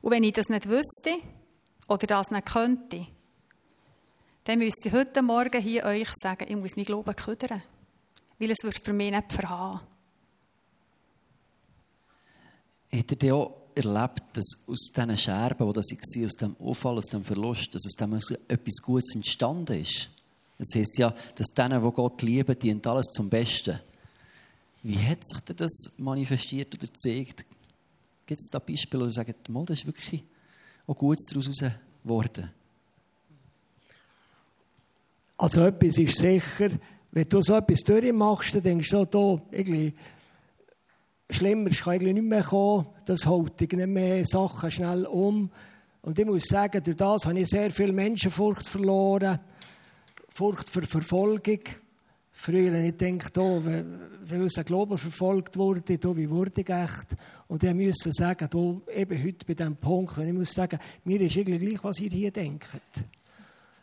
Und 0.00 0.10
wenn 0.10 0.24
ich 0.24 0.32
das 0.32 0.48
nicht 0.48 0.68
wüsste 0.68 1.16
oder 1.86 2.06
das 2.06 2.30
nicht 2.30 2.46
könnte, 2.46 3.06
dann 4.44 4.58
müsste 4.58 4.88
ich 4.88 4.94
heute 4.94 5.22
Morgen 5.22 5.62
hier 5.62 5.84
euch 5.84 6.10
sagen, 6.14 6.46
ich 6.48 6.56
muss 6.56 6.74
mein 6.74 6.84
Glauben 6.84 7.14
küdern 7.14 7.62
weil 8.42 8.50
es 8.50 8.64
wird 8.64 8.84
für 8.84 8.92
mich 8.92 9.12
nicht 9.12 9.32
verhauen. 9.32 9.80
Habt 12.92 13.22
ihr 13.22 13.36
auch 13.36 13.52
erlebt, 13.74 14.22
dass 14.32 14.64
aus 14.66 14.90
diesen 14.94 15.16
Scherben, 15.16 15.66
die 15.68 15.72
das 15.72 15.90
waren, 15.92 16.24
aus 16.24 16.32
dem 16.32 16.54
Unfall, 16.54 16.98
aus 16.98 17.06
dem 17.06 17.24
Verlust, 17.24 17.72
dass 17.72 17.86
aus 17.86 17.92
dem 17.92 18.14
etwas 18.14 18.82
Gutes 18.82 19.14
entstanden 19.14 19.80
ist? 19.80 20.10
Das 20.58 20.74
heisst 20.74 20.98
ja, 20.98 21.14
dass 21.36 21.46
denen, 21.48 21.82
die 21.82 21.92
Gott 21.92 22.20
lieben, 22.22 22.58
dient 22.58 22.86
alles 22.86 23.06
zum 23.12 23.30
Besten. 23.30 23.78
Wie 24.82 24.98
hat 24.98 25.26
sich 25.26 25.40
denn 25.44 25.56
das 25.56 25.92
manifestiert 25.98 26.74
oder 26.74 26.88
gezeigt? 26.88 27.46
Gibt 28.26 28.40
es 28.40 28.50
da 28.50 28.58
Beispiele, 28.58 29.04
wo 29.04 29.06
ihr 29.06 29.12
sagt, 29.12 29.48
mal, 29.48 29.64
das 29.64 29.78
ist 29.78 29.86
wirklich 29.86 30.24
auch 30.88 30.96
Gutes 30.96 31.26
daraus 31.26 31.46
geworden? 32.02 32.50
Also 35.38 35.64
etwas 35.64 35.96
ist 35.98 36.18
sicher, 36.18 36.70
wenn 37.12 37.28
du 37.28 37.42
so 37.42 37.56
etwas 37.56 37.80
durchmachst, 37.80 38.54
dann 38.54 38.62
denkst 38.62 38.88
du, 38.88 39.04
da, 39.04 39.40
irgendwie, 39.50 39.92
schlimmer 41.30 41.68
kann 41.70 41.92
eigentlich 41.94 42.14
nicht 42.14 42.24
mehr 42.24 42.42
kommen. 42.42 42.86
Das 43.04 43.26
haut 43.26 43.60
nicht 43.60 43.86
mehr 43.86 44.24
Sachen 44.24 44.70
schnell 44.70 45.04
um. 45.04 45.50
Und 46.00 46.18
ich 46.18 46.24
muss 46.24 46.44
sagen, 46.44 46.82
durch 46.82 46.96
das 46.96 47.26
habe 47.26 47.38
ich 47.38 47.48
sehr 47.48 47.70
viel 47.70 47.92
Menschenfurcht 47.92 48.66
verloren. 48.66 49.38
Furcht 50.30 50.70
für 50.70 50.82
Verfolgung. 50.82 51.60
Früher 52.32 52.72
habe 52.72 52.86
ich 52.86 52.96
gedacht, 52.96 53.36
oh, 53.36 53.62
wenn 53.62 54.42
unser 54.42 54.64
Glauben 54.64 54.96
verfolgt 54.96 55.58
wurde, 55.58 55.98
oh, 56.06 56.16
wie 56.16 56.30
wurde 56.30 56.62
ich 56.62 56.68
echt? 56.70 57.14
Und 57.46 57.62
ich 57.62 57.74
musste 57.74 58.10
sagen, 58.10 58.48
oh, 58.54 58.80
eben 58.90 59.22
heute 59.22 59.44
bei 59.46 59.52
diesem 59.52 59.76
Punkt, 59.76 60.16
ich 60.16 60.32
muss 60.32 60.54
sagen, 60.54 60.78
mir 61.04 61.20
ist 61.20 61.36
irgendwie 61.36 61.66
gleich, 61.66 61.84
was 61.84 62.00
ihr 62.00 62.10
hier 62.10 62.30
denkt. 62.30 62.68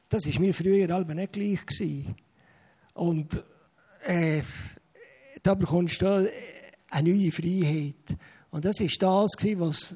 Das 0.09 0.25
war 0.25 0.41
mir 0.41 0.53
früher 0.53 0.91
aber 0.91 1.13
nicht 1.13 1.32
gleich. 1.32 1.63
Gewesen. 1.63 2.15
Und 2.94 3.44
äh, 4.06 4.42
da 5.42 5.54
bekommst 5.54 6.02
du 6.02 6.32
eine 6.90 7.10
neue 7.10 7.32
Freiheit. 7.32 8.18
Und 8.52 8.66
das 8.66 8.80
war 8.80 8.88
das, 8.88 9.60
was, 9.60 9.96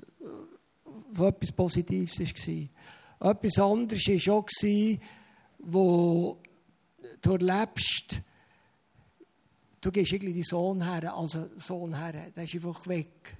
was 1.12 1.28
etwas 1.28 1.52
Positives 1.52 2.20
war. 2.20 3.32
Etwas 3.32 3.60
anderes 3.60 4.08
war 4.08 4.36
auch, 4.36 4.46
wo 5.60 6.41
du 7.22 7.32
erlebst, 7.32 8.22
du 9.82 9.91
gehst 9.91 10.12
irgendwie 10.12 10.34
deinen 10.34 10.44
Sohn 10.44 10.84
her, 10.84 11.16
also 11.16 11.50
Sohn 11.58 11.98
her, 11.98 12.32
der 12.36 12.44
ist 12.44 12.56
einfach 12.56 12.86
weg. 12.88 13.38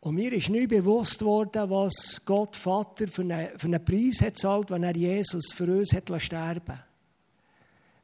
Und 0.00 0.14
mir 0.14 0.32
ist 0.32 0.50
nie 0.50 0.66
bewusst 0.66 1.22
worden, 1.22 1.68
was 1.68 2.22
Gott 2.24 2.54
Vater 2.54 3.08
für 3.08 3.22
einen, 3.22 3.84
Preis 3.84 4.20
hat 4.20 4.38
zahlt, 4.38 4.70
wenn 4.70 4.84
er 4.84 4.96
Jesus 4.96 5.52
für 5.52 5.64
uns 5.64 5.92
hat 5.92 6.10
sterben 6.22 6.78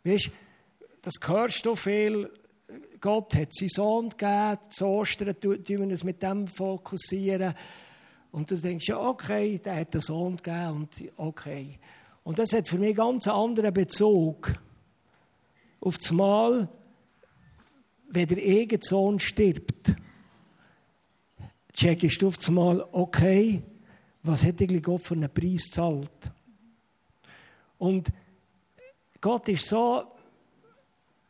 Weißt, 0.05 0.31
das 1.03 1.15
hörst 1.25 1.65
du 1.67 1.77
viel. 1.77 2.31
Gott 3.01 3.35
hat 3.35 3.53
seinen 3.53 3.69
Sohn 3.69 4.09
gegeben, 4.11 4.59
zu 4.71 4.87
Ostern 4.87 5.39
tun 5.41 5.65
wir 5.67 5.81
uns 5.81 6.05
mit 6.05 6.23
dem 6.23 6.47
fokussieren. 6.47 7.55
Und 8.31 8.51
du 8.51 8.57
denkst, 8.57 8.89
ja, 8.89 8.99
okay, 8.99 9.59
der 9.59 9.77
hat 9.77 9.95
einen 9.95 10.01
Sohn 10.01 10.37
gegeben 10.37 10.71
und 10.71 10.89
okay. 11.17 11.79
Und 12.25 12.39
das 12.39 12.53
hat 12.53 12.69
für 12.69 12.79
mich 12.79 12.97
ganz 12.97 13.27
einen 13.27 13.37
anderen 13.37 13.75
Bezug 13.75 14.55
auf 15.81 15.99
das 15.99 16.13
Mal, 16.13 16.69
wenn 18.09 18.29
der 18.29 18.39
eigene 18.39 18.83
Sohn 18.83 19.19
stirbt. 19.19 19.95
Checkst 21.73 22.23
du 22.23 22.29
auf 22.29 22.37
das 22.37 22.51
Mal, 22.51 22.87
okay, 22.93 23.63
was 24.23 24.45
hat 24.45 24.61
eigentlich 24.61 24.83
Gott 24.83 25.03
für 25.03 25.15
einen 25.15 25.33
Preis 25.33 25.65
gezahlt? 25.65 26.31
Und 27.79 28.13
Gott 29.23 29.49
ist 29.49 29.69
so 29.69 30.05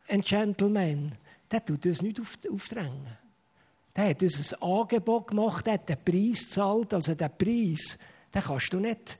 ein 0.09 0.21
Gentleman, 0.21 1.15
der 1.49 1.63
tut 1.63 1.85
uns 1.85 2.01
nicht 2.01 2.19
aufdrängen. 2.19 3.07
Der 3.95 4.09
hat 4.09 4.23
uns 4.23 4.53
ein 4.53 4.61
Angebot 4.63 5.27
gemacht, 5.27 5.65
der 5.67 5.73
hat 5.73 5.87
den 5.87 6.03
Preis 6.03 6.45
gezahlt. 6.45 6.93
Also 6.95 7.13
den 7.13 7.29
Preis, 7.37 7.99
den 8.33 8.41
kannst 8.41 8.73
du 8.73 8.79
nicht, 8.79 9.19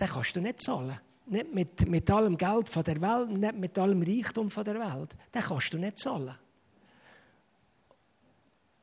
den 0.00 0.08
kannst 0.08 0.36
du 0.36 0.40
nicht 0.40 0.60
zahlen. 0.60 0.96
Nicht 1.26 1.52
mit, 1.52 1.88
mit 1.88 2.08
allem 2.08 2.38
Geld 2.38 2.68
von 2.68 2.84
der 2.84 3.00
Welt, 3.00 3.30
nicht 3.30 3.56
mit 3.56 3.76
allem 3.76 4.02
Reichtum 4.02 4.48
von 4.48 4.64
der 4.64 4.74
Welt. 4.76 5.10
Den 5.34 5.42
kannst 5.42 5.74
du 5.74 5.78
nicht 5.78 5.98
zahlen. 5.98 6.34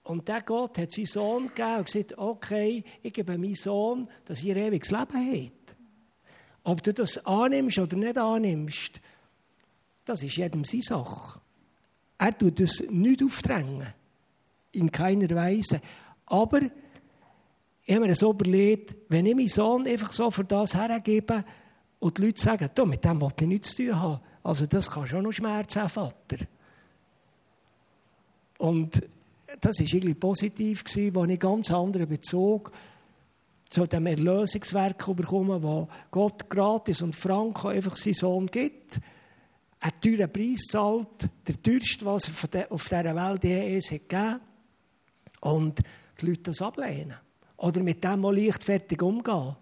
Und 0.03 0.27
der 0.27 0.41
Gott 0.41 0.77
hat 0.77 0.91
seinen 0.91 1.05
Sohn 1.05 1.47
gegeben 1.47 1.77
und 1.77 1.85
gesagt, 1.85 2.17
okay, 2.17 2.83
ich 3.01 3.13
gebe 3.13 3.37
meinen 3.37 3.55
Sohn, 3.55 4.09
dass 4.25 4.43
ihr 4.43 4.57
ewiges 4.57 4.91
Leben 4.91 5.13
habt. 5.13 5.78
Ob 6.64 6.84
du 6.84 6.93
das 6.93 7.26
annimmst 7.26 7.80
oder 7.80 7.95
nicht 7.95 8.18
annimmst, 8.18 8.99
das 10.05 10.24
ist 10.24 10.38
jedem 10.38 10.64
seine 10.66 10.84
Sache. 10.84 11.39
Er 12.18 12.38
tut 12.38 12.60
es 12.60 12.84
nicht 12.89 13.24
aufdrängen. 13.24 13.88
In 14.72 14.91
keiner 14.91 15.30
Weise. 15.36 15.82
Aber 16.26 16.62
ich 17.86 17.95
habe 17.95 18.05
mir 18.05 18.16
so 18.16 18.32
überlegt, 18.32 18.95
wenn 19.10 19.26
ich 19.26 19.36
meinen 19.36 19.47
Sohn 19.47 19.88
einfach 19.88 20.12
so 20.12 20.30
für 20.30 20.43
das 20.43 20.76
hergebe 20.76 21.43
und 21.99 22.18
die 22.18 22.22
Leute 22.22 22.41
sagen, 22.41 22.70
du, 22.76 22.86
mit 22.86 23.03
dem 23.03 23.20
wollte 23.20 23.45
ich 23.45 23.47
nichts 23.47 23.76
zu 23.76 23.84
tun 23.84 23.99
haben. 23.99 24.20
Also 24.43 24.66
das 24.68 24.91
kann 24.91 25.07
schon 25.07 25.24
noch 25.24 25.32
Schmerz 25.32 25.76
haben, 25.76 25.89
Vater. 25.89 26.38
Und 28.60 29.01
das 29.62 29.80
war 29.80 29.88
irgendwie 29.88 30.14
positiv, 30.14 30.84
wo 30.86 31.24
ich 31.24 31.30
einen 31.30 31.39
ganz 31.39 31.72
anderen 31.72 32.07
Bezug 32.07 32.72
zu 33.70 33.86
dem 33.86 34.07
Erlösungswerk 34.07 35.15
bekommen, 35.15 35.61
wo 35.61 35.88
Gott 36.11 36.49
gratis 36.49 37.01
und 37.01 37.15
frank 37.15 37.65
einfach 37.65 37.95
seinen 37.95 38.13
Sohn 38.13 38.47
gibt, 38.47 38.99
einen 39.80 40.01
teuren 40.01 40.32
Preis 40.32 40.63
zahlt, 40.70 41.30
der 41.47 41.55
teuerste, 41.61 42.05
was 42.05 42.32
er 42.51 42.72
auf 42.72 42.89
dieser 42.89 43.15
Welt 43.15 43.43
je 43.43 43.80
hat 43.80 43.89
gegeben 43.89 44.39
und 45.41 45.80
die 46.20 46.26
Leute 46.26 46.41
das 46.43 46.61
ablehnen. 46.61 47.15
Oder 47.57 47.82
mit 47.82 48.03
dem 48.03 48.22
mal 48.22 48.36
leichtfertig 48.36 49.01
umgehen. 49.01 49.55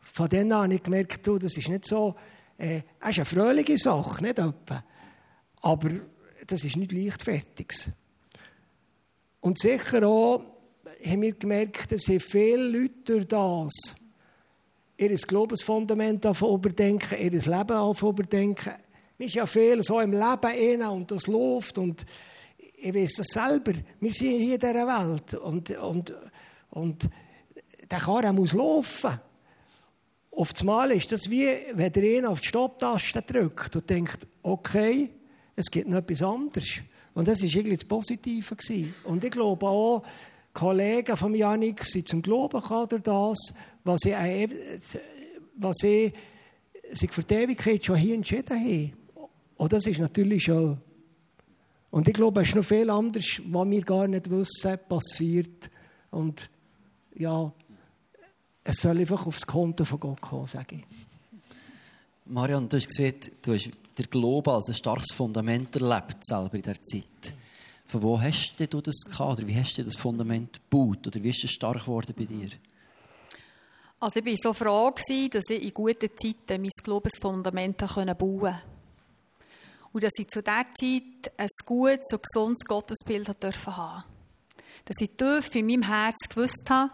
Von 0.00 0.28
dann 0.28 0.52
an 0.52 0.62
habe 0.64 0.74
ich 0.74 0.82
gemerkt, 0.82 1.26
du, 1.26 1.38
das 1.38 1.56
ist 1.56 1.68
nicht 1.68 1.86
so, 1.86 2.14
äh, 2.56 2.82
es 3.00 3.10
ist 3.10 3.18
eine 3.18 3.24
fröhliche 3.24 3.78
Sache, 3.78 4.22
nicht 4.22 4.38
etwa. 4.38 4.84
Aber 5.62 5.90
das 6.46 6.64
ist 6.64 6.76
nicht 6.76 6.92
leichtfertig. 6.92 7.90
Und 9.40 9.58
sicher 9.58 10.06
auch 10.06 10.42
haben 11.04 11.22
wir 11.22 11.32
gemerkt, 11.32 11.92
dass 11.92 12.04
viele 12.20 12.68
Leute 12.68 13.24
durch 13.24 13.26
das 13.26 13.96
ihr 14.96 15.14
Glaubensfundament 15.14 16.24
überdenken, 16.24 17.18
ihr 17.20 17.30
Leben 17.30 17.94
überdenken. 18.02 18.72
Wir 19.16 19.28
sind 19.28 19.34
ja 19.34 19.46
viel 19.46 19.82
so 19.82 20.00
im 20.00 20.12
Leben 20.12 20.82
und 20.82 21.10
das 21.10 21.26
läuft 21.26 21.78
und 21.78 22.04
ich 22.56 22.94
weiß 22.94 23.14
das 23.14 23.26
selber. 23.28 23.72
Wir 24.00 24.12
sind 24.12 24.38
hier 24.38 24.54
in 24.54 24.60
dieser 24.60 24.86
Welt 24.86 25.34
und, 25.34 25.70
und, 25.70 26.14
und 26.70 27.08
der 27.90 27.98
Karren 27.98 28.36
muss 28.36 28.52
laufen. 28.52 29.20
Mal 30.64 30.92
ist 30.92 31.10
das 31.10 31.28
wie, 31.30 31.48
wenn 31.74 31.92
der 31.92 32.02
einen 32.02 32.26
auf 32.26 32.40
die 32.40 32.48
Stopptaste 32.48 33.22
drückt 33.22 33.74
und 33.74 33.90
denkt, 33.90 34.26
okay, 34.42 35.10
es 35.56 35.66
gibt 35.70 35.88
noch 35.88 35.98
etwas 35.98 36.22
anderes. 36.22 36.80
Und 37.14 37.26
das 37.26 37.42
war 37.42 37.48
irgendwie 37.48 37.76
das 37.76 37.84
Positive. 37.84 38.56
Und 39.04 39.24
ich 39.24 39.30
glaube 39.32 39.66
auch, 39.66 40.04
Kollegen 40.52 41.16
von 41.16 41.34
Janik 41.34 41.84
sind 41.84 42.08
zum 42.08 42.22
Glauben 42.22 42.60
gekommen 42.60 42.88
durch 42.88 43.02
das, 43.02 43.54
was 43.84 44.00
sie, 44.02 44.14
was 45.56 45.76
sie 45.80 46.12
sich 46.92 47.12
für 47.12 47.22
die 47.22 47.34
Ewigkeit 47.34 47.84
schon 47.84 47.96
hier 47.96 48.14
entschieden 48.14 48.58
haben. 48.58 48.92
Und 49.56 49.72
das 49.72 49.86
ist 49.86 50.00
natürlich 50.00 50.44
schon. 50.44 50.78
Und 51.90 52.06
ich 52.06 52.14
glaube, 52.14 52.42
es 52.42 52.48
ist 52.48 52.54
noch 52.54 52.64
viel 52.64 52.90
anderes, 52.90 53.40
was 53.46 53.70
wir 53.70 53.82
gar 53.82 54.06
nicht 54.06 54.30
wissen, 54.30 54.78
passiert. 54.88 55.70
Und 56.10 56.50
ja, 57.14 57.52
es 58.64 58.82
soll 58.82 58.98
einfach 58.98 59.26
aufs 59.26 59.46
Konto 59.46 59.84
von 59.84 60.00
Gott 60.00 60.20
kommen, 60.20 60.46
sage 60.46 60.76
ich. 60.76 60.84
Marian, 62.26 62.68
du 62.68 62.76
hast 62.76 62.88
gesehen, 62.88 63.14
du 63.40 63.54
hast 63.54 63.70
der 63.96 64.06
Glaube 64.06 64.52
als 64.52 64.68
ein 64.68 64.74
starkes 64.74 65.12
Fundament 65.14 65.74
erlebt, 65.76 66.24
selber 66.24 66.54
in 66.54 66.62
dieser 66.62 66.80
Zeit. 66.82 67.34
Von 67.88 68.02
wo 68.02 68.20
hast 68.20 68.60
du 68.60 68.80
das 68.82 69.00
gehabt? 69.04 69.38
Oder 69.38 69.48
wie 69.48 69.56
hast 69.56 69.78
du 69.78 69.82
das 69.82 69.96
Fundament 69.96 70.60
gebaut? 70.70 71.06
Oder 71.06 71.22
wie 71.22 71.30
ist 71.30 71.42
es 71.42 71.50
stark 71.50 71.80
geworden 71.80 72.14
bei 72.16 72.26
dir? 72.26 72.50
Also 73.98 74.20
ich 74.20 74.26
war 74.26 74.36
so 74.36 74.52
froh, 74.52 74.90
dass 74.90 75.48
ich 75.48 75.62
in 75.62 75.72
guten 75.72 76.10
Zeiten 76.16 76.62
mein 76.62 76.70
Glaubensfundament 76.84 77.78
bauen 77.78 78.18
konnte. 78.18 78.62
Und 79.92 80.04
dass 80.04 80.12
ich 80.18 80.28
zu 80.28 80.42
dieser 80.42 80.66
Zeit 80.78 81.32
ein 81.38 81.48
gutes 81.64 82.12
und 82.12 82.22
gesundes 82.22 82.64
Gottesbild 82.66 83.26
haben 83.26 83.40
durfte. 83.40 84.04
Dass 84.84 85.00
ich 85.00 85.16
tief 85.16 85.54
in 85.54 85.66
meinem 85.66 85.82
Herz 85.82 86.28
gewusst 86.28 86.68
habe, 86.68 86.90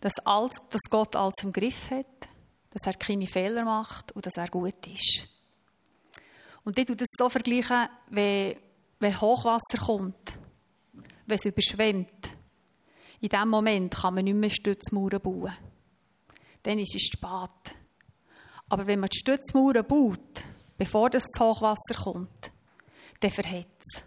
dass, 0.00 0.14
alles, 0.20 0.54
dass 0.70 0.82
Gott 0.90 1.16
alles 1.16 1.42
im 1.42 1.52
Griff 1.52 1.90
hat, 1.90 2.06
dass 2.70 2.86
er 2.86 2.94
keine 2.94 3.26
Fehler 3.26 3.64
macht 3.64 4.12
und 4.12 4.24
dass 4.24 4.36
er 4.36 4.48
gut 4.48 4.86
ist. 4.86 5.26
Und 6.64 6.78
ich 6.78 6.86
tue 6.86 6.96
das 6.96 7.08
so 7.18 7.28
wenn, 8.10 8.56
wenn 9.04 9.20
Hochwasser 9.20 9.78
kommt, 9.84 10.38
wenn 11.26 11.36
es 11.36 11.44
überschwemmt. 11.44 12.30
In 13.20 13.28
diesem 13.28 13.50
Moment 13.50 13.94
kann 13.94 14.14
man 14.14 14.24
nicht 14.24 14.34
mehr 14.34 14.48
Stützmauern 14.48 15.20
bauen. 15.20 15.52
Dann 16.62 16.78
ist 16.78 16.94
es 16.94 17.02
spät. 17.02 17.76
Aber 18.70 18.86
wenn 18.86 19.00
man 19.00 19.10
die 19.10 19.18
Stützmauern 19.18 19.86
baut, 19.86 20.44
bevor 20.78 21.10
das 21.10 21.24
Hochwasser 21.38 22.02
kommt, 22.02 22.50
dann 23.20 23.30
verhält 23.30 23.68
es. 23.78 24.02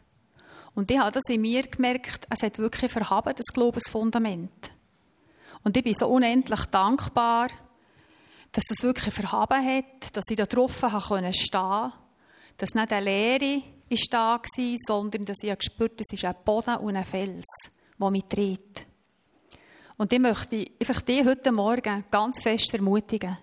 Und 0.74 0.90
ich 0.90 0.98
habe 0.98 1.12
das 1.12 1.30
in 1.30 1.42
mir 1.42 1.62
gemerkt, 1.62 2.26
es 2.32 2.42
hat 2.42 2.58
wirklich 2.58 2.92
verhaben, 2.92 3.36
das 3.36 3.54
Glaubensfundament. 3.54 4.72
Und 5.64 5.78
ich 5.78 5.84
bin 5.84 5.94
so 5.94 6.08
unendlich 6.08 6.66
dankbar, 6.66 7.50
dass 8.52 8.64
das 8.68 8.82
wirklich 8.82 9.14
verhaben 9.14 9.64
hat, 9.64 10.16
dass 10.16 10.26
ich 10.30 10.38
da 10.38 10.46
drauf 10.46 10.78
stehen 10.78 10.92
konnte, 10.92 11.94
dass 12.58 12.74
nicht 12.74 12.92
eine 12.92 13.06
Leere 13.06 13.77
ist 13.90 14.08
da 14.12 14.40
war, 14.40 14.76
sondern 14.86 15.26
dass 15.26 15.44
ich 15.44 15.58
gespürt 15.58 15.94
habe, 15.94 16.04
es 16.04 16.14
ist 16.14 16.26
ein 16.26 16.36
Boden 16.44 16.76
und 16.78 16.96
ein 16.96 17.06
Fels, 17.06 17.46
der 18.00 18.10
mich 18.10 18.24
dreht. 18.26 18.86
Und 19.98 20.14
ich 20.14 20.20
möchte 20.20 20.66
einfach 20.80 21.02
dich 21.02 21.26
heute 21.26 21.52
Morgen 21.52 22.06
ganz 22.12 22.42
fest 22.42 22.74
ermutigen. 22.74 23.38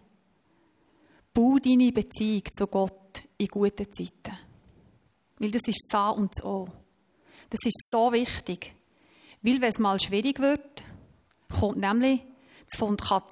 Bau 1.33 1.59
deine 1.59 1.91
Beziehung 1.91 2.45
zu 2.53 2.67
Gott 2.69 3.25
in 3.39 3.49
guten 3.49 3.93
Zeiten. 3.93 4.39
Weil 5.39 5.51
das 5.51 5.63
ist 5.67 5.87
das 5.89 5.99
A 5.99 6.11
und 6.11 6.31
das 6.33 6.45
O. 6.45 6.69
Das 7.51 7.59
ist 7.65 7.91
so 7.91 8.13
wichtig. 8.13 8.75
Weil 9.43 9.61
wenn 9.61 9.71
es 9.71 9.81
mal 9.81 9.99
schwierig 9.99 10.39
wird, 10.39 10.85
kommt 11.59 11.79
nämlich 11.79 12.23
das 12.71 12.79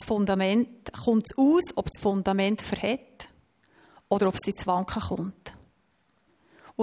Fundament, 0.04 0.92
kommt 1.04 1.24
es 1.24 1.38
aus, 1.38 1.76
ob 1.76 1.86
das 1.86 2.02
Fundament 2.02 2.60
verhält 2.60 3.28
oder 4.08 4.28
ob 4.28 4.34
es 4.34 4.46
ins 4.46 4.66
Wanken 4.66 5.00
kommt. 5.00 5.54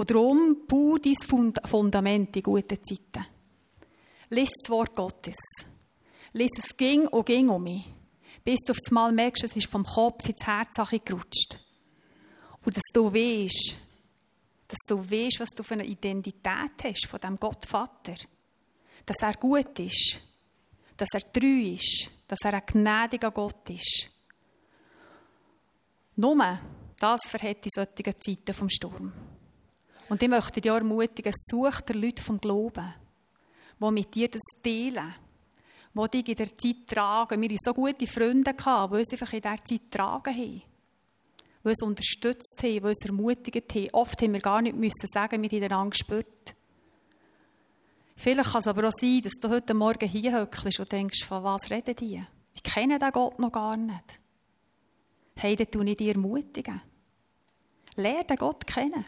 Und 0.00 0.10
darum 0.10 0.62
bau 0.66 0.96
dein 0.96 1.14
Fundament 1.68 2.34
in 2.34 2.42
guten 2.42 2.78
Zeiten. 2.82 3.26
Lies 4.30 4.48
das 4.62 4.70
Wort 4.70 4.96
Gottes. 4.96 5.36
Lies 6.32 6.52
es 6.56 6.74
ging 6.74 7.06
und 7.08 7.26
ging 7.26 7.50
um 7.50 7.62
mich. 7.62 7.84
Bis 8.42 8.60
du 8.60 8.70
auf 8.70 8.78
das 8.78 8.90
Mal 8.92 9.12
merkst, 9.12 9.44
es 9.44 9.56
ist 9.56 9.66
vom 9.66 9.84
Kopf 9.84 10.26
ins 10.26 10.46
Herz 10.46 10.78
gerutscht. 11.04 11.58
Und 12.64 12.74
dass 12.74 12.82
du 12.94 13.12
weißt, 13.12 13.76
dass 14.68 14.78
du 14.88 14.98
weißt, 14.98 15.38
was 15.38 15.50
du 15.50 15.62
für 15.62 15.74
eine 15.74 15.84
Identität 15.84 16.82
hast 16.82 17.06
von 17.06 17.20
dem 17.20 17.36
Gott 17.36 17.66
Vater. 17.66 18.14
Dass 19.04 19.18
er 19.20 19.34
gut 19.34 19.78
ist. 19.80 20.22
Dass 20.96 21.10
er 21.12 21.30
treu 21.30 21.74
ist. 21.74 22.10
Dass 22.26 22.38
er 22.42 22.54
ein 22.54 22.62
gnädiger 22.64 23.32
Gott 23.32 23.68
ist. 23.68 24.10
Nur 26.16 26.58
das 26.98 27.20
verhält 27.28 27.66
die 27.66 27.70
solchen 27.70 28.14
Zeiten 28.18 28.54
vom 28.54 28.70
Sturm. 28.70 29.29
Und 30.10 30.20
ich 30.24 30.28
möchte 30.28 30.60
dich 30.60 30.72
ermutigen, 30.72 31.32
such 31.32 31.82
dir 31.82 31.94
Leute 31.94 32.20
vom 32.20 32.40
Glauben, 32.40 32.92
die 33.78 33.90
mit 33.92 34.12
dir 34.12 34.28
das 34.28 34.42
teilen, 34.60 35.14
die 35.94 36.08
dich 36.10 36.28
in 36.30 36.34
der 36.34 36.58
Zeit 36.58 36.88
tragen. 36.88 37.40
Wir 37.40 37.48
hatten 37.48 37.58
so 37.64 37.72
gute 37.72 38.06
Freunde, 38.08 38.52
die 38.52 38.96
uns 38.96 39.12
einfach 39.12 39.32
in 39.32 39.40
dieser 39.40 39.64
Zeit 39.64 39.90
tragen 39.92 40.34
haben. 40.34 40.62
Die 41.62 41.68
uns 41.68 41.82
unterstützt 41.82 42.60
haben, 42.60 42.72
die 42.72 42.80
uns 42.80 43.04
ermutigt 43.04 43.72
haben. 43.72 43.88
Oft 43.92 44.20
haben 44.20 44.32
wir 44.32 44.40
gar 44.40 44.60
nicht 44.60 44.76
müssen 44.76 45.06
sagen, 45.06 45.42
wir 45.42 45.48
haben 45.48 45.64
einander 45.64 45.90
gespürt. 45.90 46.56
Vielleicht 48.16 48.50
kann 48.50 48.60
es 48.62 48.66
aber 48.66 48.88
auch 48.88 48.98
sein, 49.00 49.22
dass 49.22 49.34
du 49.34 49.48
heute 49.48 49.74
Morgen 49.74 50.08
hier 50.08 50.40
hückst 50.40 50.80
und 50.80 50.90
denkst, 50.90 51.24
von 51.24 51.44
was 51.44 51.70
reden 51.70 51.94
die? 51.94 52.20
Ich 52.52 52.64
kenne 52.64 52.98
den 52.98 53.12
Gott 53.12 53.38
noch 53.38 53.52
gar 53.52 53.76
nicht. 53.76 54.18
Hey, 55.36 55.54
dann 55.54 55.70
tue 55.70 55.88
ich 55.88 55.96
dich 55.96 56.08
ermutigen. 56.08 56.82
Lerne 57.94 58.24
den 58.24 58.36
Gott 58.36 58.66
kennen. 58.66 59.04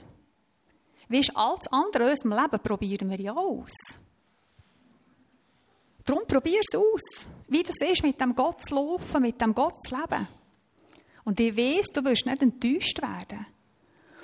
Wie 1.13 1.21
ist 1.21 1.37
alles 1.37 1.67
andere 1.71 2.05
in 2.05 2.11
unserem 2.11 2.43
Leben, 2.43 2.63
probieren 2.63 3.11
wir 3.11 3.21
ja 3.21 3.35
aus. 3.35 3.73
Darum 6.07 6.27
probier 6.27 6.61
es 6.61 6.75
aus. 6.75 7.27
Wie 7.49 7.63
das 7.63 7.77
ist, 7.81 8.03
mit 8.03 8.19
dem 8.19 8.35
Gott 8.35 8.65
zu 8.67 8.75
laufen, 8.75 9.21
mit 9.21 9.39
dem 9.39 9.55
Gott 9.55 9.79
zu 9.83 9.95
leben. 9.95 10.27
Und 11.25 11.39
ich 11.39 11.55
weiss, 11.55 11.87
du 11.93 12.03
wirst 12.05 12.25
nicht 12.25 12.41
enttäuscht 12.41 13.03
werden. 13.03 13.45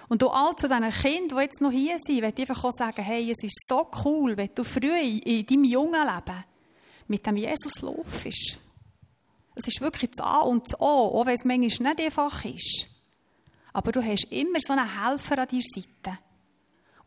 Und 0.08 0.22
du 0.22 0.28
all 0.28 0.56
zu 0.56 0.66
diesen 0.66 0.90
Kindern, 0.90 1.38
die 1.38 1.44
jetzt 1.44 1.60
noch 1.60 1.70
hier 1.70 1.98
sind, 1.98 2.22
möchte 2.22 2.40
einfach 2.40 2.64
auch 2.64 2.72
sagen, 2.72 3.02
hey, 3.02 3.30
es 3.30 3.44
ist 3.44 3.66
so 3.68 3.86
cool, 4.04 4.34
wenn 4.38 4.54
du 4.54 4.64
früh 4.64 4.90
in 4.90 5.44
deinem 5.44 5.64
jungen 5.64 6.00
Leben 6.00 6.44
mit 7.06 7.26
dem 7.26 7.36
Jesus 7.36 7.82
laufst. 7.82 8.58
Es 9.54 9.68
ist 9.68 9.80
wirklich 9.82 10.10
das 10.12 10.24
A 10.24 10.40
und 10.40 10.64
das 10.64 10.80
O, 10.80 11.20
auch 11.20 11.26
wenn 11.26 11.34
es 11.34 11.44
manchmal 11.44 11.92
nicht 11.92 12.00
einfach 12.00 12.44
ist. 12.46 12.86
Aber 13.74 13.92
du 13.92 14.02
hast 14.02 14.32
immer 14.32 14.58
so 14.60 14.72
einen 14.72 15.04
Helfer 15.04 15.38
an 15.38 15.48
deiner 15.48 15.62
Seite. 15.62 16.18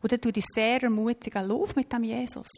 Und 0.02 0.10
dann 0.10 0.20
tue 0.20 0.32
sehr 0.52 0.82
ermutigen, 0.82 1.46
lauf 1.46 1.76
mit 1.76 1.92
dem 1.92 2.04
Jesus. 2.04 2.48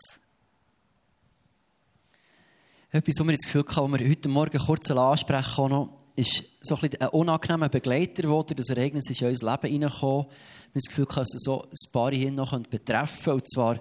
Etwas, 2.91 3.15
was 3.19 3.27
wir 3.27 3.37
das 3.37 3.45
Gefühl 3.45 3.65
was 3.67 4.01
wir 4.01 4.09
heute 4.09 4.29
Morgen 4.29 4.59
kurz 4.59 4.91
ansprechen 4.91 5.69
noch, 5.69 5.99
ist 6.17 6.45
so 6.63 6.79
ein, 6.81 6.91
ein 7.01 7.09
unangenehmer 7.09 7.69
Begleiter, 7.69 8.23
der 8.23 8.31
durch 8.31 8.55
das 8.55 8.71
Ereignis 8.71 9.11
in 9.11 9.27
unser 9.27 9.51
Leben 9.51 9.73
hineingekommen 9.73 10.27
Wir 10.27 10.31
haben 10.31 10.73
das 10.75 10.85
Gefühl, 10.85 11.07
dass 11.07 11.35
es 11.35 11.43
so 11.43 11.63
ein 11.63 11.93
paar 11.93 12.13
hin 12.13 12.37
noch 12.37 12.59
betreffen. 12.61 13.33
Und 13.35 13.51
zwar, 13.51 13.81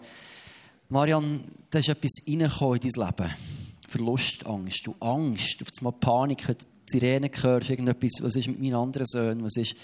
Marian, 0.90 1.44
da 1.70 1.80
ist 1.80 1.90
etwas 1.90 2.12
reingekommen 2.28 2.80
in 2.82 2.90
dein 2.90 3.08
Leben. 3.08 3.34
Verlust, 3.88 4.46
Angst. 4.48 4.88
Du 4.88 4.96
Angst, 5.00 5.62
auf 5.62 5.68
einmal 5.78 5.94
Panik, 5.94 6.46
du 6.48 6.56
die 6.56 6.66
Sirene 6.88 7.30
hörst, 7.30 7.70
irgendetwas, 7.70 8.24
was 8.24 8.36
ist 8.36 8.48
mit 8.48 8.60
meinen 8.60 8.76
anderen 8.76 9.06
Söhnen, 9.06 9.44
was 9.44 9.56
ist 9.56 9.76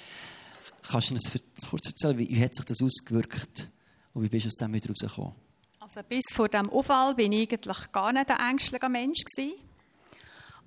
Kannst 0.83 1.09
du 1.09 1.13
uns 1.15 1.31
kurz 1.69 1.87
erzählen, 1.87 2.17
wie, 2.17 2.29
wie 2.29 2.43
hat 2.43 2.55
sich 2.55 2.65
das 2.65 2.81
ausgewirkt 2.81 3.69
und 4.13 4.23
wie 4.23 4.29
bist 4.29 4.45
du 4.45 4.47
aus 4.47 4.55
dem 4.55 4.73
wieder 4.73 4.89
rausgekommen? 4.89 5.33
Also 5.79 6.01
bis 6.03 6.25
vor 6.31 6.49
dem 6.49 6.69
Unfall 6.69 7.15
bin 7.15 7.31
ich 7.31 7.51
eigentlich 7.51 7.91
gar 7.91 8.11
nicht 8.11 8.29
ein 8.29 8.51
ängstlicher 8.51 8.89
Mensch 8.89 9.23
gewesen. 9.23 9.59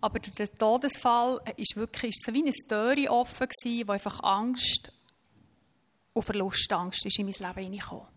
Aber 0.01 0.19
durch 0.19 0.35
den 0.35 0.55
Todesfall 0.55 1.41
ist 1.57 1.77
wirklich 1.77 2.11
ist 2.11 2.27
so 2.27 2.35
wie 2.35 2.43
eine 2.43 2.53
Story 2.53 3.09
offen 3.09 3.47
gewesen, 3.47 3.87
wo 3.87 3.93
einfach 3.93 4.21
Angst 4.23 4.93
und 6.13 6.25
Verlustangst 6.25 7.07
ist 7.07 7.19
in 7.19 7.27
mein 7.27 7.35
Leben 7.35 7.63
hineingekommen. 7.65 8.09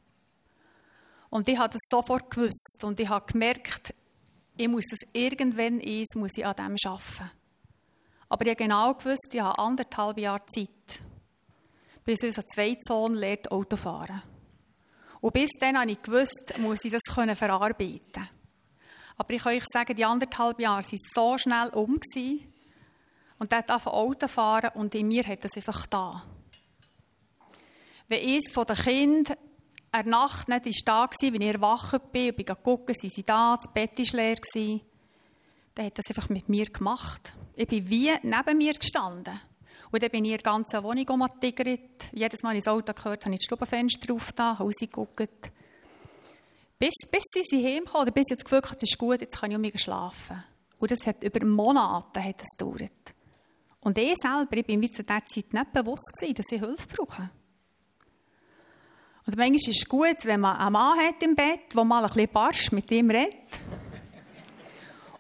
Und 1.30 1.48
ich 1.48 1.58
habe 1.58 1.74
das 1.74 1.82
sofort 1.90 2.32
gewusst 2.32 2.84
und 2.84 3.00
ich 3.00 3.10
habe 3.10 3.32
gemerkt, 3.32 3.94
ich 4.58 4.68
muss 4.68 4.86
das 4.90 5.00
irgendwann 5.14 5.82
eins, 5.82 6.16
muss 6.16 6.38
ich 6.38 6.46
an 6.46 6.56
dem 6.56 6.76
arbeiten. 6.86 7.32
Aber 8.30 8.46
ich 8.46 8.52
habe 8.52 8.64
genau 8.64 8.94
gewusst, 8.94 9.30
ich 9.32 9.42
habe 9.42 9.60
anderthalb 9.60 10.18
Jahre 10.18 10.46
Zeit, 10.48 11.02
bis 12.06 12.22
unser 12.24 12.46
Zweitsohn 12.46 13.16
lernt 13.16 13.52
Auto 13.52 13.76
fahren. 13.76 14.22
Und 15.22 15.34
bis 15.34 15.50
dann 15.60 15.78
habe 15.80 15.92
ich 15.92 16.02
gewusst, 16.02 16.54
muss 16.60 16.86
ich 16.86 16.92
das 16.92 17.02
verarbeiten 17.38 18.30
Aber 19.18 19.34
ich 19.34 19.42
kann 19.42 19.54
euch 19.54 19.64
sagen, 19.74 19.96
die 19.96 20.06
anderthalb 20.06 20.60
Jahre 20.60 20.84
waren 20.84 21.00
so 21.14 21.38
schnell 21.38 21.70
um. 21.70 22.00
Gewesen. 22.00 22.54
Und 23.40 23.52
er 23.52 23.64
darf 23.64 23.88
Auto 23.88 24.28
fahren 24.28 24.72
und 24.76 24.94
in 24.96 25.08
mir 25.08 25.24
hat 25.24 25.44
das 25.44 25.56
einfach 25.56 25.88
da. 25.88 26.24
Wenn 28.08 28.24
eines 28.24 28.52
von 28.52 28.66
den 28.66 28.76
Kindern 28.76 29.38
eine 29.92 30.10
Nacht 30.10 30.48
nicht 30.48 30.88
da 30.88 31.02
war, 31.02 31.10
wenn 31.22 31.42
ich 31.42 31.54
erwacht 31.54 32.12
bin 32.12 32.30
und 32.30 32.38
bin 32.38 32.56
gucken, 32.64 32.94
sind 32.94 33.14
sie 33.14 33.24
da, 33.24 33.56
das 33.58 33.74
Bett 33.74 33.98
war 33.98 34.20
leer, 34.20 34.38
dann 35.74 35.86
hat 35.86 35.98
das 35.98 36.06
einfach 36.10 36.30
mit 36.30 36.48
mir 36.48 36.66
gemacht. 36.66 37.34
Ich 37.56 37.68
bin 37.68 37.90
wie 37.90 38.12
neben 38.22 38.58
mir 38.58 38.74
gestanden. 38.74 39.40
Und 39.96 40.04
dann 40.04 40.10
bin 40.10 40.26
ich 40.26 40.32
in 40.32 40.38
der 40.40 40.44
ganzen 40.44 40.84
Wohnung 40.84 41.08
umgetigert. 41.08 42.10
Jedes 42.12 42.44
Mal, 42.44 42.54
das 42.58 42.68
Auto 42.68 42.92
gehört 42.92 43.24
habe, 43.24 43.34
ich 43.34 43.40
das 43.40 43.46
Stubenfenster 43.46 44.14
auf, 44.14 44.34
da, 44.34 44.52
rausgeguckt. 44.52 45.54
Bis, 46.78 46.94
bis 47.10 47.24
sie 47.32 47.66
heimkommen, 47.66 48.02
oder 48.02 48.12
bis 48.12 48.26
ich 48.30 48.36
das 48.36 48.44
Gefühl 48.44 48.62
hatte, 48.62 48.84
es 48.84 48.92
ist 48.92 48.98
gut, 48.98 49.22
jetzt 49.22 49.40
kann 49.40 49.52
ich 49.52 49.56
um 49.56 49.62
mich 49.62 49.82
schlafen. 49.82 50.44
Und 50.80 50.92
das 50.92 51.08
hat 51.08 51.24
über 51.24 51.46
Monate 51.46 52.22
hat 52.22 52.42
das 52.42 52.50
gedauert. 52.58 52.92
Und 53.80 53.98
ich 53.98 54.16
selber, 54.22 54.58
ich 54.58 54.66
bin 54.66 54.82
mir 54.82 54.92
zu 54.92 55.02
dieser 55.02 55.26
Zeit 55.28 55.54
nicht 55.54 55.72
bewusst 55.72 56.12
gewesen, 56.20 56.36
dass 56.36 56.52
ich 56.52 56.60
Hilfe 56.60 56.88
brauche. 56.94 57.30
Und 59.28 59.38
manchmal 59.38 59.56
ist 59.56 59.70
es 59.70 59.88
gut, 59.88 60.26
wenn 60.26 60.42
man 60.42 60.58
einen 60.58 60.74
Mann 60.74 61.00
hat 61.00 61.24
im 61.24 61.36
Bett, 61.36 61.74
der 61.74 61.86
mal 61.86 62.04
ein 62.04 62.12
bisschen 62.12 62.34
barsch 62.34 62.72
mit 62.74 62.92
ihm 62.92 63.10
redet. 63.10 63.34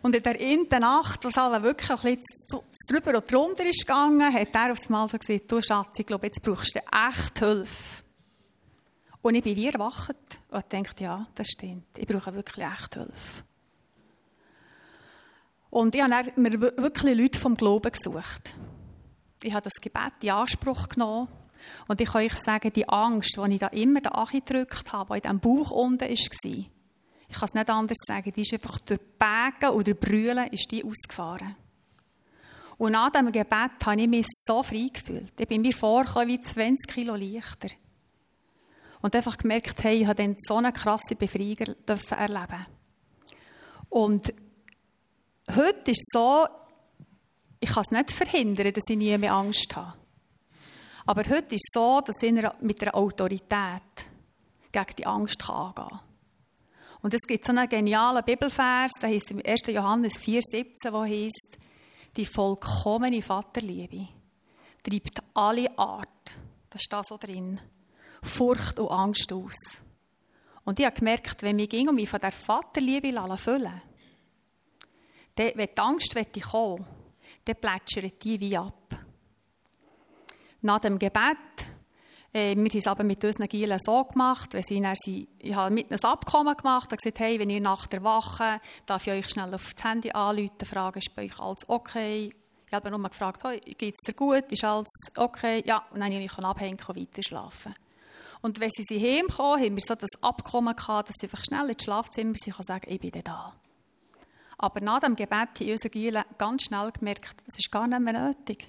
Und 0.05 0.13
in 0.13 0.21
der 0.21 0.39
ersten 0.39 0.81
Nacht, 0.81 1.25
als 1.25 1.35
alle 1.35 1.63
wirklich 1.63 1.89
ein 1.89 2.15
bisschen 2.15 2.61
drüber 2.87 3.17
und 3.17 3.31
drunter 3.31 3.65
ist 3.65 3.87
gegangen, 3.87 4.31
hat 4.31 4.53
er 4.53 4.71
aufs 4.71 4.87
Mal 4.87 5.09
so 5.09 5.17
gesagt, 5.17 5.51
du 5.51 5.59
Schatz, 5.59 5.97
ich 5.97 6.05
glaube, 6.05 6.27
jetzt 6.27 6.43
brauchst 6.43 6.75
du 6.75 6.79
echt 6.79 7.39
Hilfe. 7.39 8.03
Und 9.23 9.33
ich 9.33 9.43
bin 9.43 9.55
wie 9.55 9.67
erwacht 9.67 10.15
und 10.51 10.63
dachte, 10.71 11.03
ja, 11.03 11.25
das 11.33 11.47
stimmt, 11.47 11.97
ich 11.97 12.05
brauche 12.05 12.35
wirklich 12.35 12.63
echt 12.63 12.93
Hilfe. 12.93 13.43
Und 15.71 15.95
ich 15.95 16.03
habe 16.03 16.33
mir 16.35 16.61
wirklich 16.61 17.17
Leute 17.17 17.39
vom 17.39 17.57
Glauben 17.57 17.91
gesucht. 17.91 18.53
Ich 19.41 19.53
habe 19.55 19.63
das 19.63 19.81
Gebet 19.81 20.21
in 20.21 20.29
Anspruch 20.29 20.87
genommen. 20.87 21.29
Und 21.87 21.99
ich 21.99 22.11
kann 22.11 22.21
euch 22.21 22.35
sagen, 22.35 22.71
die 22.71 22.87
Angst, 22.87 23.39
die 23.43 23.53
ich 23.53 23.59
da 23.59 23.67
immer 23.69 24.01
da 24.01 24.23
gedrückt 24.31 24.93
habe, 24.93 25.19
die 25.19 25.27
in 25.27 25.39
diesem 25.39 25.39
Bauch 25.39 25.71
unten 25.71 26.01
war, 26.01 26.74
ich 27.35 27.39
kann 27.39 27.49
es 27.49 27.53
nicht 27.53 27.69
anders 27.69 27.97
sagen, 28.07 28.31
die 28.31 28.41
ist 28.43 28.53
einfach 28.53 28.79
durch 28.79 29.01
Bägen 29.19 29.73
oder 29.73 29.93
Brüllen 29.93 30.47
ist 30.47 30.71
die 30.71 30.85
ausgefahren. 30.85 31.57
Und 32.77 32.93
nach 32.93 33.11
diesem 33.11 33.29
Gebet 33.29 33.71
habe 33.85 34.01
ich 34.01 34.07
mich 34.07 34.25
so 34.45 34.63
frei 34.63 34.87
gefühlt. 34.93 35.33
Ich 35.37 35.47
bin 35.47 35.61
mir 35.61 35.73
vorgekommen 35.73 36.29
wie 36.29 36.41
20 36.41 36.87
Kilo 36.87 37.15
leichter. 37.15 37.67
Und 39.01 39.15
einfach 39.15 39.37
gemerkt, 39.37 39.83
hey, 39.83 40.01
ich 40.01 40.07
habe 40.07 40.15
dann 40.15 40.37
so 40.37 40.55
eine 40.55 40.71
krasse 40.71 41.15
Befreiung 41.15 41.75
erleben 42.09 42.65
Und 43.89 44.33
heute 45.53 45.91
ist 45.91 45.99
es 45.99 46.07
so, 46.13 46.47
ich 47.59 47.69
kann 47.69 47.83
es 47.83 47.91
nicht 47.91 48.11
verhindern, 48.11 48.71
dass 48.71 48.83
ich 48.87 48.97
nie 48.97 49.17
mehr 49.17 49.33
Angst 49.33 49.75
habe. 49.75 49.93
Aber 51.05 51.21
heute 51.23 51.55
ist 51.55 51.65
es 51.65 51.73
so, 51.73 51.99
dass 51.99 52.21
ich 52.21 52.31
mit 52.61 52.81
einer 52.81 52.95
Autorität 52.95 53.81
gegen 54.71 54.95
die 54.97 55.05
Angst 55.05 55.49
angehen 55.49 55.73
kann. 55.75 55.99
Und 57.05 57.13
es 57.13 57.21
gibt 57.27 57.45
so 57.45 57.51
einen 57.51 57.69
genialen 57.69 58.25
Bibelvers, 58.25 58.93
der 58.99 59.09
heißt 59.09 59.29
im 59.29 59.39
1. 59.45 59.61
Johannes 59.67 60.19
4,17, 60.19 60.91
wo 60.91 61.03
heißt, 61.03 61.59
die 62.17 62.25
vollkommene 62.25 63.21
Vaterliebe 63.21 64.07
treibt 64.81 65.21
alle 65.35 65.77
Art, 65.77 66.35
das 66.67 66.81
steht 66.81 67.05
so 67.05 67.17
drin, 67.17 67.61
Furcht 68.23 68.79
und 68.79 68.89
Angst 68.89 69.31
aus. 69.31 69.53
Und 70.63 70.79
ich 70.79 70.85
habe 70.87 70.95
gemerkt, 70.97 71.43
wenn 71.43 71.59
wir 71.59 71.67
ging 71.67 71.89
und 71.89 71.93
mich 71.93 72.09
von 72.09 72.19
der 72.19 72.31
Vaterliebe 72.31 73.11
füllen 73.37 73.81
dann, 75.35 75.51
wenn 75.53 75.69
die 75.75 75.77
Angst 75.77 76.15
kommen 76.41 76.87
dann 77.45 77.55
plätschert 77.55 78.23
die 78.23 78.39
wie 78.39 78.57
ab. 78.57 78.95
Nach 80.61 80.79
dem 80.79 80.97
Gebet 80.97 81.67
äh, 82.35 82.53
wir 82.55 82.65
haben 82.65 82.77
es 82.77 82.87
aber 82.87 83.05
mit 83.05 83.23
unseren 83.23 83.47
Gielen 83.47 83.79
so 83.79 84.03
gemacht, 84.03 84.53
wenn 84.53 84.63
sie 84.63 84.81
dann, 84.81 84.95
ich 85.05 85.55
habe 85.55 85.73
mit 85.73 85.89
einem 85.89 86.03
Abkommen 86.03 86.55
gemacht, 86.55 86.91
und 86.91 87.01
gesagt, 87.01 87.19
hey, 87.19 87.39
wenn 87.39 87.49
ihr 87.49 87.61
nach 87.61 87.87
der 87.87 88.03
Wache, 88.03 88.59
darf 88.85 89.07
ich 89.07 89.13
euch 89.13 89.29
schnell 89.29 89.53
auf 89.53 89.73
das 89.73 89.83
Handy 89.85 90.11
anrufen, 90.11 90.65
fragen, 90.65 90.99
ist 90.99 91.15
bei 91.15 91.23
euch 91.23 91.39
alles 91.39 91.69
okay? 91.69 92.33
Ich 92.67 92.73
habe 92.73 92.91
nur 92.91 93.01
gefragt, 93.09 93.43
hey, 93.45 93.61
geht 93.61 93.95
es 93.97 94.05
dir 94.05 94.13
gut, 94.13 94.51
ist 94.51 94.65
alles 94.65 94.89
okay? 95.15 95.63
Ja, 95.65 95.85
und 95.91 96.01
dann 96.01 96.11
konnte 96.11 96.25
ich 96.25 96.37
abhängen 96.37 96.77
und 96.85 96.97
weiter 96.97 97.23
schlafen. 97.23 97.73
Und 98.41 98.59
wenn 98.59 98.69
sie 98.69 98.83
sie 98.83 98.99
heimkommen, 98.99 99.63
haben 99.63 99.75
wir 99.77 99.83
so 99.87 99.95
das 99.95 100.09
Abkommen 100.21 100.75
gehabt, 100.75 101.07
dass 101.07 101.15
sie 101.17 101.27
einfach 101.27 101.43
schnell 101.45 101.69
ins 101.69 101.83
Schlafzimmer 101.83 102.33
sie 102.35 102.51
sagen, 102.59 102.91
ich 102.91 102.99
bin 102.99 103.11
da. 103.23 103.53
Aber 104.57 104.81
nach 104.81 104.99
dem 104.99 105.15
Gebet 105.15 105.31
haben 105.31 105.71
unsere 105.71 105.89
Gielen 105.89 106.23
ganz 106.37 106.63
schnell 106.63 106.91
gemerkt, 106.91 107.37
das 107.45 107.59
ist 107.59 107.71
gar 107.71 107.87
nicht 107.87 108.01
mehr 108.01 108.13
nötig. 108.13 108.67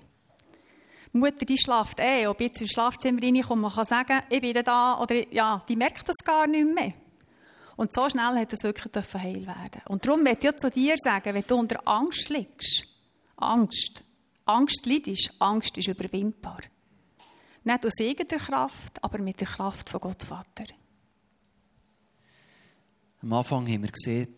Mutter, 1.17 1.45
die 1.45 1.59
schlaft 1.59 2.01
eh, 2.01 2.27
ob 2.27 2.41
ich 2.41 2.49
jetzt 2.49 2.61
ins 2.61 2.71
Schlafzimmer 2.71 3.23
reinkomme, 3.23 3.62
man 3.62 3.73
kann 3.73 3.85
sagen, 3.85 4.21
ich 4.29 4.41
bin 4.41 4.55
da, 4.64 5.01
oder 5.01 5.33
ja, 5.33 5.62
die 5.69 5.77
merkt 5.77 6.09
das 6.09 6.17
gar 6.25 6.47
nicht 6.47 6.67
mehr. 6.75 6.93
Und 7.77 7.93
so 7.93 8.09
schnell 8.09 8.37
hat 8.41 8.53
es 8.53 8.62
wirklich 8.62 9.14
heil 9.14 9.47
werden 9.47 9.83
Und 9.89 10.05
darum 10.07 10.23
möchte 10.23 10.49
ich 10.49 10.57
zu 10.57 10.71
dir 10.71 10.97
sagen, 10.99 11.35
wenn 11.35 11.45
du 11.47 11.57
unter 11.57 11.87
Angst 11.87 12.31
liegst, 12.31 12.87
Angst, 13.37 14.03
Angst 14.47 14.87
leidest, 14.87 15.33
Angst 15.39 15.77
ist 15.77 15.89
überwindbar. 15.89 16.61
Nicht 17.64 17.85
aus 17.85 18.01
eigener 18.01 18.39
Kraft, 18.39 19.03
aber 19.03 19.19
mit 19.19 19.41
der 19.41 19.49
Kraft 19.49 19.91
von 19.91 20.01
Gott 20.01 20.23
Vater. 20.23 20.64
Am 23.21 23.33
Anfang 23.33 23.67
haben 23.67 23.83
wir 23.83 23.91
gesehen, 23.91 24.35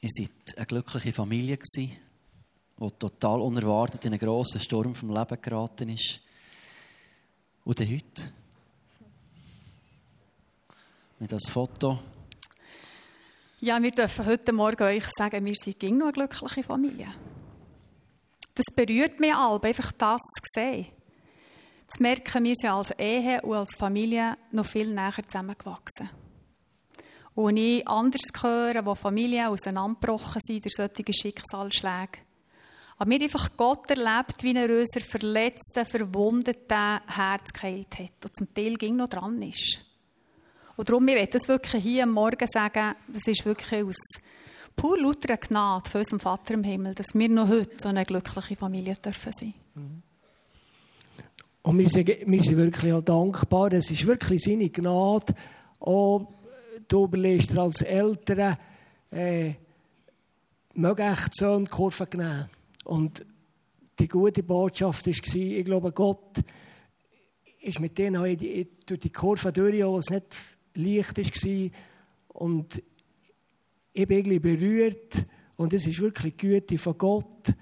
ihr 0.00 0.08
seid 0.10 0.56
eine 0.56 0.66
glückliche 0.66 1.12
Familie 1.12 1.58
gewesen 1.58 2.07
der 2.80 2.98
total 2.98 3.40
unerwartet 3.40 4.04
in 4.04 4.12
einen 4.12 4.20
grossen 4.20 4.60
Sturm 4.60 4.94
vom 4.94 5.10
Leben 5.10 5.42
geraten 5.42 5.88
ist. 5.88 6.20
Und 7.64 7.80
dann 7.80 7.88
heute. 7.88 8.32
Mit 11.18 11.32
das 11.32 11.48
Foto. 11.48 11.98
Ja, 13.60 13.82
wir 13.82 13.90
dürfen 13.90 14.24
heute 14.24 14.52
Morgen 14.52 14.82
euch 14.84 15.04
sagen, 15.16 15.44
wir 15.44 15.54
sind 15.56 15.82
noch 15.98 16.06
eine 16.06 16.12
glückliche 16.12 16.62
Familie. 16.62 17.08
Das 18.54 18.66
berührt 18.74 19.18
mich 19.18 19.34
alle, 19.34 19.62
einfach 19.62 19.90
das 19.92 20.20
zu 20.20 20.42
sehen. 20.54 20.86
Zu 21.88 22.02
merken, 22.02 22.44
wir 22.44 22.54
sind 22.54 22.70
als 22.70 22.90
Ehe 22.98 23.40
und 23.42 23.56
als 23.56 23.74
Familie 23.74 24.36
noch 24.52 24.66
viel 24.66 24.94
näher 24.94 25.12
zusammengewachsen. 25.26 26.10
Und 27.34 27.56
ich 27.56 27.86
anders 27.86 28.22
höre, 28.40 28.84
wo 28.84 28.94
Familien 28.94 29.46
auseinandergebrochen 29.46 30.40
sind 30.40 30.64
durch 30.64 30.74
solche 30.74 31.12
Schicksalsschläge, 31.12 32.18
aber 32.98 33.08
mir 33.08 33.22
einfach 33.22 33.56
Gott 33.56 33.88
erlebt, 33.90 34.42
wie 34.42 34.54
er 34.56 34.68
unser 34.68 35.00
verletzten, 35.00 35.86
verwundeten 35.86 37.00
Herz 37.06 37.52
geheilt 37.52 37.98
hat 37.98 38.24
und 38.24 38.36
zum 38.36 38.52
Teil 38.52 38.74
ging 38.74 38.96
noch 38.96 39.08
dran 39.08 39.40
ist. 39.40 39.84
Und 40.76 40.88
darum, 40.88 41.06
ich 41.08 41.14
will 41.14 41.26
das 41.26 41.48
wirklich 41.48 41.82
hier 41.82 42.02
am 42.04 42.10
Morgen 42.10 42.46
sagen, 42.48 42.94
das 43.08 43.26
ist 43.26 43.44
wirklich 43.44 43.84
aus 43.84 43.96
pur 44.74 44.98
lauter 44.98 45.36
Gnade 45.36 45.88
von 45.88 46.00
unserem 46.00 46.20
Vater 46.20 46.54
im 46.54 46.64
Himmel, 46.64 46.94
dass 46.94 47.14
wir 47.14 47.28
noch 47.28 47.48
heute 47.48 47.76
so 47.78 47.88
eine 47.88 48.04
glückliche 48.04 48.56
Familie 48.56 48.94
dürfen 48.94 49.32
sein. 49.32 49.54
Und 51.62 51.78
wir 51.78 51.88
sind, 51.88 52.08
wir 52.08 52.42
sind 52.42 52.56
wirklich 52.56 52.92
auch 52.92 53.02
dankbar. 53.02 53.72
Es 53.72 53.90
ist 53.90 54.06
wirklich 54.06 54.42
seine 54.42 54.70
Gnade. 54.70 55.34
Auch 55.80 56.32
du 56.86 57.04
überlegst 57.04 57.56
als 57.58 57.82
Eltern, 57.82 58.56
äh, 59.10 59.54
mögen 60.74 61.12
echt 61.12 61.34
so 61.34 61.54
eine 61.54 61.66
Kurve 61.66 62.08
nehmen. 62.16 62.48
Und 62.88 63.26
die 63.98 64.08
gute 64.08 64.42
Botschaft 64.42 65.06
war, 65.06 65.14
ich 65.14 65.64
glaube, 65.64 65.92
Gott 65.92 66.42
ist 67.60 67.80
mit 67.80 67.98
denen 67.98 68.22
durch 68.86 69.00
die 69.00 69.12
Kurve 69.12 69.52
durch, 69.52 69.84
wo 69.84 69.98
es 69.98 70.08
nicht 70.08 70.34
leicht 70.72 71.18
war. 71.18 71.70
Und 72.28 72.82
ich 73.92 74.08
bin 74.08 74.18
irgendwie 74.18 74.38
berührt. 74.38 75.26
Und 75.56 75.74
es 75.74 75.86
ist 75.86 76.00
wirklich 76.00 76.34
Güte 76.38 76.78
von 76.78 76.96
Gott, 76.96 77.52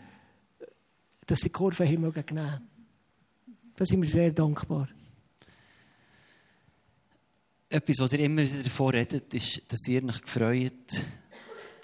dass 1.27 1.41
die 1.41 1.51
Kurve 1.51 1.85
haben 1.85 2.03
nehmen 2.03 2.69
Da 3.75 3.85
sind 3.85 4.01
wir 4.01 4.09
sehr 4.09 4.31
dankbar. 4.31 4.89
Etwas, 7.69 7.97
was 7.99 8.13
ihr 8.13 8.21
immer 8.21 8.43
wieder 8.43 8.63
davon 8.63 8.95
redet, 8.95 9.35
ist, 9.35 9.61
dass 9.73 9.89
ihr 9.89 10.05
euch 10.05 10.23
gefreut 10.23 10.73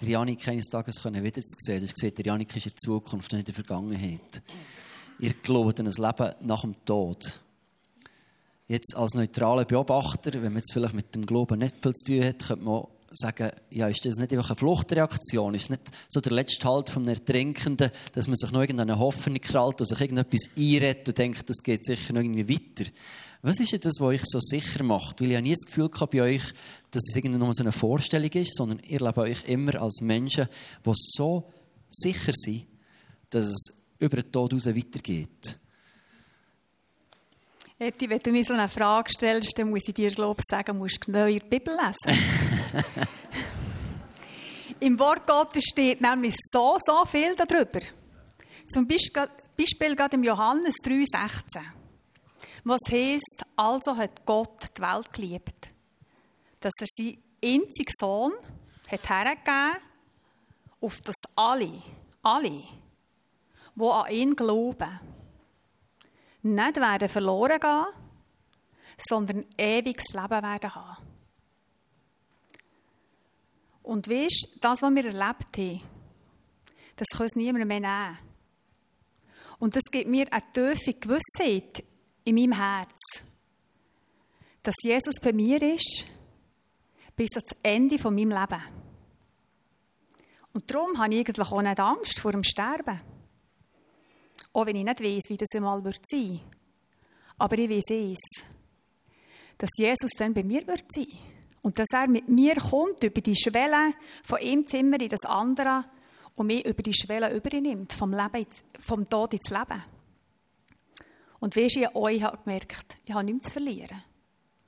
der 0.03 0.11
Janik 0.11 0.47
eines 0.49 0.69
Tages 0.69 1.05
wiederzusehen. 1.05 1.81
Du 1.81 1.93
gesehen, 1.93 2.15
der 2.15 2.27
Janik 2.27 2.55
ist 2.57 2.67
in 2.67 2.73
der 2.73 2.79
Zukunft 2.79 3.33
und 3.33 3.39
in 3.39 3.45
der 3.45 3.55
Vergangenheit. 3.55 4.43
Ihr 5.19 5.35
glaubt 5.35 5.81
an 5.81 5.87
ein 5.87 5.93
Leben 5.93 6.35
nach 6.41 6.63
dem 6.63 6.75
Tod. 6.85 7.41
Jetzt 8.69 8.97
als 8.97 9.15
neutraler 9.15 9.65
Beobachter, 9.65 10.33
wenn 10.35 10.53
man 10.53 10.57
jetzt 10.57 10.73
vielleicht 10.73 10.95
mit 10.95 11.15
dem 11.15 11.27
Glauben 11.27 11.59
nicht 11.59 11.77
viel 11.83 11.93
zu 11.93 12.13
tun 12.13 12.25
hat, 12.25 12.47
könnte 12.47 12.65
man 12.65 12.85
sagen, 13.15 13.51
ja, 13.71 13.89
ist 13.89 14.05
das 14.05 14.17
nicht 14.17 14.33
einfach 14.33 14.51
eine 14.51 14.57
Fluchtreaktion? 14.57 15.55
Ist 15.55 15.71
nicht 15.71 15.83
so 16.09 16.21
der 16.21 16.33
letzte 16.33 16.67
Halt 16.67 16.91
vom 16.91 17.07
Ertrinkenden, 17.07 17.91
dass 18.13 18.29
man 18.29 18.37
sich 18.37 18.51
noch 18.51 18.61
irgendeine 18.61 18.99
Hoffnung 18.99 19.41
krallt 19.41 19.81
und 19.81 19.87
sich 19.87 20.01
irgendetwas 20.01 20.49
einredet 20.57 21.09
und 21.09 21.19
denkt, 21.19 21.49
das 21.49 21.63
geht 21.63 21.85
sicher 21.85 22.15
noch 22.15 22.23
irgendwie 22.23 22.49
weiter? 22.49 22.91
Was 23.45 23.59
ist 23.59 23.73
denn 23.73 23.81
das, 23.81 23.95
was 23.99 24.07
euch 24.07 24.23
so 24.25 24.39
sicher 24.41 24.85
macht? 24.85 25.21
Weil 25.21 25.31
ich 25.31 25.37
habe 25.37 25.43
nie 25.43 25.55
das 25.55 25.67
Gefühl 25.67 25.89
gehabt 25.89 26.13
bei 26.13 26.23
euch, 26.23 26.43
dass 26.93 27.03
es 27.09 27.17
irgendwie 27.17 27.39
nur 27.39 27.53
so 27.53 27.65
eine 27.65 27.73
Vorstellung 27.73 28.31
ist, 28.31 28.57
sondern 28.57 28.79
ihr 28.87 29.01
lebt 29.01 29.19
euch 29.19 29.49
immer 29.49 29.83
als 29.83 30.01
Menschen, 30.01 30.49
die 30.87 30.93
so 30.95 31.53
sicher 31.91 32.33
sind, 32.33 32.67
dass 33.31 33.47
es 33.47 33.83
über 33.99 34.23
den 34.23 34.31
Tod 34.31 34.53
hinaus 34.53 34.67
weitergeht. 34.67 35.59
Eti, 37.81 38.09
wenn 38.09 38.21
du 38.21 38.31
mir 38.31 38.45
so 38.45 38.53
eine 38.53 38.69
Frage 38.69 39.11
stellst, 39.11 39.59
dann 39.59 39.71
muss 39.71 39.83
ich 39.89 39.95
dir 39.95 40.13
glaube 40.13 40.41
ich, 40.41 40.45
sagen, 40.49 40.79
musst 40.79 40.99
du 41.03 41.11
genau 41.11 41.27
die 41.27 41.41
Bibel 41.41 41.75
lesen. 41.75 42.23
Im 44.81 44.97
Wort 45.01 45.27
Gottes 45.27 45.65
steht 45.65 46.01
nämlich 46.01 46.37
so, 46.53 46.79
so 46.87 47.05
viel 47.07 47.35
darüber. 47.35 47.81
Zum 48.69 48.87
Beispiel 48.87 49.97
gerade 49.97 50.17
im 50.17 50.23
Johannes 50.23 50.77
3,16. 50.85 51.82
Was 52.65 52.81
heißt, 52.91 53.45
also 53.57 53.97
hat 53.97 54.25
Gott 54.25 54.69
die 54.77 54.83
Welt 54.83 55.13
geliebt, 55.13 55.69
dass 56.61 56.73
er 56.81 56.87
seinen 56.89 57.23
einzigen 57.43 57.93
Sohn 57.99 58.33
hat 58.89 59.09
hergegeben, 59.09 59.83
auf 60.81 61.01
das 61.01 61.17
alle, 61.37 61.83
alle, 62.23 62.63
die 63.75 63.85
an 63.85 64.11
ihn 64.11 64.37
glauben, 64.37 65.01
nicht 66.43 66.77
werden 66.77 67.09
verloren 67.09 67.61
gehen, 67.61 67.87
sondern 68.99 69.45
ewiges 69.59 70.13
Leben 70.13 70.43
werden 70.43 70.75
haben. 70.75 70.97
Und 73.83 74.09
weißt, 74.09 74.59
das, 74.61 74.83
was 74.83 74.95
wir 74.95 75.05
erlebt 75.05 75.57
haben, 75.57 75.83
das 76.97 77.09
kann 77.09 77.23
uns 77.23 77.35
niemand 77.35 77.67
mehr 77.67 77.81
nehmen. 77.81 78.19
Und 79.59 79.75
das 79.75 79.83
gibt 79.91 80.09
mir 80.09 80.33
eine 80.33 80.43
tiefe 80.53 80.95
Gewissheit 80.95 81.85
in 82.25 82.35
meinem 82.35 82.53
Herz, 82.53 83.23
dass 84.63 84.75
Jesus 84.83 85.15
bei 85.23 85.33
mir 85.33 85.61
ist, 85.63 86.07
bis 87.17 87.29
zum 87.29 87.59
Ende 87.63 87.99
von 87.99 88.15
meinem 88.15 88.31
Leben. 88.31 88.63
Und 90.53 90.71
darum 90.71 90.99
habe 90.99 91.15
ich 91.15 91.21
eigentlich 91.21 91.51
auch 91.51 91.63
nicht 91.63 91.81
Angst 91.81 92.19
vor 92.19 92.33
dem 92.33 92.45
Sterben. 92.45 93.01
Auch 94.53 94.67
wenn 94.67 94.77
ich 94.77 94.85
nicht 94.85 95.01
weiß, 95.01 95.23
wie 95.29 95.37
das 95.37 95.49
einmal 95.55 95.83
wird 95.83 96.01
sein. 96.07 96.41
Aber 97.39 97.59
ich 97.59 97.71
weiß 97.71 97.91
es, 97.91 98.45
dass 99.59 99.71
Jesus 99.77 100.11
dann 100.19 100.35
bei 100.35 100.43
mir 100.43 100.67
wird 100.67 100.85
sein. 100.91 101.07
Und 101.63 101.79
dass 101.79 101.89
er 101.93 102.09
mit 102.09 102.29
mir 102.29 102.57
kommt 102.57 103.03
über 103.03 103.21
die 103.21 103.37
Schwelle 103.37 103.95
von 104.25 104.39
einem 104.39 104.67
Zimmer 104.67 105.01
in 105.01 105.09
das 105.09 105.25
andere 105.25 105.85
und 106.35 106.49
mich 106.49 106.67
über 106.67 106.83
die 106.83 106.95
Schwelle 106.95 107.35
übernimmt, 107.35 107.93
vom, 107.93 108.13
Leben, 108.13 108.47
vom 108.81 109.09
Tod 109.09 109.33
ins 109.33 109.49
Leben. 109.51 109.83
Und 111.43 111.57
wie 111.57 111.63
ich 111.63 111.97
euch 111.97 112.23
habe 112.23 112.39
gemerkt, 112.45 112.99
ich 113.05 113.13
habe 113.13 113.25
nichts 113.25 113.49
zu 113.49 113.55
verlieren. 113.55 114.05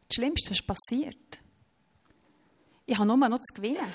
Das 0.09 0.17
Schlimmste 0.17 0.55
ist 0.55 0.67
passiert. 0.67 1.39
Ich 2.85 2.99
habe 2.99 3.07
nur 3.07 3.17
noch 3.17 3.39
zu 3.39 3.55
gewinnen. 3.55 3.93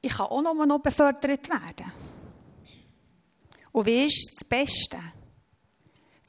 Ich 0.00 0.12
kann 0.12 0.26
auch 0.26 0.42
nur 0.42 0.64
noch 0.64 0.78
befördert 0.78 1.48
werden. 1.48 1.92
Und 3.72 3.86
wie 3.86 4.06
ist 4.06 4.36
das 4.36 4.48
Beste, 4.48 4.98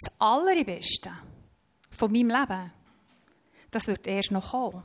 das 0.01 0.11
Allerbeste 0.19 1.11
von 1.91 2.11
meinem 2.11 2.29
Leben, 2.29 2.73
das 3.69 3.85
wird 3.85 4.07
erst 4.07 4.31
noch 4.31 4.49
kommen. 4.49 4.81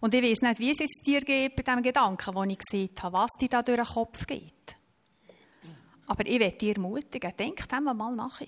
Und 0.00 0.14
ich 0.14 0.22
weiß 0.22 0.42
nicht, 0.42 0.60
wie 0.60 0.70
es 0.70 0.78
jetzt 0.78 1.02
dir 1.04 1.22
geht 1.22 1.56
bei 1.56 1.64
dem 1.64 1.82
Gedanken, 1.82 2.36
den 2.36 2.50
ich 2.50 2.58
gesehen 2.58 2.94
habe, 3.02 3.18
was 3.18 3.32
dir 3.32 3.48
da 3.48 3.64
durch 3.64 3.78
den 3.78 3.84
Kopf 3.84 4.24
geht. 4.28 4.79
Aber 6.10 6.26
ich 6.26 6.40
werde 6.40 6.58
dir 6.58 6.74
ermutigen, 6.74 7.32
denk 7.38 7.68
dem 7.68 7.84
mal 7.84 8.12
nach. 8.12 8.40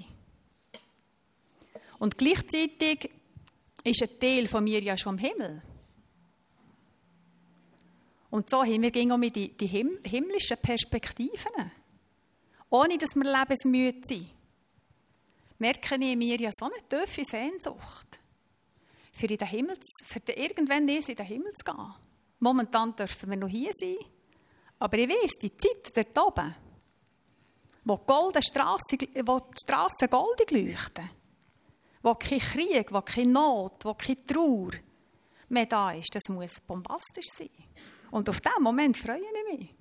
Und 2.01 2.19
gleichzeitig 2.19 3.09
ist 3.85 4.03
ein 4.03 4.19
Teil 4.19 4.49
von 4.49 4.65
mir 4.65 4.83
ja 4.83 4.99
schon 4.99 5.17
im 5.17 5.25
Himmel. 5.25 5.63
Und 8.31 8.51
so 8.51 8.65
haben 8.65 8.83
wir 8.83 9.13
auch 9.15 9.17
mit 9.17 9.37
die, 9.37 9.57
die 9.57 9.69
himmlischen 9.69 10.57
Perspektiven. 10.61 11.71
Ohne 12.69 12.99
dass 12.99 13.15
wir 13.15 13.33
lebensmüde 13.33 14.01
sind. 14.09 14.27
Merke 15.61 15.95
ich 15.95 16.03
in 16.03 16.19
mir 16.19 16.41
ja 16.41 16.51
so 16.53 16.65
eine 16.65 16.89
tiefe 16.89 17.25
Sehnsucht. 17.25 18.19
Für, 19.13 19.27
in 19.27 19.37
den 19.37 19.47
Himmel, 19.47 19.79
für 20.05 20.19
irgendwann 20.33 20.89
in 20.89 21.01
den 21.05 21.27
Himmel 21.27 21.53
zu 21.53 21.65
gehen. 21.65 21.95
Momentan 22.41 22.97
dürfen 22.97 23.31
wir 23.31 23.37
noch 23.37 23.49
hier 23.49 23.71
sein. 23.73 23.99
Aber 24.81 24.99
ich 24.99 25.09
weiß, 25.09 25.31
die 25.41 25.57
Zeit 25.57 25.97
dort 25.97 26.27
oben, 26.27 26.57
wo, 27.85 28.31
die 28.31 28.43
Strasse, 28.43 28.97
wo 29.25 29.39
goldig 30.09 30.51
leuchten, 30.51 31.11
wo 32.03 32.15
kein 32.15 32.39
Krieg, 32.39 32.93
wo 32.93 33.01
keine 33.03 33.31
Not, 33.33 33.85
wo 33.85 33.95
keine 33.95 34.25
Trauer 34.27 34.73
mehr 35.49 35.67
da 35.67 35.93
ist, 35.93 36.15
das 36.15 36.29
muss 36.29 36.61
bombastisch 36.61 37.29
sein. 37.37 37.51
Und 38.11 38.29
auf 38.29 38.41
diesen 38.41 38.63
Moment 38.63 38.97
freue 38.97 39.21
ich 39.21 39.59
mich. 39.59 39.75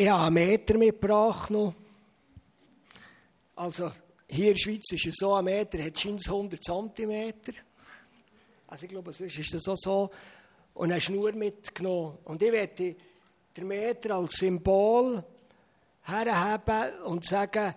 Ich 0.00 0.08
habe 0.08 0.26
einen 0.26 0.34
Meter 0.34 0.78
mitgebracht 0.78 1.50
noch. 1.50 1.74
Also 3.58 3.90
hier 4.28 4.48
in 4.48 4.54
der 4.54 4.60
Schweiz 4.60 4.92
ist 4.92 5.06
es 5.06 5.14
so, 5.16 5.34
ein 5.34 5.44
Meter 5.44 5.82
hat 5.82 5.98
100 5.98 6.62
cm. 6.62 7.34
Also 8.68 8.84
ich 8.84 8.88
glaube, 8.88 9.12
sonst 9.12 9.36
ist 9.36 9.52
das 9.52 9.66
auch 9.66 9.76
so. 9.76 10.10
Und 10.74 10.92
eine 10.92 11.00
Schnur 11.00 11.32
mitgenommen. 11.32 12.18
Und 12.22 12.40
ich 12.40 12.52
werde 12.52 12.94
den 13.56 13.66
Meter 13.66 14.14
als 14.14 14.34
Symbol 14.34 15.24
herhaben 16.04 17.02
und 17.02 17.24
sagen, 17.24 17.74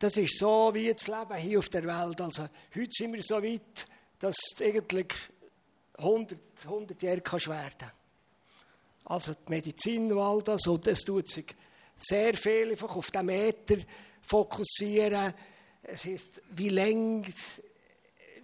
das 0.00 0.16
ist 0.16 0.36
so 0.36 0.74
wie 0.74 0.92
das 0.92 1.06
Leben 1.06 1.36
hier 1.36 1.60
auf 1.60 1.68
der 1.68 1.84
Welt. 1.84 2.20
Also 2.20 2.48
heute 2.74 2.88
sind 2.90 3.12
wir 3.12 3.22
so 3.22 3.40
weit, 3.40 3.86
dass 4.18 4.34
es 4.36 4.60
eigentlich 4.60 5.14
100, 5.96 6.40
100 6.64 7.00
Jahre 7.00 7.20
kann 7.20 7.46
werden 7.46 7.92
Also 9.04 9.34
die 9.34 9.50
Medizin 9.50 10.10
und 10.10 10.18
all 10.18 10.42
das, 10.42 10.66
und 10.66 10.88
es 10.88 11.02
tut 11.02 11.28
sich 11.28 11.54
sehr 11.94 12.34
viel 12.34 12.72
einfach 12.72 12.96
auf 12.96 13.12
den 13.12 13.26
Meter 13.26 13.76
fokussieren. 14.30 15.34
Es 15.82 16.06
ist, 16.06 16.40
wie 16.50 16.68
lang, 16.68 17.26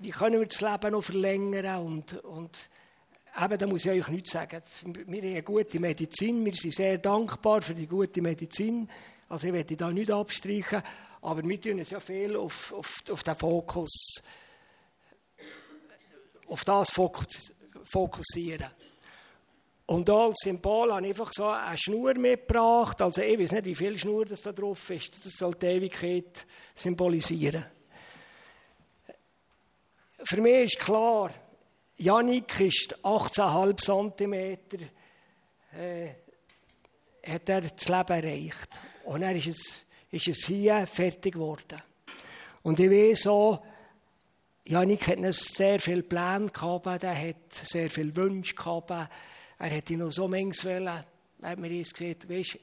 wie 0.00 0.10
können 0.10 0.40
wir 0.40 0.46
das 0.46 0.60
Leben 0.60 0.92
noch 0.92 1.04
verlängern 1.04 1.86
und, 1.86 2.24
und 2.24 2.68
eben, 3.40 3.58
da 3.58 3.66
muss 3.68 3.84
ich 3.84 3.92
euch 3.92 4.08
nichts 4.08 4.32
sagen. 4.32 4.60
Wir 4.84 5.04
haben 5.04 5.14
eine 5.14 5.42
gute 5.44 5.78
Medizin, 5.78 6.44
wir 6.44 6.54
sind 6.54 6.74
sehr 6.74 6.98
dankbar 6.98 7.62
für 7.62 7.74
die 7.74 7.86
gute 7.86 8.20
Medizin. 8.20 8.88
Also 9.28 9.46
ich 9.46 9.52
werde 9.52 9.76
da 9.76 9.90
nicht 9.90 10.10
abstreichen, 10.10 10.82
aber 11.22 11.42
wir 11.44 11.60
tun 11.60 11.78
es 11.78 11.90
ja 11.90 12.00
viel 12.00 12.36
auf, 12.36 12.72
auf, 12.72 13.02
auf 13.10 13.22
den 13.22 13.36
Fokus, 13.36 14.22
auf 16.48 16.64
das 16.64 16.90
fokussieren. 16.90 18.70
Und 19.86 20.10
als 20.10 20.40
Symbol 20.42 20.92
habe 20.92 21.06
ich 21.06 21.10
einfach 21.10 21.30
so 21.32 21.46
eine 21.46 21.78
Schnur 21.78 22.14
mitgebracht. 22.14 23.00
Also 23.00 23.22
ich 23.22 23.38
weiß 23.38 23.52
nicht, 23.52 23.66
wie 23.66 23.74
viel 23.74 23.96
Schnur 23.96 24.24
das 24.26 24.42
da 24.42 24.52
drauf 24.52 24.90
ist. 24.90 25.24
Das 25.24 25.32
soll 25.32 25.54
die 25.54 25.66
Ewigkeit 25.66 26.44
symbolisieren. 26.74 27.64
Für 30.24 30.40
mich 30.40 30.64
ist 30.64 30.80
klar, 30.80 31.30
Janik 31.98 32.58
ist 32.58 32.98
18,5 33.04 34.16
cm, 34.16 34.80
äh, 35.78 36.08
hat 37.24 37.48
er 37.48 37.60
das 37.60 37.88
Leben 37.88 38.24
erreicht. 38.24 38.68
Und 39.04 39.22
er 39.22 39.36
ist 39.36 39.46
es, 39.46 39.82
ist 40.10 40.26
es 40.26 40.46
hier 40.46 40.84
fertig 40.88 41.34
geworden. 41.34 41.80
Und 42.64 42.80
ich 42.80 42.90
weiß 42.90 43.28
auch, 43.28 43.62
Janik 44.64 45.06
hat 45.06 45.32
sehr 45.32 45.78
viele 45.78 46.02
Pläne 46.02 46.48
gehabt, 46.48 47.04
er 47.04 47.28
hat 47.28 47.52
sehr 47.52 47.88
viele 47.88 48.16
Wünsche 48.16 48.56
gehabt, 48.56 49.10
er 49.58 49.68
hätte 49.68 49.96
noch 49.96 50.12
so 50.12 50.28
manches 50.28 50.64
wollen. 50.64 50.90
Hat 51.42 51.58
mir 51.58 51.68
gesagt, 51.68 52.28
weißt, 52.28 52.58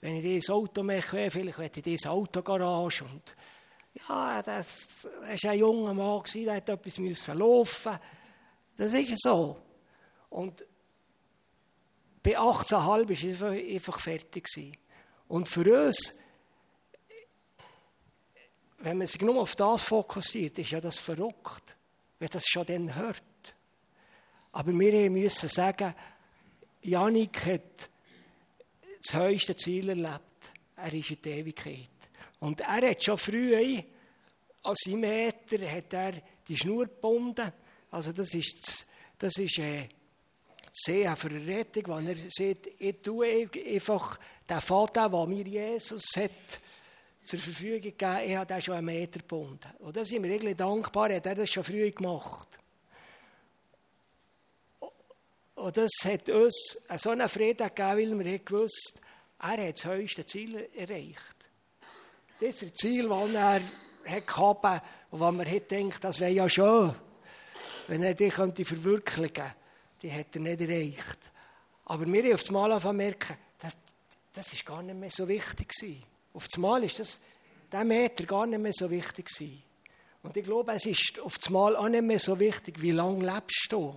wenn 0.00 0.16
ich 0.16 0.22
dieses 0.22 0.50
Auto 0.50 0.82
mache, 0.82 1.30
vielleicht 1.30 1.58
hätte 1.58 1.80
ich 1.80 1.84
diese 1.84 2.10
Autogarage. 2.10 3.04
Und 3.04 3.34
ja, 4.08 4.42
das, 4.42 4.86
das 5.02 5.44
war 5.44 5.50
ein 5.50 5.58
junger 5.58 5.94
Mann, 5.94 6.22
der 6.34 6.56
hat 6.56 6.68
etwas 6.68 6.98
müssen 6.98 7.38
laufen. 7.38 7.98
Das 8.76 8.92
ist 8.92 9.22
so. 9.22 9.56
Und 10.30 10.64
bei 12.22 12.38
18,5 12.38 13.40
war 13.40 13.54
er 13.54 13.74
einfach 13.74 14.00
fertig. 14.00 14.46
Und 15.28 15.48
für 15.48 15.86
uns, 15.86 16.14
wenn 18.78 18.98
man 18.98 19.06
sich 19.06 19.20
nur 19.22 19.40
auf 19.40 19.54
das 19.54 19.84
fokussiert, 19.84 20.58
ist 20.58 20.70
ja 20.70 20.80
das 20.80 20.98
verrückt, 20.98 21.76
wenn 22.18 22.28
das 22.28 22.46
schon 22.46 22.66
dann 22.66 22.94
hört. 22.94 23.22
Aber 24.52 24.72
wir 24.72 25.10
müssen 25.10 25.48
sagen, 25.48 25.94
Janik 26.86 27.46
hat 27.46 27.90
das 29.02 29.14
höchste 29.14 29.56
Ziel 29.56 29.88
erlebt. 29.88 30.22
Er 30.76 30.92
ist 30.92 31.10
in 31.10 31.22
der 31.22 31.36
Ewigkeit. 31.36 31.90
Und 32.40 32.60
er 32.60 32.90
hat 32.90 33.02
schon 33.02 33.18
früh, 33.18 33.82
als 34.62 34.78
seinem 34.84 35.00
Meter, 35.00 35.70
hat 35.70 35.92
er 35.92 36.12
die 36.46 36.56
Schnur 36.56 36.86
gebunden. 36.86 37.52
Also 37.90 38.12
das 38.12 38.34
ist, 38.34 38.86
das 39.18 39.36
ist 39.38 39.58
äh, 39.58 39.88
sehr 40.72 41.16
für 41.16 41.28
eine 41.28 41.46
Rettung, 41.46 41.84
wenn 41.86 42.08
er 42.08 42.16
sagt, 42.28 42.68
ich 42.78 43.02
tue 43.02 43.48
einfach 43.72 44.18
den 44.48 44.60
Vater, 44.60 45.08
den 45.08 45.28
mir 45.30 45.44
Jesus 45.44 46.04
hat 46.16 46.60
zur 47.24 47.38
Verfügung 47.38 47.80
gegeben, 47.80 48.20
ich 48.26 48.36
habe 48.36 48.46
den 48.46 48.62
schon 48.62 48.74
einen 48.74 48.86
Meter 48.86 49.18
gebunden. 49.18 49.68
Und 49.80 49.96
da 49.96 50.04
sind 50.04 50.22
wir 50.22 50.30
irgendwie 50.30 50.54
dankbar, 50.54 51.12
hat 51.12 51.26
er 51.26 51.34
das 51.34 51.50
schon 51.50 51.64
früh 51.64 51.90
gemacht. 51.90 52.58
Und 55.56 55.76
das 55.76 55.90
hat 56.04 56.28
uns 56.28 56.78
so 56.96 57.10
einen 57.10 57.28
Frieden 57.28 57.66
gegeben, 57.74 58.20
weil 58.20 58.24
wir 58.24 58.38
gewusst 58.38 59.00
er 59.38 59.68
hat 59.68 59.78
das 59.78 59.84
höchste 59.84 60.24
Ziel 60.24 60.68
erreicht. 60.74 61.36
Das 62.40 62.58
Ziel, 62.74 63.08
das 63.08 63.30
er 63.32 63.62
hatte 64.06 64.82
und 65.10 65.20
was 65.20 65.34
man 65.34 65.46
gedacht, 65.46 66.04
das 66.04 66.20
wäre 66.20 66.32
ja 66.32 66.48
schön, 66.48 66.94
wenn 67.88 68.02
er 68.02 68.14
die 68.14 68.28
könnte 68.28 68.64
verwirklichen 68.64 69.32
könnte. 69.32 69.54
Die 70.02 70.12
hat 70.12 70.34
er 70.34 70.40
nicht 70.40 70.60
erreicht. 70.60 71.18
Aber 71.86 72.06
wir 72.06 72.22
haben 72.22 72.34
auf 72.34 72.46
einmal 72.46 72.72
angefangen 72.72 72.96
merken, 72.98 73.36
das, 73.58 73.76
das 74.32 74.52
ist 74.52 74.66
gar 74.66 74.82
nicht 74.82 74.98
mehr 74.98 75.10
so 75.10 75.26
wichtig 75.26 75.68
gewesen. 75.68 76.02
Auf 76.34 76.46
einmal 76.54 76.84
ist 76.84 76.98
das, 76.98 77.20
der 77.72 77.84
Meter 77.84 78.24
gar 78.24 78.46
nicht 78.46 78.60
mehr 78.60 78.72
so 78.74 78.90
wichtig 78.90 79.26
gewesen. 79.26 79.62
Und 80.22 80.36
ich 80.36 80.44
glaube, 80.44 80.72
es 80.72 80.86
ist 80.86 81.18
auf 81.20 81.36
einmal 81.46 81.76
auch 81.76 81.88
nicht 81.88 82.02
mehr 82.02 82.18
so 82.18 82.38
wichtig, 82.38 82.80
wie 82.82 82.90
lange 82.90 83.24
lebst 83.24 83.66
du 83.70 83.94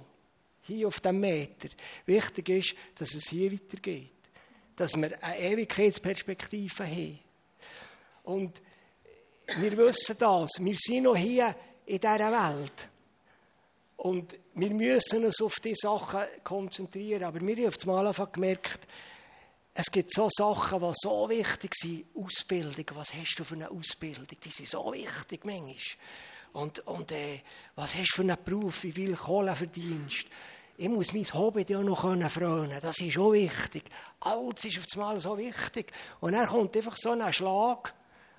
hier 0.70 0.88
auf 0.88 1.00
dem 1.00 1.20
Meter. 1.20 1.70
Wichtig 2.06 2.50
ist, 2.50 2.76
dass 2.96 3.14
es 3.14 3.30
hier 3.30 3.52
weitergeht. 3.52 4.12
Dass 4.76 4.96
wir 4.96 5.22
eine 5.24 5.40
Ewigkeitsperspektive 5.40 6.86
haben. 6.86 7.20
Und 8.24 8.62
wir 9.58 9.78
wissen 9.78 10.16
das. 10.18 10.52
Wir 10.60 10.76
sind 10.78 11.04
noch 11.04 11.18
hier 11.18 11.56
in 11.86 12.00
dieser 12.00 12.32
Welt. 12.32 12.90
Und 13.98 14.38
wir 14.54 14.70
müssen 14.70 15.26
uns 15.26 15.42
auf 15.42 15.60
diese 15.60 15.82
Sachen 15.82 16.22
konzentrieren. 16.44 17.24
Aber 17.24 17.42
wir 17.42 17.56
haben 17.56 17.68
auf 17.68 17.88
einmal 17.88 18.28
gemerkt, 18.32 18.88
es 19.74 19.92
gibt 19.92 20.14
so 20.14 20.30
Sachen, 20.32 20.80
die 20.82 20.92
so 20.94 21.30
wichtig 21.30 21.74
sind. 21.76 22.06
Ausbildung, 22.16 22.86
was 22.96 23.14
hast 23.14 23.40
du 23.40 23.44
für 23.44 23.56
eine 23.56 23.72
Ausbildung? 23.72 24.28
Die 24.28 24.50
sind 24.50 24.70
so 24.70 24.92
wichtig 24.94 25.46
manchmal. 25.46 25.76
Und, 26.54 26.80
und 26.88 27.12
äh, 27.12 27.42
was 27.76 27.96
hast 27.96 28.12
du 28.12 28.16
für 28.16 28.22
einen 28.24 28.38
Beruf? 28.44 28.84
Wie 28.84 28.92
viel 28.92 29.16
Kohle 29.16 29.56
verdienst? 29.56 30.28
Ich 30.82 30.88
muss 30.88 31.12
mein 31.12 31.26
Hobby 31.34 31.66
ja 31.68 31.82
noch 31.82 32.00
frönen 32.00 32.80
Das 32.82 33.02
ist 33.02 33.18
auch 33.18 33.34
wichtig. 33.34 33.84
Alles 34.22 34.64
ist 34.64 34.78
auf 34.78 34.86
einmal 34.94 35.20
so 35.20 35.38
wichtig. 35.38 35.92
Und 36.22 36.34
er 36.34 36.48
kommt 36.48 36.74
einfach 36.74 36.96
so 36.96 37.12
ein 37.12 37.34
Schlag. 37.34 37.94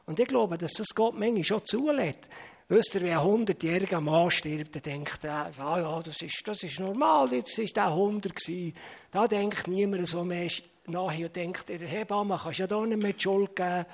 Und 0.06 0.18
ich 0.18 0.26
glaube, 0.26 0.56
dass 0.56 0.72
das 0.72 0.88
Gott 0.94 1.18
manchmal 1.18 1.44
schon 1.44 1.62
zulässt. 1.66 2.20
Wisst 2.66 2.94
ihr, 2.94 3.02
wenn 3.02 3.18
ein 3.18 3.18
100-jähriger 3.18 4.00
Mann 4.00 4.30
stirbt, 4.30 4.74
dann 4.74 4.82
denkt 4.82 5.22
er, 5.22 5.50
ja, 5.58 5.80
ja, 5.80 6.00
das 6.00 6.22
ist, 6.22 6.40
das 6.46 6.62
ist 6.62 6.80
normal, 6.80 7.30
jetzt 7.34 7.58
war 7.58 7.66
der 7.66 7.86
100 7.88 8.34
gewesen. 8.34 8.74
Da 9.10 9.28
denkt 9.28 9.68
niemand 9.68 10.08
so 10.08 10.24
mehr 10.24 10.50
nachher 10.86 11.26
und 11.26 11.36
denkt, 11.36 11.68
der 11.68 11.80
Hebamme 11.80 12.40
kannst 12.42 12.58
ja 12.58 12.66
da 12.66 12.80
nicht 12.86 13.02
mehr 13.02 13.12
die 13.12 13.20
Schuld 13.20 13.54
geben. 13.54 13.84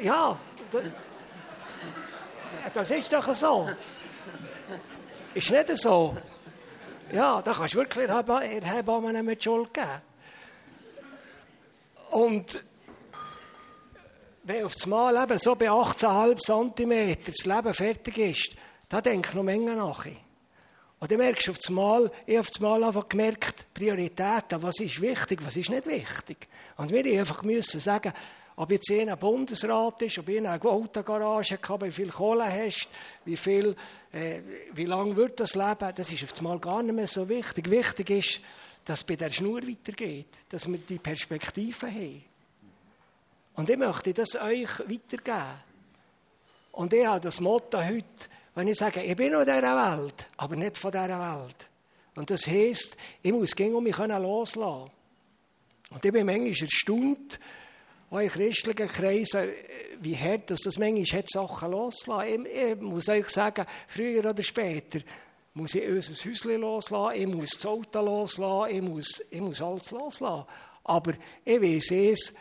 Ja, 0.00 0.38
das 2.72 2.90
ist 2.92 3.12
doch 3.12 3.34
so. 3.34 3.68
Ist 5.34 5.50
nicht 5.50 5.76
so. 5.76 6.16
Ja, 7.12 7.42
da 7.42 7.52
kannst 7.52 7.74
du 7.74 7.78
wirklich 7.78 8.06
der 8.06 8.74
Hebamme 8.74 9.22
nicht 9.22 9.40
die 9.40 9.44
Schuld 9.44 9.74
geben. 9.74 10.02
Und 12.10 12.64
wenn 14.44 14.64
auf 14.64 14.74
das 14.74 14.86
Mal 14.86 15.22
eben 15.22 15.38
so 15.38 15.54
bei 15.54 15.70
18,5 15.70 16.74
cm 16.74 17.16
das 17.24 17.44
Leben 17.44 17.74
fertig 17.74 18.18
ist, 18.18 18.56
da 18.88 19.00
denk 19.00 19.28
ich 19.28 19.34
noch 19.34 19.42
Menge 19.42 19.76
nach. 19.76 20.06
Und 21.00 21.10
dann 21.10 21.18
merkst 21.18 21.48
du 21.48 21.50
auf 21.50 21.58
das 21.58 21.70
Mal, 21.70 22.10
ich 22.26 22.38
auf 22.38 22.48
das 22.48 22.60
Mal 22.60 22.82
einfach 22.82 23.08
gemerkt, 23.08 23.66
Prioritäten, 23.74 24.62
was 24.62 24.80
ist 24.80 25.00
wichtig, 25.00 25.40
was 25.44 25.56
ist 25.56 25.70
nicht 25.70 25.86
wichtig. 25.86 26.48
Und 26.76 26.90
wir 26.90 27.02
mussten 27.02 27.18
einfach 27.18 27.42
müssen 27.42 27.80
sagen, 27.80 28.12
ob 28.56 28.70
jetzt 28.70 28.90
ein 28.90 29.16
Bundesrat 29.18 30.02
ist, 30.02 30.18
ob 30.18 30.28
ihr 30.28 30.38
eine 30.38 30.62
Autogarage 30.62 31.58
hat, 31.62 31.82
wie 31.82 31.90
viel 31.90 32.10
Kohle 32.10 32.44
hast, 32.44 32.88
wie 33.24 33.36
viel, 33.36 33.74
äh, 34.12 34.40
wie 34.74 34.84
lange 34.84 35.16
wird 35.16 35.40
das 35.40 35.54
leben, 35.54 35.92
das 35.94 36.12
ist 36.12 36.22
auf 36.24 36.32
das 36.32 36.42
Mal 36.42 36.58
gar 36.58 36.82
nicht 36.82 36.94
mehr 36.94 37.06
so 37.06 37.28
wichtig. 37.28 37.70
Wichtig 37.70 38.10
ist, 38.10 38.40
dass 38.84 39.00
es 39.00 39.04
bei 39.04 39.16
der 39.16 39.30
Schnur 39.30 39.62
weitergeht, 39.66 40.26
dass 40.48 40.70
wir 40.70 40.78
die 40.78 40.98
Perspektive 40.98 41.86
haben. 41.86 42.24
Und 43.54 43.70
ich 43.70 43.76
möchte 43.76 44.12
das 44.12 44.34
euch 44.36 44.78
weitergeben. 44.80 45.60
Und 46.72 46.92
ich 46.92 47.06
habe 47.06 47.20
das 47.20 47.40
Motto 47.40 47.78
heute, 47.78 48.04
wenn 48.54 48.68
ich 48.68 48.78
sage, 48.78 49.02
ich 49.02 49.16
bin 49.16 49.32
noch 49.32 49.44
dieser 49.44 49.62
Welt, 49.62 50.26
aber 50.36 50.56
nicht 50.56 50.78
von 50.78 50.90
dieser 50.90 51.08
Welt. 51.08 51.68
Und 52.14 52.30
das 52.30 52.46
heisst, 52.46 52.96
ich 53.22 53.32
muss 53.32 53.54
gegen 53.54 53.74
um 53.74 53.84
mich 53.84 53.96
loslassen. 53.96 54.90
Und 55.90 56.04
ich 56.04 56.12
bin 56.12 56.26
manchmal 56.26 56.48
erstaunt, 56.48 57.38
auch 58.12 58.20
in 58.20 58.28
christlichen 58.28 58.88
Kreisen, 58.88 59.48
wie 60.00 60.16
hart 60.16 60.50
dass 60.50 60.60
das 60.60 60.78
manchmal 60.78 61.18
hat, 61.18 61.30
Sachen 61.30 61.70
loslassen. 61.70 62.46
Ich, 62.46 62.62
ich 62.62 62.80
muss 62.80 63.08
euch 63.08 63.28
sagen, 63.28 63.64
früher 63.88 64.28
oder 64.28 64.42
später 64.42 65.00
muss 65.54 65.74
ich 65.74 65.88
unser 65.88 66.12
Häuschen 66.12 66.60
loslassen, 66.60 67.20
ich 67.20 67.26
muss 67.26 67.50
das 67.50 67.66
Auto 67.66 68.00
loslassen, 68.02 68.76
ich 68.76 68.82
muss, 68.82 69.24
ich 69.30 69.40
muss 69.40 69.62
alles 69.62 69.90
loslassen. 69.90 70.44
Aber 70.84 71.12
ich 71.44 71.62
weiß 71.62 71.90
es, 71.92 72.34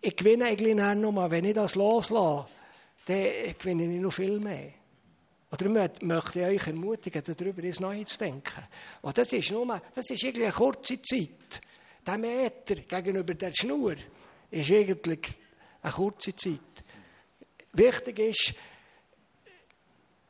ich 0.00 0.16
gewinne 0.16 0.46
eigentlich 0.46 0.74
nur, 0.74 1.30
wenn 1.30 1.44
ich 1.44 1.54
das 1.54 1.74
loslasse, 1.74 2.46
dann 3.06 3.26
gewinne 3.58 3.94
ich 3.94 4.00
noch 4.00 4.12
viel 4.12 4.40
mehr. 4.40 4.72
Oder 5.52 5.68
möchte 6.00 6.40
ich 6.40 6.46
euch 6.46 6.66
ermutigen, 6.66 7.22
darüber 7.24 7.62
ins 7.62 7.78
Neue 7.78 8.04
zu 8.06 8.18
denken. 8.18 8.62
Und 9.02 9.16
das 9.16 9.32
ist 9.32 9.50
nur, 9.50 9.80
das 9.94 10.10
ist 10.10 10.22
irgendwie 10.22 10.46
eine 10.46 10.52
kurze 10.52 11.00
Zeit. 11.00 11.60
Der 12.06 12.18
Meter 12.18 12.74
gegenüber 12.74 13.34
der 13.34 13.52
Schnur 13.54 13.94
ist 14.54 14.70
eigentlich 14.70 15.34
eine 15.82 15.92
kurze 15.92 16.34
Zeit. 16.34 16.60
Wichtig 17.72 18.18
ist, 18.18 18.54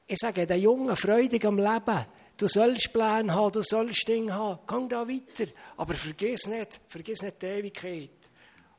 ich 0.07 0.19
sage 0.19 0.47
den 0.47 0.61
Jungen, 0.61 0.97
freudig 0.97 1.45
am 1.45 1.59
Leben. 1.59 2.07
Du 2.37 2.49
sollst 2.49 2.93
Pläne 2.93 3.33
haben, 3.33 3.53
du 3.53 3.63
sollst 3.63 4.09
Dinge 4.09 4.35
haben. 4.35 4.59
Komm 4.67 4.89
da 4.89 5.07
weiter. 5.07 5.51
Aber 5.77 5.95
vergiss 5.95 6.47
nicht, 6.47 6.81
vergiss 6.89 7.23
nicht 7.23 7.41
die 7.41 7.47
Ewigkeit. 7.47 8.11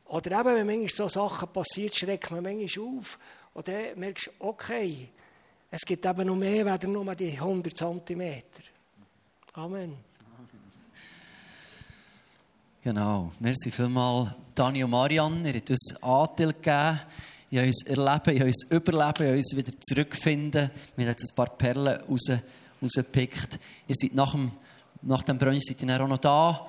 Oder 0.06 0.40
eben, 0.40 0.56
wenn 0.56 0.66
manchmal 0.66 0.90
so 0.90 1.08
Sachen 1.08 1.52
passieren, 1.54 1.94
schreckt 1.94 2.32
man 2.32 2.44
manchmal 2.44 2.88
auf. 2.88 3.18
Und 3.54 3.68
dann 3.68 3.98
merkst 3.98 4.28
du, 4.28 4.32
okay, 4.40 5.10
es 5.72 5.82
gibt 5.86 6.06
eben 6.06 6.28
noch 6.28 6.36
mehr 6.36 6.66
als 6.68 6.84
nur 6.84 7.16
die 7.16 7.32
100 7.32 7.78
cm. 7.78 8.44
Amen. 9.54 9.98
Genau. 12.86 13.32
Merci 13.40 13.72
vielmals, 13.72 14.30
Dani 14.54 14.84
und 14.84 14.92
Marianne. 14.92 15.50
Ihr 15.50 15.56
habt 15.56 15.72
uns 15.72 15.96
Anteil 16.04 16.54
gegeben. 16.54 17.00
Ich 17.50 17.58
habe 17.58 17.66
uns 17.66 17.82
erleben, 17.88 18.30
ich 18.36 18.40
habe 18.40 18.46
uns 18.46 18.64
überleben, 18.70 19.14
ich 19.16 19.28
habe 19.28 19.38
uns 19.38 19.58
wieder 19.58 19.72
zurückfinden. 19.82 20.70
Wir 20.96 21.06
haben 21.08 21.12
jetzt 21.14 21.32
ein 21.32 21.36
paar 21.36 21.50
Perlen 21.50 22.00
raus, 22.08 22.32
rausgepickt. 22.84 23.60
Ihr 23.88 23.96
seid 23.98 24.14
nach 24.14 24.34
dem, 24.34 24.52
nach 25.02 25.24
dem 25.24 25.40
Brunch 25.40 25.64
seid 25.64 25.82
ihr 25.82 26.00
auch 26.00 26.08
noch 26.08 26.20
da. 26.20 26.68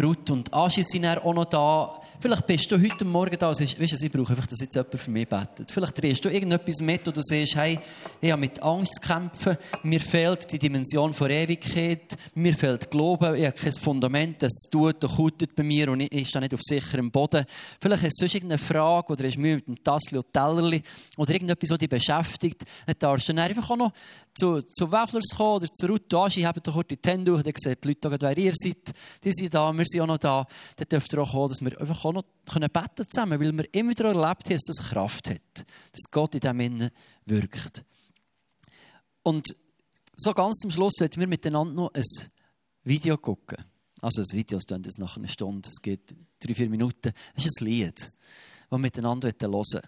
Ruth 0.00 0.30
und 0.30 0.52
Aschi 0.54 0.82
sind 0.82 1.06
auch 1.06 1.34
noch 1.34 1.44
da. 1.44 2.00
Vielleicht 2.18 2.46
bist 2.46 2.70
du 2.70 2.80
heute 2.80 3.04
Morgen 3.04 3.36
da 3.36 3.48
und 3.48 3.56
sagst, 3.56 3.80
weißt 3.80 4.00
du, 4.00 4.06
ich 4.06 4.12
brauche 4.12 4.30
einfach, 4.30 4.46
dass 4.46 4.60
jetzt 4.60 4.76
jemand 4.76 4.96
für 4.96 5.10
mich 5.10 5.28
betet. 5.28 5.72
Vielleicht 5.72 6.00
drehst 6.00 6.24
du 6.24 6.28
irgendetwas 6.28 6.80
mit 6.80 7.06
oder 7.08 7.20
sagst, 7.20 7.56
hey, 7.56 7.78
ich 8.20 8.30
habe 8.30 8.40
mit 8.40 8.62
Angst 8.62 8.94
zu 8.94 9.00
kämpfen, 9.00 9.58
mir 9.82 10.00
fehlt 10.00 10.50
die 10.52 10.58
Dimension 10.58 11.12
von 11.12 11.28
Ewigkeit, 11.28 12.16
mir 12.34 12.54
fehlt 12.54 12.90
Glauben, 12.92 13.34
ich 13.34 13.44
habe 13.44 13.56
kein 13.56 13.72
Fundament, 13.72 14.42
das 14.42 14.52
tut 14.70 15.02
und 15.02 15.16
kutet 15.16 15.56
bei 15.56 15.64
mir 15.64 15.90
und 15.90 16.00
ich 16.00 16.28
stehe 16.28 16.40
nicht 16.40 16.54
auf 16.54 16.62
sicherem 16.62 17.10
Boden. 17.10 17.44
Vielleicht 17.80 18.04
hast 18.04 18.20
du 18.20 18.22
sonst 18.22 18.34
irgendeine 18.36 18.58
Frage 18.58 19.12
oder 19.12 19.26
hast 19.26 19.38
Mühe 19.38 19.56
mit 19.56 19.66
dem 19.66 19.82
Tassel 19.82 20.18
und 20.18 20.32
Tellerli 20.32 20.80
oder 21.16 21.32
irgendetwas, 21.32 21.70
was 21.70 21.78
dich 21.80 21.88
beschäftigt. 21.88 22.62
Dann 22.86 22.94
darfst 23.00 23.28
du 23.28 23.34
dann 23.34 23.44
einfach 23.44 23.68
auch 23.68 23.76
noch 23.76 23.92
zu, 24.34 24.62
zu 24.62 24.90
Wafflers 24.90 25.28
gekommen 25.30 25.56
oder 25.56 25.68
zu 25.68 25.86
Ruth 25.86 26.12
Aschi, 26.14 26.42
habt 26.42 26.66
doch 26.66 26.82
die 26.82 26.98
Hände 27.04 27.32
hoch, 27.32 27.42
dann 27.42 27.52
sehen 27.56 27.76
die 27.82 27.88
Leute, 27.88 28.10
wer 28.10 28.38
ihr 28.38 28.52
seid, 28.54 28.94
die 29.22 29.32
sind 29.32 29.54
da, 29.54 29.72
wir 29.72 29.84
sind 29.84 30.00
auch 30.00 30.06
noch 30.06 30.18
da. 30.18 30.46
Dann 30.76 30.88
dürft 30.88 31.12
ihr 31.12 31.22
auch 31.22 31.32
kommen, 31.32 31.48
dass 31.48 31.60
wir 31.60 31.80
einfach 31.80 32.04
auch 32.04 32.12
noch 32.12 32.24
können 32.46 32.70
beten 32.70 33.06
zusammen, 33.08 33.40
weil 33.40 33.56
wir 33.56 33.74
immer 33.74 33.90
wieder 33.90 34.06
erlebt 34.06 34.46
haben, 34.46 34.54
dass 34.54 34.64
das 34.64 34.88
Kraft 34.88 35.28
hat, 35.28 35.66
dass 35.92 36.10
Gott 36.10 36.34
in 36.34 36.40
diesem 36.40 36.60
Innen 36.60 36.90
wirkt. 37.26 37.84
Und 39.22 39.46
so 40.16 40.32
ganz 40.32 40.62
am 40.64 40.70
Schluss 40.70 40.94
sollten 40.96 41.20
wir 41.20 41.28
miteinander 41.28 41.74
noch 41.74 41.94
ein 41.94 42.02
Video 42.84 43.16
gucken. 43.16 43.58
Also 44.00 44.22
ein 44.22 44.36
Video, 44.36 44.58
das 44.58 44.66
dann 44.66 44.82
jetzt 44.82 44.98
nach 44.98 45.16
einer 45.16 45.28
Stunde, 45.28 45.68
es 45.68 45.80
geht 45.80 46.14
drei, 46.40 46.54
vier 46.54 46.68
Minuten. 46.68 47.12
Es 47.34 47.46
ist 47.46 47.60
ein 47.60 47.66
Lied, 47.66 47.98
das 47.98 48.12
wir 48.70 48.78
miteinander 48.78 49.28
hören 49.28 49.52
wollen. 49.52 49.82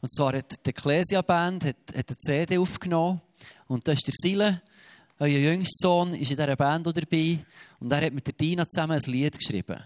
Und 0.00 0.14
zwar 0.14 0.36
hat 0.36 0.64
die 0.64 0.70
Ecclesia-Band 0.70 1.64
hat, 1.64 1.76
hat 1.96 2.08
eine 2.08 2.18
CD 2.18 2.58
aufgenommen 2.58 3.20
und 3.66 3.86
da 3.86 3.92
ist 3.92 4.06
der 4.06 4.14
Sile, 4.16 4.62
euer 5.18 5.28
jüngster 5.28 5.88
Sohn, 5.88 6.14
ist 6.14 6.30
in 6.30 6.36
dieser 6.36 6.54
Band 6.54 6.86
dabei 6.86 7.38
und 7.80 7.90
er 7.90 8.06
hat 8.06 8.12
mit 8.12 8.26
der 8.26 8.34
Dina 8.34 8.64
zusammen 8.68 8.92
ein 8.92 9.10
Lied 9.12 9.36
geschrieben. 9.36 9.82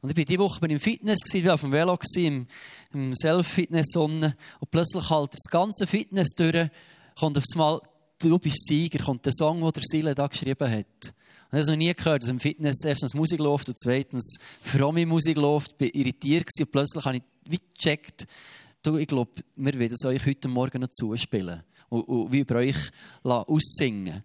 Und 0.00 0.10
ich 0.10 0.16
war 0.16 0.24
diese 0.24 0.38
Woche 0.40 0.66
im 0.66 0.80
Fitness, 0.80 1.18
ich 1.32 1.44
war 1.44 1.54
auf 1.54 1.60
dem 1.60 1.70
Velo, 1.70 1.98
im, 2.16 2.46
im 2.92 3.14
Self-Fitness 3.14 3.94
und 3.94 4.34
plötzlich 4.70 5.10
halt 5.10 5.34
das 5.34 5.50
ganze 5.50 5.86
Fitness 5.86 6.30
durch, 6.34 6.70
kommt 7.18 7.38
auf 7.38 7.44
einmal 7.52 7.80
«Du 8.18 8.38
bist 8.38 8.66
Sieger», 8.66 9.04
kommt 9.04 9.26
der 9.26 9.32
Song, 9.32 9.60
den 9.60 9.70
der 9.70 9.82
Sile 9.84 10.14
da 10.14 10.26
geschrieben 10.26 10.70
hat. 10.70 11.14
Und 11.50 11.58
ich 11.58 11.66
habe 11.66 11.72
noch 11.72 11.76
nie 11.76 11.94
gehört, 11.94 12.22
dass 12.22 12.30
im 12.30 12.40
Fitness 12.40 12.82
erstens 12.84 13.14
Musik 13.14 13.38
läuft 13.38 13.68
und 13.68 13.78
zweitens 13.78 14.38
fromme 14.62 15.04
Musik 15.04 15.36
läuft. 15.36 15.74
Ich 15.78 15.88
war 15.88 16.00
irritiert 16.00 16.48
und 16.58 16.72
plötzlich 16.72 17.04
habe 17.04 17.16
ich 17.18 17.22
wie 17.44 17.60
gecheckt, 17.74 18.26
du, 18.82 18.96
ich 18.96 19.06
glaube, 19.06 19.30
wir 19.56 19.74
werden 19.74 19.94
es 19.94 20.04
euch 20.04 20.24
heute 20.26 20.48
Morgen 20.48 20.80
noch 20.80 20.90
zuspielen 20.90 21.62
und, 21.88 22.02
und 22.02 22.32
wie 22.32 22.40
über 22.40 22.56
euch 22.56 22.76
aussingen 23.22 24.24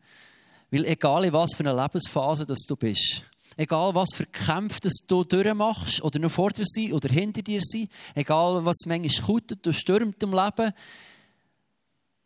Weil 0.72 0.86
egal 0.86 1.26
in 1.26 1.34
was 1.34 1.54
für 1.54 1.62
einer 1.62 1.82
Lebensphase 1.82 2.46
dass 2.46 2.66
du 2.68 2.76
bist, 2.76 3.24
egal 3.56 3.94
was 3.96 4.10
für 4.14 4.26
Kämpfe 4.26 4.80
dass 4.82 5.00
du 5.06 5.24
durchmachst 5.24 6.02
oder 6.02 6.20
noch 6.20 6.32
vor 6.32 6.50
dir 6.50 6.66
sind 6.66 6.94
oder 6.94 7.10
hinter 7.10 7.42
dir 7.42 7.62
sind, 7.62 7.92
egal 8.16 8.66
was 8.66 8.86
manchmal 8.86 9.26
kutet 9.26 9.66
und 9.66 9.74
stürmt 9.74 10.22
im 10.24 10.34
Leben, 10.34 10.74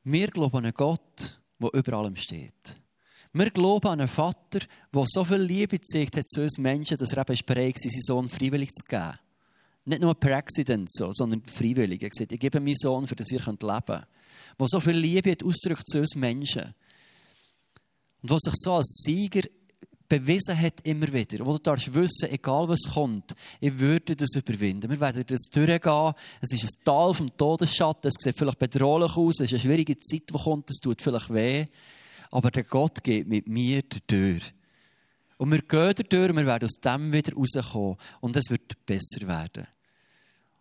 wir 0.04 0.28
glauben 0.28 0.58
an 0.58 0.66
einen 0.66 0.74
Gott, 0.74 1.40
der 1.60 1.74
über 1.74 1.94
allem 1.94 2.16
steht. 2.16 2.78
Wir 3.34 3.50
glauben 3.52 3.88
an 3.88 4.00
einen 4.00 4.08
Vater, 4.08 4.60
der 4.94 5.04
so 5.06 5.24
viel 5.24 5.38
Liebe 5.38 5.78
gezeigt 5.78 6.18
hat 6.18 6.28
zu 6.28 6.42
uns 6.42 6.58
Menschen, 6.58 6.98
dass 6.98 7.14
er 7.14 7.30
eben 7.30 7.40
bereit 7.46 7.76
war, 7.76 7.82
seinen 7.82 8.02
Sohn 8.02 8.30
freiwillig 8.30 8.74
zu 8.74 8.84
geben. 8.86 9.20
Nicht 9.86 10.02
nur 10.02 10.16
per 10.16 10.38
Accident, 10.38 10.92
so, 10.92 11.12
sondern 11.14 11.42
freiwillig. 11.44 12.02
Er 12.04 12.10
gesagt, 12.10 12.32
ich 12.32 12.40
gebe 12.40 12.60
meinen 12.60 12.76
Sohn, 12.76 13.08
für 13.08 13.16
das 13.16 13.32
ihr 13.32 13.40
leben 13.40 13.58
könnt. 13.58 13.88
Der 13.88 14.68
so 14.68 14.80
viel 14.80 14.98
Liebe 14.98 15.32
hat 15.32 15.44
ausdrückt 15.44 15.88
zu 15.88 16.00
uns 16.00 16.16
Menschen. 16.16 16.74
Und 18.22 18.30
was 18.30 18.42
sich 18.42 18.54
so 18.58 18.74
als 18.74 19.02
Sieger 19.04 19.42
bewiesen 20.08 20.60
hat 20.60 20.82
immer 20.84 21.12
wieder. 21.12 21.46
Wo 21.46 21.54
du 21.54 21.60
darfst 21.60 21.94
wissen, 21.94 22.30
egal 22.30 22.68
was 22.68 22.84
kommt, 22.94 23.34
ich 23.60 23.80
würde 23.80 24.16
das 24.16 24.36
überwinden. 24.36 24.92
Wir 24.92 25.00
werden 25.00 25.24
das 25.26 25.50
durchgehen. 25.52 26.14
Es 26.42 26.52
ist 26.52 26.64
ein 26.64 26.84
Tal 26.84 27.14
vom 27.14 27.36
Todesschatten. 27.36 28.10
Es 28.10 28.24
sieht 28.24 28.38
vielleicht 28.38 28.60
bedrohlich 28.60 29.16
aus. 29.16 29.40
Es 29.40 29.46
ist 29.46 29.54
eine 29.54 29.60
schwierige 29.62 29.98
Zeit, 29.98 30.30
die 30.30 30.38
kommt. 30.38 30.70
Es 30.70 30.78
tut 30.78 31.02
vielleicht 31.02 31.34
weh 31.34 31.66
aber 32.32 32.50
der 32.50 32.64
Gott 32.64 33.04
geht 33.04 33.28
mit 33.28 33.48
mir 33.48 33.84
durch. 34.08 34.54
Und 35.42 35.50
wir 35.50 35.64
gehen 35.64 36.06
durch 36.08 36.30
und 36.30 36.38
wir 36.38 36.46
werden 36.46 36.66
aus 36.66 36.80
dem 36.80 37.12
wieder 37.12 37.34
rauskommen. 37.34 37.98
Und 38.20 38.38
es 38.38 38.52
wird 38.52 38.86
besser 38.86 39.28
werden. 39.28 39.66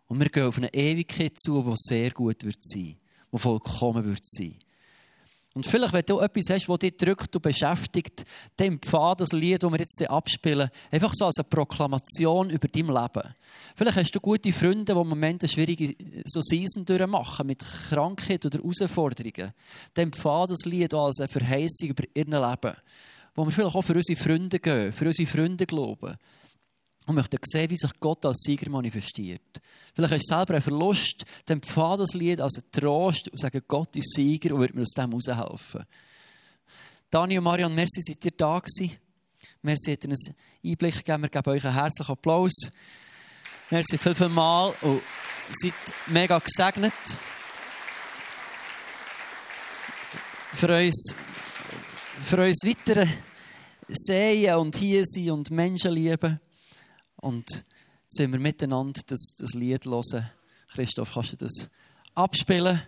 Und 0.07 0.19
wir 0.19 0.27
gehen 0.29 0.45
auf 0.45 0.57
eine 0.57 0.73
Ewigkeit 0.73 1.39
zu, 1.39 1.61
die 1.61 1.73
sehr 1.75 2.09
gut 2.09 2.43
wird 2.43 2.63
sein, 2.63 2.97
die 3.31 3.37
vollkommen 3.37 4.03
wird 4.03 4.25
sein. 4.25 4.55
Und 5.53 5.67
vielleicht, 5.67 5.93
wenn 5.93 6.05
du 6.07 6.19
etwas 6.19 6.49
hast, 6.49 6.67
das 6.67 6.79
dich 6.79 6.97
drückt 6.97 7.35
und 7.35 7.43
beschäftigt, 7.43 8.23
dann 8.57 8.69
empfahre 8.69 9.17
das 9.17 9.33
Lied, 9.33 9.61
das 9.61 9.71
wir 9.71 9.79
jetzt 9.79 10.09
abspielen, 10.09 10.71
einfach 10.89 11.13
so 11.13 11.25
als 11.25 11.37
eine 11.37 11.43
Proklamation 11.43 12.49
über 12.49 12.67
dein 12.67 12.87
Leben. 12.87 13.35
Vielleicht 13.75 13.97
hast 13.97 14.15
du 14.15 14.19
gute 14.19 14.51
Freunde, 14.51 14.95
die 14.95 14.99
im 14.99 15.09
Moment 15.09 15.43
eine 15.43 15.49
schwierige 15.49 15.93
so 16.25 16.41
Season 16.41 16.85
durchmachen, 16.85 17.45
mit 17.45 17.59
Krankheit 17.59 18.47
oder 18.47 18.57
Herausforderungen. 18.57 19.53
Dann 19.93 20.05
empfahre 20.05 20.47
das 20.47 20.65
Lied 20.65 20.91
als 20.95 21.19
eine 21.19 21.27
Verheißung 21.27 21.89
über 21.89 22.03
ihr 22.15 22.25
Leben, 22.25 22.75
wo 23.35 23.45
wir 23.45 23.51
vielleicht 23.51 23.75
auch 23.75 23.81
für 23.81 23.95
unsere 23.95 24.19
Freunde 24.19 24.59
gehen, 24.59 24.93
für 24.93 25.05
unsere 25.05 25.29
Freunde 25.29 25.65
glauben. 25.65 26.17
Und 27.07 27.15
möchten 27.15 27.39
sehen, 27.43 27.69
wie 27.71 27.77
sich 27.77 27.99
Gott 27.99 28.25
als 28.25 28.43
Sieger 28.43 28.69
manifestiert. 28.69 29.59
Vielleicht 29.95 30.13
hast 30.13 30.29
du 30.29 30.35
selber 30.35 30.53
einen 30.53 30.61
Verlust, 30.61 31.25
dann 31.45 31.57
empfahre 31.57 31.97
das 31.97 32.13
Lied 32.13 32.39
als 32.39 32.57
einen 32.57 32.71
Trost 32.71 33.27
und 33.27 33.39
sage, 33.39 33.61
Gott 33.61 33.95
ist 33.95 34.13
Sieger 34.13 34.53
und 34.53 34.61
wird 34.61 34.75
mir 34.75 34.83
aus 34.83 34.91
dem 34.91 35.09
heraushelfen. 35.09 35.83
Dani 37.09 37.37
und 37.37 37.43
Marion, 37.43 37.73
merci, 37.73 38.01
seid 38.01 38.23
ihr 38.23 38.31
da 38.31 38.59
gewesen. 38.59 38.95
Merci, 39.63 39.91
habt 39.91 40.05
ihr 40.05 40.11
einen 40.11 40.35
Einblick 40.63 40.95
gegeben. 40.95 41.23
Wir 41.23 41.29
geben 41.29 41.49
euch 41.49 41.65
einen 41.65 41.73
herzlichen 41.73 42.11
Applaus. 42.11 42.53
Merci 43.69 43.97
viel, 43.97 44.15
viel 44.15 44.29
mal 44.29 44.73
und 44.81 45.01
seid 45.49 45.73
mega 46.07 46.39
gesegnet. 46.39 46.93
Für 50.53 50.77
uns, 50.77 51.15
für 52.21 52.43
uns 52.43 52.63
weitere 52.65 53.07
sehen 53.87 54.55
und 54.55 54.75
hier 54.75 55.03
sein 55.05 55.31
und 55.31 55.51
Menschen 55.51 55.93
lieben. 55.93 56.39
Und 57.17 57.49
jetzt 57.49 57.65
sind 58.09 58.31
wir 58.31 58.39
miteinander 58.39 59.01
das, 59.07 59.35
das 59.37 59.53
Lied 59.53 59.85
hören. 59.85 60.29
Christoph, 60.69 61.13
kannst 61.13 61.33
du 61.33 61.37
das 61.37 61.69
abspielen? 62.15 62.81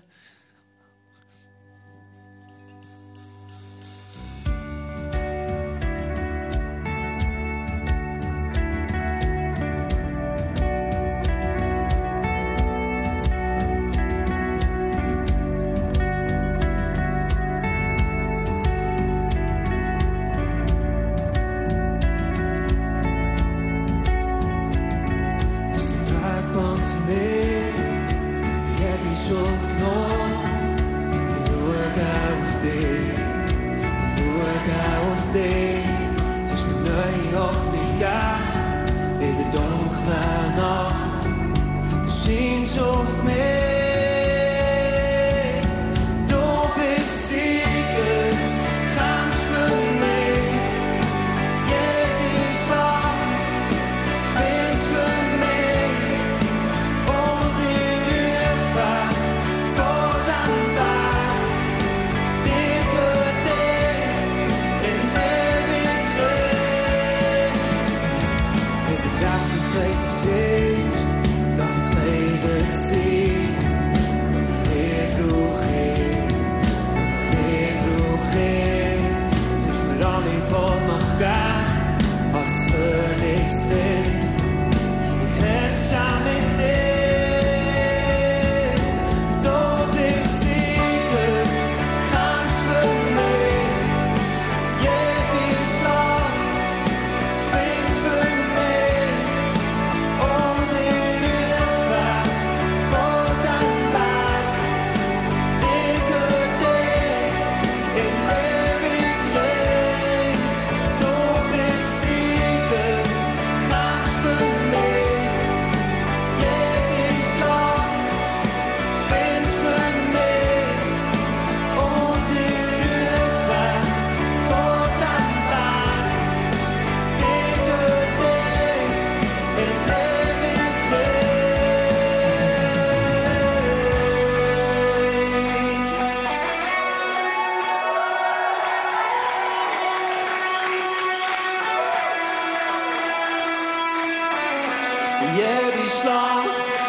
Jede 145.35 145.89
Schlacht 145.89 146.82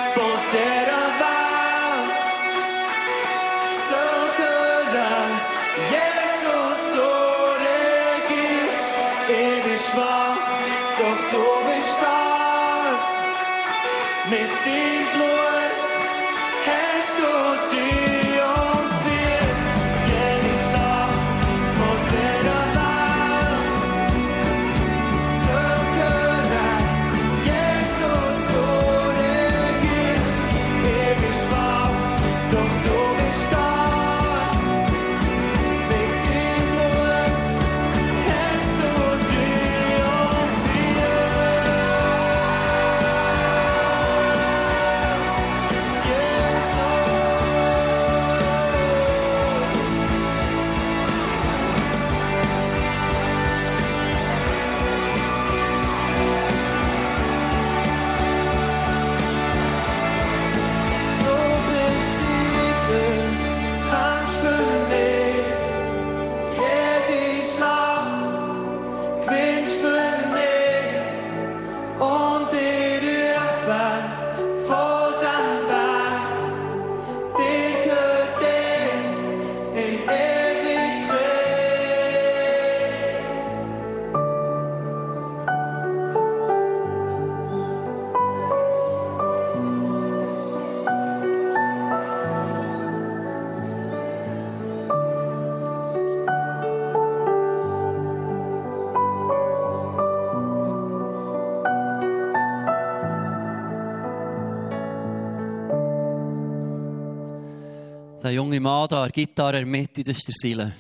Mann 108.65 108.89
da, 108.89 109.09
Gitarre 109.09 109.61
in 109.61 109.71
der 109.71 109.81
Mitte, 109.81 110.03
das 110.03 110.17
ist 110.17 110.27
der 110.27 110.35
Sile. 110.41 110.77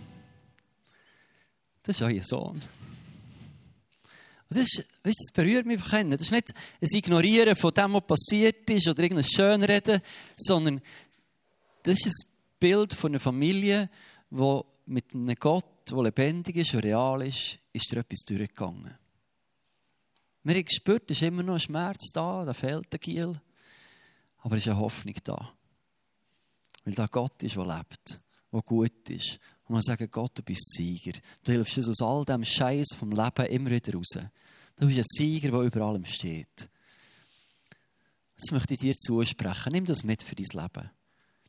Das 1.83 2.01
ist 2.01 2.03
euer 2.03 2.23
Sohn. 2.23 2.55
Und 2.55 2.63
das, 4.49 4.63
ist, 4.63 4.79
weißt, 5.03 5.21
das 5.21 5.33
berührt 5.35 5.67
mich 5.67 5.83
einfach. 5.93 6.11
Das 6.11 6.23
ist 6.23 6.33
nicht 6.33 6.55
ein 6.81 6.89
Ignorieren 6.91 7.55
von 7.55 7.75
dem, 7.75 7.93
was 7.93 8.07
passiert 8.07 8.71
ist 8.71 8.89
oder 8.89 9.03
irgendein 9.03 9.29
Schönreden, 9.29 10.01
sondern 10.35 10.81
das 11.83 12.07
ist 12.07 12.25
ein 12.25 12.31
Bild 12.59 12.95
von 12.95 13.13
einer 13.13 13.21
Familie, 13.21 13.91
die 14.31 14.61
mit 14.87 15.13
einem 15.13 15.35
Gott, 15.35 15.91
der 15.91 16.03
lebendig 16.05 16.57
ist 16.57 16.73
und 16.73 16.85
real 16.85 17.21
ist, 17.21 17.59
ist 17.75 17.93
da 17.93 18.01
etwas 18.01 18.25
durchgegangen. 18.27 18.97
Wir 20.43 20.55
haben 20.55 20.65
gespürt, 20.65 21.11
es 21.11 21.19
ist 21.19 21.23
immer 21.23 21.43
noch 21.43 21.55
ein 21.55 21.61
Schmerz 21.61 22.13
da, 22.15 22.47
da 22.47 22.55
fehlt 22.55 22.91
der 22.91 22.99
Giel. 22.99 23.39
Aber 24.39 24.57
es 24.57 24.63
ist 24.63 24.73
eine 24.73 24.81
Hoffnung 24.81 25.17
da. 25.23 25.53
Weil 26.85 26.95
da 26.95 27.07
Gott 27.07 27.43
ist, 27.43 27.57
der 27.57 27.67
lebt, 27.67 28.21
der 28.53 28.63
gut 28.63 29.11
ist. 29.11 29.39
Und 29.67 29.75
man 29.75 29.83
sagt, 29.83 30.11
Gott, 30.13 30.33
du 30.35 30.43
bist 30.43 30.75
Sieger. 30.75 31.13
Du 31.43 31.53
hilfst 31.53 31.77
uns 31.79 31.89
aus 31.89 32.03
all 32.03 32.25
dem 32.25 32.45
Scheiß 32.45 32.89
vom 32.97 33.13
Leben 33.13 33.47
immer 33.47 33.71
wieder 33.71 33.95
raus. 33.95 34.19
Du 34.77 34.87
bist 34.87 34.99
ein 34.99 35.05
Sieger, 35.07 35.51
der 35.51 35.61
über 35.61 35.81
allem 35.83 36.05
steht. 36.05 36.69
Das 38.37 38.51
möchte 38.51 38.75
ich 38.75 38.81
dir 38.81 38.95
zusprechen. 38.95 39.71
Nimm 39.73 39.87
das 39.87 40.05
mit 40.05 40.23
für 40.23 40.35
dein 40.35 40.63
Leben. 40.63 40.91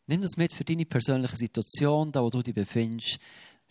Nimm 0.08 0.22
das 0.22 0.38
mit 0.38 0.54
für 0.54 0.64
deine 0.64 0.86
persönliche 0.86 1.36
Situation, 1.36 2.12
da 2.12 2.22
wo 2.22 2.30
du 2.30 2.42
dich 2.42 2.54
befindest. 2.54 3.18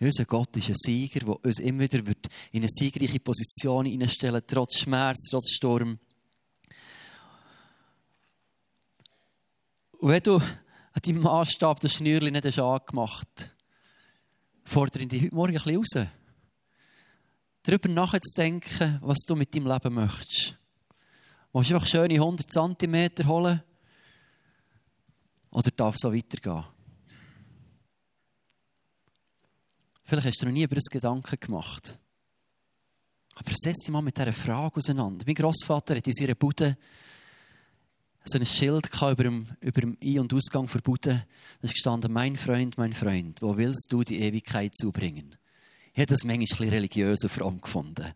Unser 0.01 0.25
Gott 0.25 0.57
ist 0.57 0.69
ein 0.69 0.75
Sieger, 0.75 1.21
der 1.21 1.45
uns 1.45 1.61
immer 1.61 1.81
wieder 1.81 2.05
wird 2.05 2.27
in 2.51 2.63
eine 2.63 2.69
siegreiche 2.69 3.21
Position 3.21 3.87
hineinstellen 3.87 4.43
trotz 4.47 4.79
Schmerz, 4.81 5.29
trotz 5.31 5.51
Sturm. 5.51 5.99
Und 9.99 10.11
wenn 10.11 10.23
du 10.23 10.41
an 10.95 11.03
deinem 11.05 11.23
Maßstab 11.23 11.81
das 11.81 11.93
Schnürchen 11.93 12.33
nicht 12.33 12.45
hast 12.45 12.59
angemacht 12.59 13.55
fordere 14.65 15.03
ich 15.03 15.09
dich 15.09 15.23
heute 15.25 15.35
Morgen 15.35 15.57
ein 15.57 15.63
bisschen 15.63 15.77
raus. 15.77 16.09
Darüber 17.63 17.89
nachzudenken, 17.89 18.99
was 19.03 19.19
du 19.27 19.37
mit 19.37 19.55
deinem 19.55 19.67
Leben 19.67 19.95
möchtest. 19.95 20.59
Willst 21.53 21.71
du 21.71 21.75
einfach 21.75 21.87
schöne 21.87 22.15
100 22.15 22.51
cm 22.51 23.27
holen? 23.27 23.63
Oder 25.51 25.71
darf 25.71 25.95
es 25.95 26.01
so 26.01 26.13
weitergehen? 26.13 26.65
Vielleicht 30.03 30.27
hast 30.27 30.43
du 30.43 30.47
noch 30.47 30.53
nie 30.53 30.65
über 30.65 30.75
das 30.75 30.91
Gedanken 30.91 31.39
gemacht. 31.41 31.99
Aber 33.37 33.51
setz 33.55 33.85
dich 33.85 33.91
mal 33.91 34.03
mit 34.03 34.19
dieser 34.19 34.33
Frage 34.33 34.77
auseinander. 34.77 35.25
Mein 35.27 35.35
Großvater 35.35 35.97
hat 35.97 36.07
in 36.07 36.13
seiner 36.13 36.35
Bude 36.35 36.77
so 38.25 38.39
ein 38.39 38.47
Schild 38.47 38.91
über 38.95 39.23
dem, 39.23 39.47
über 39.61 39.81
dem 39.81 39.99
Ein- 40.03 40.19
und 40.21 40.35
Ausgang 40.35 40.67
der 40.67 40.81
Bude. 40.81 41.27
Da 41.61 41.69
gestanden, 41.69 42.13
mein 42.13 42.37
Freund, 42.37 42.79
mein 42.79 42.95
Freund, 42.95 43.43
wo 43.43 43.57
willst 43.57 43.93
du 43.93 44.03
die 44.03 44.21
Ewigkeit 44.21 44.75
zubringen? 44.75 45.37
Ich 45.93 45.99
habe 45.99 46.07
das 46.07 46.25
manchmal 46.25 46.35
ein 46.35 46.49
bisschen 46.49 46.69
religiös 46.71 47.23
und 47.23 47.31
fromm 47.31 47.61
gefunden. 47.61 48.13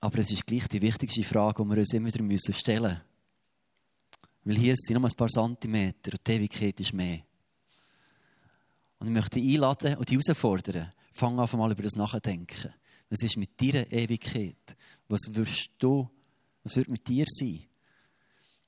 Aber 0.00 0.18
es 0.18 0.30
ist 0.30 0.46
gleich 0.46 0.68
die 0.68 0.82
wichtigste 0.82 1.22
Frage, 1.22 1.62
die 1.62 1.70
wir 1.70 1.78
uns 1.78 1.94
immer 1.94 2.12
wieder 2.12 2.52
stellen 2.52 2.82
müssen. 2.82 3.00
Weil 4.44 4.56
hier 4.56 4.74
sind 4.76 4.98
nur 4.98 5.08
ein 5.08 5.16
paar 5.16 5.28
Zentimeter 5.28 6.12
und 6.12 6.26
die 6.26 6.32
Ewigkeit 6.32 6.78
ist 6.80 6.92
mehr. 6.92 7.20
Und 8.98 9.08
ich 9.08 9.12
möchte 9.12 9.40
dich 9.40 9.54
einladen 9.54 9.96
und 9.96 10.10
dich 10.10 10.18
herausfordern. 10.18 10.92
Fang 11.12 11.38
an, 11.38 11.48
mal 11.58 11.72
über 11.72 11.82
das 11.82 11.96
nachzudenken. 11.96 12.74
Was 13.08 13.22
ist 13.22 13.36
mit 13.36 13.60
deiner 13.60 13.90
Ewigkeit? 13.90 14.76
Was 15.08 15.22
wirst 15.34 15.70
du, 15.78 16.08
was 16.62 16.76
wird 16.76 16.88
mit 16.88 17.06
dir 17.06 17.24
sein? 17.26 17.64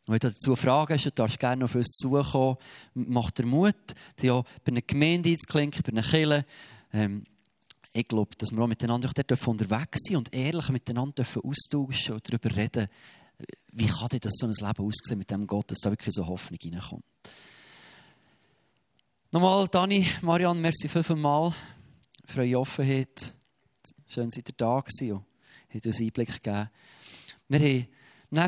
Wenn 0.06 0.18
du 0.18 0.28
dazu 0.28 0.54
Fragen 0.54 0.94
hast, 0.94 1.06
du 1.06 1.10
darfst 1.10 1.40
gerne 1.40 1.64
auf 1.64 1.74
uns 1.74 1.94
zukommen. 1.96 2.56
Mach 2.94 3.30
dir 3.30 3.46
Mut, 3.46 3.74
dich 4.20 4.30
auch 4.30 4.44
bei 4.64 4.72
einer 4.72 4.82
Gemeinde 4.82 5.30
einzuklinken, 5.30 5.82
bei 5.82 5.92
einer 5.92 6.02
Kirche. 6.02 6.44
Ähm, 6.92 7.24
ich 7.92 8.08
glaube, 8.08 8.36
dass 8.36 8.50
wir 8.50 8.60
auch 8.60 8.66
miteinander 8.66 9.08
dort 9.14 9.46
unterwegs 9.46 10.00
sind 10.02 10.16
und 10.16 10.34
ehrlich 10.34 10.68
miteinander 10.68 11.24
austauschen 11.42 12.14
und 12.14 12.28
darüber 12.28 12.54
reden, 12.54 12.88
wie 13.72 13.86
kann 13.86 14.08
denn 14.08 14.20
das 14.20 14.34
so 14.34 14.46
ein 14.46 14.52
Leben 14.52 14.84
aussehen 14.84 15.18
mit 15.18 15.30
dem 15.30 15.46
Gott, 15.46 15.70
dass 15.70 15.78
da 15.78 15.90
wirklich 15.90 16.14
so 16.14 16.26
Hoffnung 16.26 16.58
reinkommt. 16.62 17.04
Nochmal, 19.32 19.66
Dani, 19.68 20.06
Marianne, 20.22 20.60
merci 20.60 20.88
vielmal 20.88 21.52
für 22.24 22.40
eure 22.42 22.60
Offenheit. 22.60 23.34
Schön, 24.06 24.28
dass 24.28 24.38
ihr 24.38 24.44
da 24.56 24.80
gewesen 24.80 25.12
und 25.12 25.24
habt 25.72 25.86
uns 25.86 26.00
Einblick 26.00 26.42
gegeben. 26.42 26.68
Wir 27.48 27.86